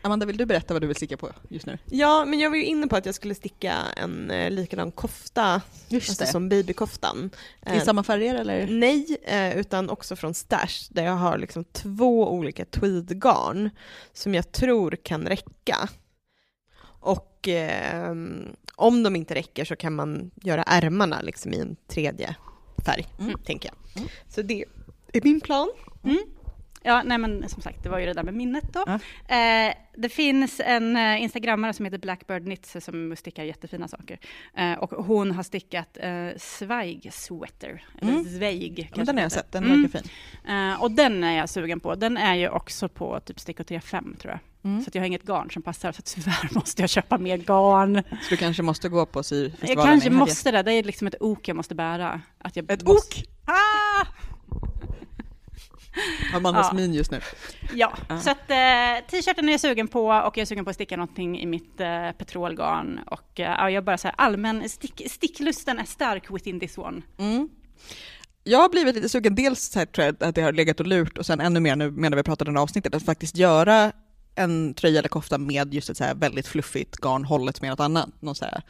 Amanda, 0.06 0.26
vill 0.26 0.38
du 0.38 0.46
berätta 0.46 0.74
vad 0.74 0.84
du 0.84 0.88
vill 0.88 0.96
sticka 0.96 1.18
på 1.18 1.32
just 1.50 1.66
nu? 1.66 1.78
Ja, 1.86 2.26
men 2.26 2.40
jag 2.40 2.50
var 2.50 2.58
ju 2.58 2.64
inne 2.64 2.88
på 2.88 2.96
att 2.96 3.06
jag 3.06 3.16
skulle 3.16 3.36
sticka 3.36 3.76
en 3.98 4.32
eh, 4.32 4.52
likadan 4.52 4.92
kofta, 4.92 5.62
alltså 5.94 6.26
som 6.26 6.50
babykoftan. 6.50 7.30
I 7.66 7.76
eh, 7.76 7.84
samma 7.84 8.04
färger 8.04 8.36
eller? 8.36 8.68
Nej, 8.68 9.18
eh, 9.24 9.58
utan 9.58 9.90
också 9.90 10.16
från 10.16 10.34
Stash 10.34 10.90
där 10.90 11.04
jag 11.04 11.16
har 11.16 11.38
liksom 11.38 11.64
två 11.64 12.34
olika 12.34 12.66
tweedgarn 12.66 13.70
som 14.14 14.34
jag 14.34 14.52
tror 14.52 14.98
kan 15.04 15.28
räcka. 15.28 15.90
Och 16.84 17.48
eh, 17.48 18.16
om 18.76 19.04
de 19.04 19.16
inte 19.16 19.36
räcker 19.36 19.66
så 19.66 19.76
kan 19.76 19.96
man 19.96 20.32
göra 20.36 20.64
ärmarna 20.64 21.22
liksom 21.22 21.54
i 21.54 21.60
en 21.60 21.76
tredje 21.88 22.36
färg, 22.86 23.08
mm. 23.20 23.40
tänker 23.46 23.70
jag. 23.70 23.98
Mm. 23.98 24.10
Så 24.30 24.42
det 24.42 24.66
är 25.14 25.22
min 25.24 25.42
plan. 25.42 25.70
Mm. 26.04 26.18
Ja, 26.86 27.02
nej 27.06 27.18
men 27.18 27.50
som 27.50 27.62
sagt, 27.62 27.84
det 27.84 27.90
var 27.90 28.00
ju 28.00 28.06
det 28.06 28.14
där 28.14 28.24
med 28.24 28.34
minnet 28.34 28.74
då. 28.74 28.84
Ja. 28.86 29.00
Eh, 29.36 29.74
det 29.98 30.10
finns 30.10 30.62
en 30.66 30.96
eh, 30.96 31.24
instagrammare 31.24 31.74
som 31.74 31.86
heter 31.86 31.98
Blackbird 31.98 32.44
Knits 32.44 32.76
som 32.80 33.16
stickar 33.16 33.44
jättefina 33.44 33.88
saker. 33.88 34.20
Eh, 34.58 34.74
och 34.74 35.06
hon 35.06 35.32
har 35.32 35.44
stickat 35.44 35.98
eh, 36.02 36.28
Zweig 36.38 37.10
Sweater, 37.14 37.84
mm. 38.02 38.16
eller 38.16 38.30
Zweig. 38.30 38.92
Ja, 38.96 39.04
den 39.04 39.16
har 39.16 39.24
jag 39.24 39.32
sett, 39.32 39.52
den 39.52 39.64
mm. 39.64 39.82
verkar 39.82 40.00
fin. 40.00 40.10
Eh, 40.48 40.82
och 40.82 40.92
den 40.92 41.24
är 41.24 41.38
jag 41.38 41.50
sugen 41.50 41.80
på. 41.80 41.96
Den 41.96 42.18
är 42.18 42.36
ju 42.36 42.50
också 42.50 42.90
på 42.90 43.20
typ 43.20 43.40
stickor 43.40 43.64
3-5 43.64 44.18
tror 44.18 44.32
jag. 44.32 44.40
Mm. 44.72 44.84
Så 44.84 44.90
jag 44.94 45.02
har 45.02 45.08
inget 45.08 45.24
garn 45.24 45.50
som 45.52 45.62
passar, 45.62 45.92
så 45.92 46.02
tyvärr 46.02 46.50
måste 46.56 46.82
jag 46.82 46.90
köpa 46.90 47.18
mer 47.18 47.38
garn. 47.38 48.04
Så 48.10 48.30
du 48.30 48.38
kanske 48.38 48.64
måste 48.64 48.90
gå 48.90 49.06
på 49.06 49.24
syfestivalen? 49.24 49.78
Jag 49.78 49.86
kanske 49.86 50.10
måste 50.10 50.52
det, 50.52 50.64
det 50.64 50.74
är 50.74 50.84
liksom 50.84 51.08
ett 51.08 51.16
ok 51.20 51.48
jag 51.48 51.58
måste 51.58 51.76
bära. 51.76 52.22
Att 52.38 52.56
jag 52.56 52.72
ett 52.72 52.84
måste... 52.88 53.22
ok? 53.22 53.28
Ah! 53.46 54.06
Amandas 56.34 56.68
ja. 56.70 56.76
min 56.76 56.94
just 56.94 57.12
nu. 57.12 57.22
Ja, 57.74 57.94
uh. 58.12 58.20
så 58.20 58.30
att 58.30 58.50
eh, 58.50 59.08
t-shirten 59.10 59.50
är 59.50 59.52
jag 59.52 59.62
sugen 59.62 59.88
på 59.88 60.06
och 60.06 60.38
jag 60.38 60.38
är 60.38 60.46
sugen 60.46 60.66
på 60.66 60.70
att 60.70 60.76
sticka 60.76 60.98
någonting 60.98 61.40
i 61.40 61.46
mitt 61.46 61.80
eh, 61.80 62.12
petrolgarn 62.12 63.00
och 63.06 63.40
eh, 63.40 63.70
jag 63.70 63.84
bara 63.84 63.98
så 63.98 64.08
här 64.08 64.16
allmän 64.18 64.70
stick, 64.70 65.02
sticklusten 65.12 65.80
är 65.80 65.86
stark 65.86 66.32
within 66.32 66.60
this 66.60 66.78
one. 66.78 67.02
Mm. 67.18 67.50
Jag 68.44 68.60
har 68.60 68.70
blivit 68.70 68.96
lite 68.96 69.10
sugen, 69.10 69.36
dels 69.36 69.76
här, 69.76 69.86
tror 69.86 70.06
jag 70.06 70.24
att 70.24 70.36
det 70.36 70.42
har 70.42 70.54
legat 70.54 70.80
och 70.80 70.88
lurt 70.88 71.18
och 71.18 71.26
sen 71.26 71.40
ännu 71.40 71.60
mer 71.60 71.76
nu 71.76 71.92
medan 71.92 72.18
vi 72.18 72.24
pratade 72.24 72.52
om 72.52 72.58
avsnittet, 72.58 72.96
att 72.96 73.06
faktiskt 73.06 73.38
göra 73.38 73.92
en 74.36 74.74
tröja 74.74 75.00
eller 75.00 75.10
kofta 75.10 75.38
med 75.38 75.74
just 75.74 75.90
ett 75.90 75.98
så 75.98 76.04
här 76.04 76.16
väldigt 76.16 76.48
fluffigt 76.48 76.98
garn 76.98 77.26
hållet 77.26 77.62
med 77.62 77.70
något 77.70 77.80
annat. 77.80 78.10
Någon 78.22 78.36
så 78.36 78.46
här 78.46 78.62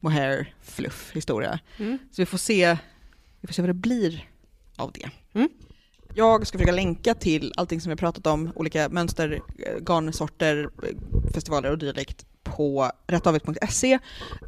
mohair 0.00 0.54
fluff 0.62 1.10
historia. 1.14 1.58
Mm. 1.78 1.98
Så 2.10 2.22
vi 2.22 2.26
får 2.26 2.38
se, 2.38 2.76
vi 3.40 3.46
får 3.46 3.54
se 3.54 3.62
vad 3.62 3.68
det 3.68 3.74
blir 3.74 4.28
av 4.76 4.92
det. 4.92 5.10
Mm. 5.32 5.48
Jag 6.14 6.46
ska 6.46 6.58
försöka 6.58 6.72
länka 6.72 7.14
till 7.14 7.52
allting 7.56 7.80
som 7.80 7.90
vi 7.90 7.96
pratat 7.96 8.26
om, 8.26 8.52
olika 8.54 8.88
mönster, 8.88 9.42
eh, 9.58 9.78
garnsorter, 9.80 10.70
festivaler 11.34 11.70
och 11.70 11.78
dylikt 11.78 12.26
på 12.42 12.90
rättavigt.se. 13.06 13.98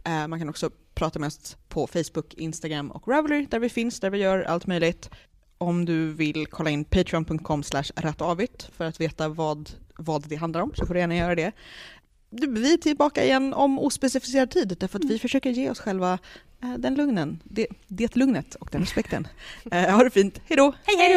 Eh, 0.05 0.27
man 0.29 0.39
kan 0.39 0.49
också 0.49 0.71
prata 0.95 1.19
med 1.19 1.27
oss 1.27 1.57
på 1.69 1.87
Facebook, 1.87 2.35
Instagram 2.35 2.91
och 2.91 3.09
Ravelry 3.09 3.47
där 3.51 3.59
vi 3.59 3.69
finns, 3.69 4.01
där 4.01 4.11
vi 4.11 4.19
gör 4.19 4.43
allt 4.43 4.67
möjligt. 4.67 5.11
Om 5.59 5.85
du 5.85 6.13
vill 6.13 6.47
kolla 6.47 6.71
in 6.71 6.85
patreon.com 6.85 7.63
rättavigt 7.97 8.71
för 8.77 8.85
att 8.85 9.01
veta 9.01 9.29
vad, 9.29 9.71
vad 9.99 10.29
det 10.29 10.37
handlar 10.37 10.61
om 10.61 10.73
så 10.75 10.87
får 10.87 10.95
du 10.95 11.01
gärna 11.01 11.17
göra 11.17 11.35
det. 11.35 11.53
Vi 12.31 12.73
är 12.73 12.79
tillbaka 12.79 13.25
igen 13.25 13.55
om 13.55 13.79
ospecificerad 13.79 14.51
tid 14.51 14.77
därför 14.81 14.99
att 14.99 15.05
vi 15.05 15.19
försöker 15.19 15.51
ge 15.51 15.71
oss 15.71 15.81
själva 15.81 16.13
eh, 16.13 16.19
Eh, 16.65 16.79
den 16.79 16.95
lugnen, 16.95 17.43
det, 17.45 17.67
det 17.89 18.17
lugnet 18.17 18.55
och 18.55 18.69
den 18.73 18.81
respekten. 18.81 19.29
Eh, 19.71 19.97
ha 19.97 20.05
det 20.05 20.11
fint. 20.11 20.41
Hej 20.47 20.57
då! 20.57 20.75
Hej, 20.85 20.97
hej! 20.97 21.15